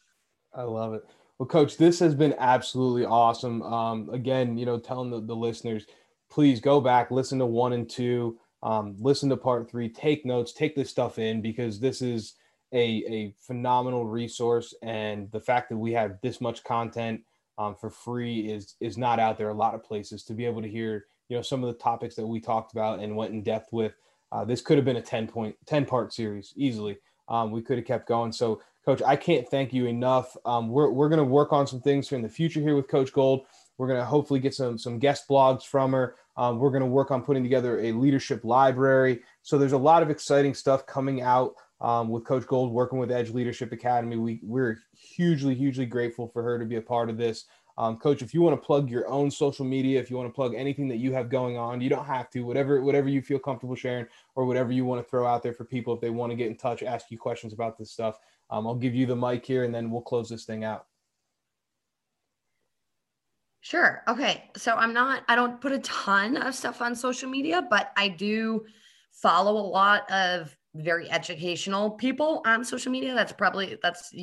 I 0.54 0.64
love 0.64 0.94
it. 0.94 1.04
Well, 1.38 1.48
coach, 1.48 1.78
this 1.78 2.00
has 2.00 2.16
been 2.16 2.36
absolutely 2.40 3.06
awesome. 3.06 3.62
Um, 3.62 4.10
again, 4.10 4.58
you 4.58 4.66
know, 4.66 4.80
telling 4.80 5.10
the, 5.10 5.20
the 5.22 5.36
listeners, 5.36 5.86
please 6.30 6.62
go 6.62 6.80
back, 6.80 7.12
listen 7.12 7.40
to 7.40 7.46
one 7.46 7.74
and 7.74 7.90
two, 7.90 8.38
um, 8.64 8.96
listen 9.00 9.30
to 9.30 9.38
part 9.38 9.70
three, 9.70 9.90
take 9.90 10.26
notes, 10.26 10.54
take 10.54 10.76
this 10.76 10.90
stuff 10.90 11.20
in 11.20 11.42
because 11.42 11.80
this 11.80 12.02
is 12.02 12.36
a, 12.74 13.04
a 13.08 13.34
phenomenal 13.40 14.06
resource. 14.06 14.74
And 14.82 15.32
the 15.32 15.40
fact 15.40 15.70
that 15.70 15.78
we 15.78 15.94
have 15.94 16.20
this 16.22 16.42
much 16.42 16.64
content 16.64 17.22
um, 17.58 17.76
for 17.76 17.90
free 17.90 18.52
is 18.52 18.76
is 18.82 18.98
not 18.98 19.20
out 19.20 19.38
there 19.38 19.50
a 19.50 19.54
lot 19.54 19.76
of 19.76 19.84
places 19.84 20.24
to 20.24 20.34
be 20.34 20.46
able 20.46 20.62
to 20.62 20.68
hear 20.68 21.06
you 21.30 21.38
know 21.38 21.42
some 21.42 21.64
of 21.64 21.74
the 21.74 21.80
topics 21.80 22.16
that 22.16 22.28
we 22.28 22.40
talked 22.40 22.74
about 22.74 23.00
and 23.00 23.16
went 23.16 23.34
in 23.34 23.44
depth 23.44 23.72
with. 23.72 23.96
Uh, 24.32 24.44
this 24.44 24.62
could 24.62 24.78
have 24.78 24.86
been 24.86 24.98
a 24.98 25.02
10 25.02 25.28
point 25.28 25.56
10 25.66 25.86
part 25.86 26.14
series 26.14 26.54
easily. 26.56 26.98
Um, 27.30 27.52
we 27.52 27.62
could 27.62 27.78
have 27.78 27.88
kept 27.88 28.08
going. 28.08 28.32
So 28.32 28.62
Coach, 28.86 29.02
I 29.02 29.16
can't 29.16 29.48
thank 29.50 29.74
you 29.74 29.88
enough. 29.88 30.36
Um, 30.46 30.70
we're 30.70 30.92
we're 30.92 31.10
going 31.10 31.18
to 31.18 31.24
work 31.24 31.54
on 31.54 31.66
some 31.66 31.82
things 31.82 32.10
here 32.10 32.18
in 32.18 32.22
the 32.22 32.30
future 32.30 32.60
here 32.60 32.76
with 32.76 32.88
Coach 32.88 33.12
Gold. 33.12 33.46
We're 33.78 33.88
going 33.88 34.00
to 34.00 34.06
hopefully 34.06 34.40
get 34.40 34.54
some 34.54 34.78
some 34.78 35.00
guest 35.00 35.28
blogs 35.28 35.64
from 35.64 35.92
her. 35.94 36.16
Um, 36.38 36.60
we're 36.60 36.70
going 36.70 36.82
to 36.82 36.88
work 36.88 37.12
on 37.12 37.22
putting 37.22 37.44
together 37.44 37.80
a 37.80 37.92
leadership 37.92 38.44
library. 38.44 39.22
So 39.42 39.58
there's 39.58 39.72
a 39.72 39.78
lot 39.78 40.04
of 40.04 40.10
exciting 40.10 40.54
stuff 40.54 40.86
coming 40.86 41.22
out 41.22 41.56
um, 41.82 42.10
with 42.10 42.26
Coach 42.26 42.48
Gold, 42.48 42.72
working 42.72 43.00
with 43.00 43.12
Edge 43.12 43.32
Leadership 43.32 43.72
Academy. 43.72 44.18
We 44.18 44.40
we're 44.44 44.78
hugely 44.94 45.56
hugely 45.56 45.86
grateful 45.86 46.28
for 46.28 46.42
her 46.44 46.58
to 46.60 46.66
be 46.66 46.78
a 46.78 46.82
part 46.82 47.10
of 47.10 47.18
this. 47.18 47.46
Um, 47.78 47.98
Coach, 47.98 48.22
if 48.22 48.34
you 48.34 48.42
want 48.42 48.60
to 48.60 48.66
plug 48.66 48.90
your 48.90 49.08
own 49.10 49.30
social 49.30 49.66
media, 49.66 50.00
if 50.00 50.10
you 50.10 50.16
want 50.16 50.30
to 50.30 50.34
plug 50.34 50.54
anything 50.56 50.88
that 50.88 50.98
you 50.98 51.12
have 51.12 51.30
going 51.30 51.58
on, 51.58 51.82
you 51.82 51.90
don't 51.90 52.06
have 52.06 52.30
to. 52.32 52.42
Whatever 52.42 52.82
whatever 52.82 53.10
you 53.10 53.22
feel 53.22 53.40
comfortable 53.40 53.76
sharing, 53.76 54.08
or 54.36 54.46
whatever 54.46 54.72
you 54.72 54.86
want 54.86 55.04
to 55.04 55.10
throw 55.10 55.28
out 55.28 55.44
there 55.44 55.54
for 55.54 55.66
people 55.66 55.94
if 55.94 56.00
they 56.00 56.10
want 56.10 56.32
to 56.32 56.38
get 56.38 56.48
in 56.48 56.56
touch, 56.56 56.84
ask 56.84 57.12
you 57.12 57.18
questions 57.18 57.54
about 57.54 57.78
this 57.78 57.92
stuff. 57.92 58.18
Um, 58.50 58.66
I'll 58.68 58.76
give 58.76 58.96
you 58.96 59.06
the 59.06 59.16
mic 59.16 59.46
here, 59.46 59.64
and 59.64 59.76
then 59.76 59.92
we'll 59.92 60.02
close 60.02 60.30
this 60.30 60.46
thing 60.46 60.64
out. 60.64 60.86
Sure. 63.66 64.04
Okay. 64.08 64.52
So 64.56 64.76
I'm 64.76 64.94
not, 64.94 65.24
I 65.28 65.36
don't 65.36 65.60
put 65.60 65.72
a 65.72 65.80
ton 65.80 66.38
of 66.38 66.54
stuff 66.54 66.84
on 66.84 66.96
social 66.96 67.28
media, 67.28 67.64
but 67.68 67.92
I 67.98 68.10
do 68.10 68.64
follow 69.12 69.54
a 69.54 69.68
lot 69.68 70.08
of 70.12 70.56
very 70.76 71.10
educational 71.10 71.90
people 71.90 72.44
on 72.46 72.64
social 72.64 72.92
media. 72.92 73.16
That's 73.16 73.34
probably, 73.34 73.80
that's 73.82 74.14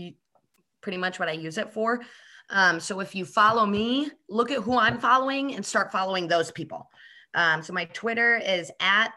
pretty 0.81 0.97
much 0.97 1.19
what 1.19 1.29
I 1.29 1.33
use 1.33 1.59
it 1.59 1.73
for. 1.73 2.03
Um, 2.51 2.79
so 2.79 3.01
if 3.01 3.17
you 3.17 3.25
follow 3.25 3.67
me, 3.67 4.13
look 4.29 4.53
at 4.53 4.63
who 4.63 4.79
I'm 4.79 5.01
following 5.01 5.57
and 5.57 5.67
start 5.67 5.91
following 5.91 6.29
those 6.29 6.53
people. 6.53 6.89
Um, 7.35 7.65
so 7.65 7.73
my 7.73 7.87
Twitter 7.87 8.37
is 8.37 8.71
at 8.79 9.09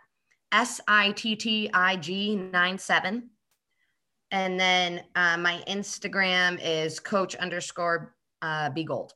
S 0.51 0.81
I 0.87 1.11
T 1.11 1.35
T 1.35 1.69
I 1.71 1.97
G 1.97 2.35
97. 2.35 3.29
And 4.31 4.59
then 4.59 5.03
uh, 5.13 5.37
my 5.37 5.61
Instagram 5.67 6.59
is 6.63 6.99
coach 6.99 7.35
underscore 7.35 8.15
uh, 8.41 8.71
B 8.71 8.85
gold. 8.85 9.13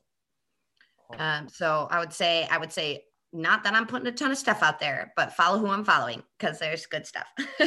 Um, 1.18 1.48
so 1.48 1.88
I 1.90 1.98
would 1.98 2.12
say, 2.12 2.46
I 2.50 2.58
would 2.58 2.72
say, 2.72 3.04
not 3.32 3.62
that 3.64 3.74
I'm 3.74 3.86
putting 3.86 4.06
a 4.08 4.12
ton 4.12 4.30
of 4.30 4.38
stuff 4.38 4.62
out 4.62 4.80
there, 4.80 5.12
but 5.16 5.32
follow 5.34 5.58
who 5.58 5.68
I'm 5.68 5.84
following 5.84 6.22
because 6.38 6.58
there's 6.58 6.86
good 6.86 7.06
stuff. 7.06 7.26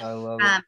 I 0.00 0.12
love 0.12 0.40
it. 0.40 0.46
Um, 0.46 0.62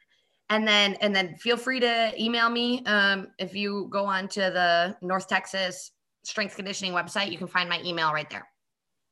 and 0.51 0.67
then, 0.67 0.95
and 1.01 1.15
then 1.15 1.37
feel 1.37 1.59
free 1.59 1.81
to 1.81 2.13
email 2.19 2.49
me. 2.49 2.83
Um, 2.87 3.29
if 3.39 3.55
you 3.55 3.89
go 3.91 4.07
on 4.07 4.29
to 4.29 4.41
the 4.41 4.97
North 5.03 5.29
Texas 5.29 5.93
strength 6.25 6.57
conditioning 6.57 6.93
website, 6.93 7.31
you 7.31 7.39
can 7.39 7.47
find 7.47 7.69
my 7.69 7.81
email 7.85 8.13
right 8.13 8.29
there. 8.31 8.49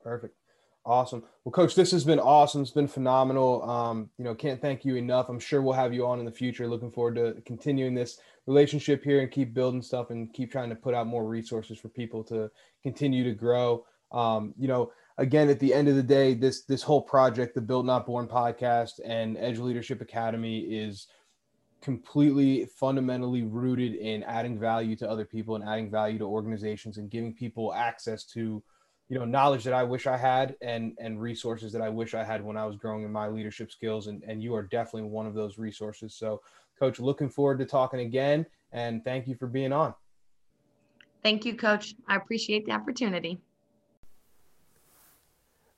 Perfect. 0.03 0.35
Awesome. 0.87 1.25
Well, 1.45 1.53
coach, 1.53 1.75
this 1.75 1.91
has 1.91 2.05
been 2.05 2.21
awesome. 2.21 2.62
It's 2.62 2.71
been 2.71 2.87
phenomenal. 2.87 3.69
Um, 3.69 4.09
you 4.19 4.25
know, 4.25 4.35
can't 4.35 4.61
thank 4.61 4.85
you 4.85 4.95
enough. 4.95 5.29
I'm 5.29 5.41
sure 5.41 5.61
we'll 5.61 5.75
have 5.75 5.93
you 5.93 6.07
on 6.07 6.21
in 6.21 6.25
the 6.25 6.31
future. 6.31 6.69
Looking 6.69 6.93
forward 6.93 7.17
to 7.17 7.43
continuing 7.45 7.93
this 7.93 8.19
relationship 8.47 9.03
here 9.03 9.20
and 9.20 9.30
keep 9.30 9.55
building 9.55 9.82
stuff 9.82 10.11
and 10.11 10.32
keep 10.32 10.51
trying 10.51 10.68
to 10.70 10.76
put 10.76 10.94
out 10.94 11.07
more 11.07 11.26
resources 11.26 11.78
for 11.78 11.88
people 11.88 12.22
to 12.24 12.51
continue 12.82 13.24
to 13.24 13.32
grow. 13.32 13.84
Um, 14.12 14.55
you 14.57 14.68
know, 14.68 14.92
again, 15.18 15.49
at 15.49 15.59
the 15.59 15.74
end 15.74 15.88
of 15.88 15.97
the 15.97 16.03
day, 16.03 16.34
this 16.34 16.62
this 16.62 16.82
whole 16.82 17.03
project, 17.03 17.55
the 17.55 17.61
Built 17.61 17.86
Not 17.86 18.07
Born 18.07 18.26
podcast 18.26 19.01
and 19.05 19.36
Edge 19.38 19.59
Leadership 19.59 20.01
Academy, 20.01 20.61
is 20.61 21.09
completely 21.82 22.66
fundamentally 22.66 23.42
rooted 23.42 23.94
in 23.94 24.22
adding 24.24 24.59
value 24.59 24.97
to 24.97 25.09
other 25.09 25.24
people 25.24 25.55
and 25.55 25.64
adding 25.64 25.90
value 25.90 26.18
to 26.18 26.24
organizations 26.24 26.99
and 26.99 27.11
giving 27.11 27.34
people 27.34 27.74
access 27.74 28.24
to 28.24 28.62
you 29.09 29.18
know 29.18 29.24
knowledge 29.24 29.64
that 29.64 29.72
i 29.72 29.82
wish 29.82 30.07
i 30.07 30.16
had 30.16 30.57
and 30.61 30.94
and 30.98 31.20
resources 31.20 31.72
that 31.72 31.82
i 31.82 31.88
wish 31.88 32.14
i 32.14 32.24
had 32.24 32.44
when 32.44 32.57
i 32.57 32.64
was 32.64 32.76
growing 32.76 33.04
in 33.04 33.12
my 33.12 33.28
leadership 33.28 33.70
skills 33.70 34.09
and 34.09 34.22
and 34.24 34.42
you 34.42 34.54
are 34.54 34.64
definitely 34.64 35.09
one 35.09 35.26
of 35.26 35.34
those 35.34 35.59
resources 35.59 36.14
so 36.14 36.40
Coach, 36.78 37.00
looking 37.00 37.28
forward 37.28 37.59
to 37.59 37.64
talking 37.64 38.00
again. 38.00 38.46
And 38.72 39.02
thank 39.04 39.26
you 39.26 39.34
for 39.34 39.46
being 39.46 39.72
on. 39.72 39.94
Thank 41.22 41.44
you, 41.44 41.57
Coach. 41.57 41.94
I 42.09 42.16
appreciate 42.16 42.66
the 42.66 42.72
opportunity. 42.72 43.38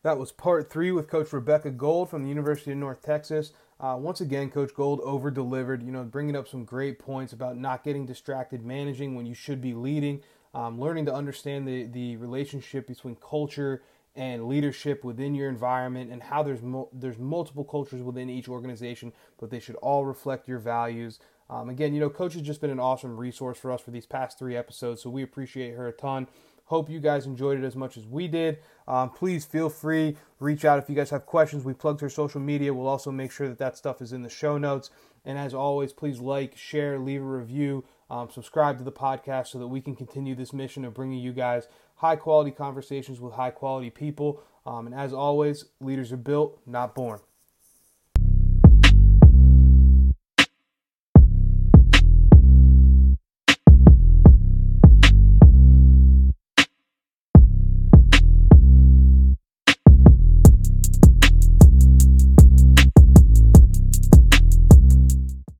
That 0.02 0.18
was 0.18 0.32
part 0.32 0.70
three 0.70 0.92
with 0.92 1.08
Coach 1.08 1.32
Rebecca 1.32 1.70
Gold 1.70 2.08
from 2.08 2.22
the 2.22 2.28
University 2.28 2.72
of 2.72 2.78
North 2.78 3.02
Texas. 3.02 3.52
Uh, 3.80 3.96
once 3.98 4.20
again, 4.20 4.50
Coach 4.50 4.72
Gold 4.74 5.00
over 5.02 5.30
delivered, 5.30 5.82
you 5.82 5.92
know, 5.92 6.02
bringing 6.04 6.36
up 6.36 6.48
some 6.48 6.64
great 6.64 6.98
points 6.98 7.32
about 7.32 7.56
not 7.56 7.84
getting 7.84 8.06
distracted, 8.06 8.64
managing 8.64 9.14
when 9.14 9.26
you 9.26 9.34
should 9.34 9.60
be 9.60 9.74
leading, 9.74 10.20
um, 10.59 10.80
learning 10.80 11.06
to 11.06 11.14
understand 11.14 11.68
the, 11.68 11.84
the 11.84 12.16
relationship 12.16 12.88
between 12.88 13.16
culture 13.16 13.80
and 14.16 14.48
leadership 14.48 15.04
within 15.04 15.32
your 15.32 15.48
environment 15.48 16.11
and 16.11 16.20
how 16.20 16.42
there's 16.42 16.62
mo- 16.62 16.88
there's 16.92 17.16
multiple 17.16 17.62
cultures 17.62 18.02
within 18.02 18.28
each 18.28 18.48
organization, 18.48 19.12
but 19.38 19.50
they 19.50 19.61
should 19.61 19.76
all 19.76 20.04
reflect 20.04 20.48
your 20.48 20.59
values. 20.59 21.20
Um, 21.48 21.68
again, 21.68 21.94
you 21.94 22.00
know, 22.00 22.11
Coach 22.11 22.34
has 22.34 22.42
just 22.42 22.61
been 22.61 22.70
an 22.70 22.80
awesome 22.80 23.16
resource 23.16 23.56
for 23.56 23.70
us 23.70 23.80
for 23.80 23.92
these 23.92 24.04
past 24.04 24.36
three 24.36 24.56
episodes, 24.56 25.00
so 25.00 25.11
we 25.11 25.22
appreciate 25.22 25.74
her 25.76 25.86
a 25.86 25.92
ton. 25.92 26.26
Hope 26.64 26.90
you 26.90 26.98
guys 26.98 27.24
enjoyed 27.24 27.59
it 27.59 27.64
as 27.64 27.76
much 27.76 27.96
as 27.96 28.04
we 28.04 28.26
did. 28.26 28.59
Um, 28.88 29.11
please 29.11 29.44
feel 29.44 29.70
free 29.70 30.16
reach 30.40 30.64
out 30.64 30.80
if 30.80 30.90
you 30.90 30.96
guys 30.96 31.11
have 31.11 31.24
questions. 31.24 31.64
We 31.64 31.72
plugged 31.72 32.00
her 32.00 32.11
social 32.11 32.40
media. 32.40 32.74
We'll 32.74 32.88
also 32.88 33.12
make 33.12 33.30
sure 33.30 33.48
that 33.48 33.59
that 33.59 33.76
stuff 33.76 34.02
is 34.02 34.12
in 34.12 34.22
the 34.22 34.28
show 34.28 34.59
notes. 34.59 34.90
And 35.24 35.38
as 35.38 35.54
always, 35.54 35.92
please 35.92 36.18
like, 36.18 36.56
share, 36.56 36.98
leave 36.98 37.22
a 37.22 37.24
review, 37.24 37.84
um, 38.11 38.30
subscribe 38.30 38.78
to 38.78 38.84
the 38.84 38.92
podcast 38.92 39.48
so 39.48 39.59
that 39.59 39.68
we 39.68 39.80
can 39.80 39.94
continue 39.94 40.34
this 40.34 40.52
mission 40.52 40.84
of 40.84 40.94
bringing 40.94 41.18
you 41.18 41.32
guys 41.32 41.68
high 41.96 42.16
quality 42.16 42.50
conversations 42.50 43.20
with 43.20 43.34
high 43.34 43.50
quality 43.50 43.90
people. 43.90 44.42
Um, 44.64 44.86
and 44.86 44.94
as 44.94 45.12
always, 45.12 45.66
leaders 45.80 46.12
are 46.12 46.16
built, 46.18 46.61
not 46.66 46.94
born. 46.94 47.20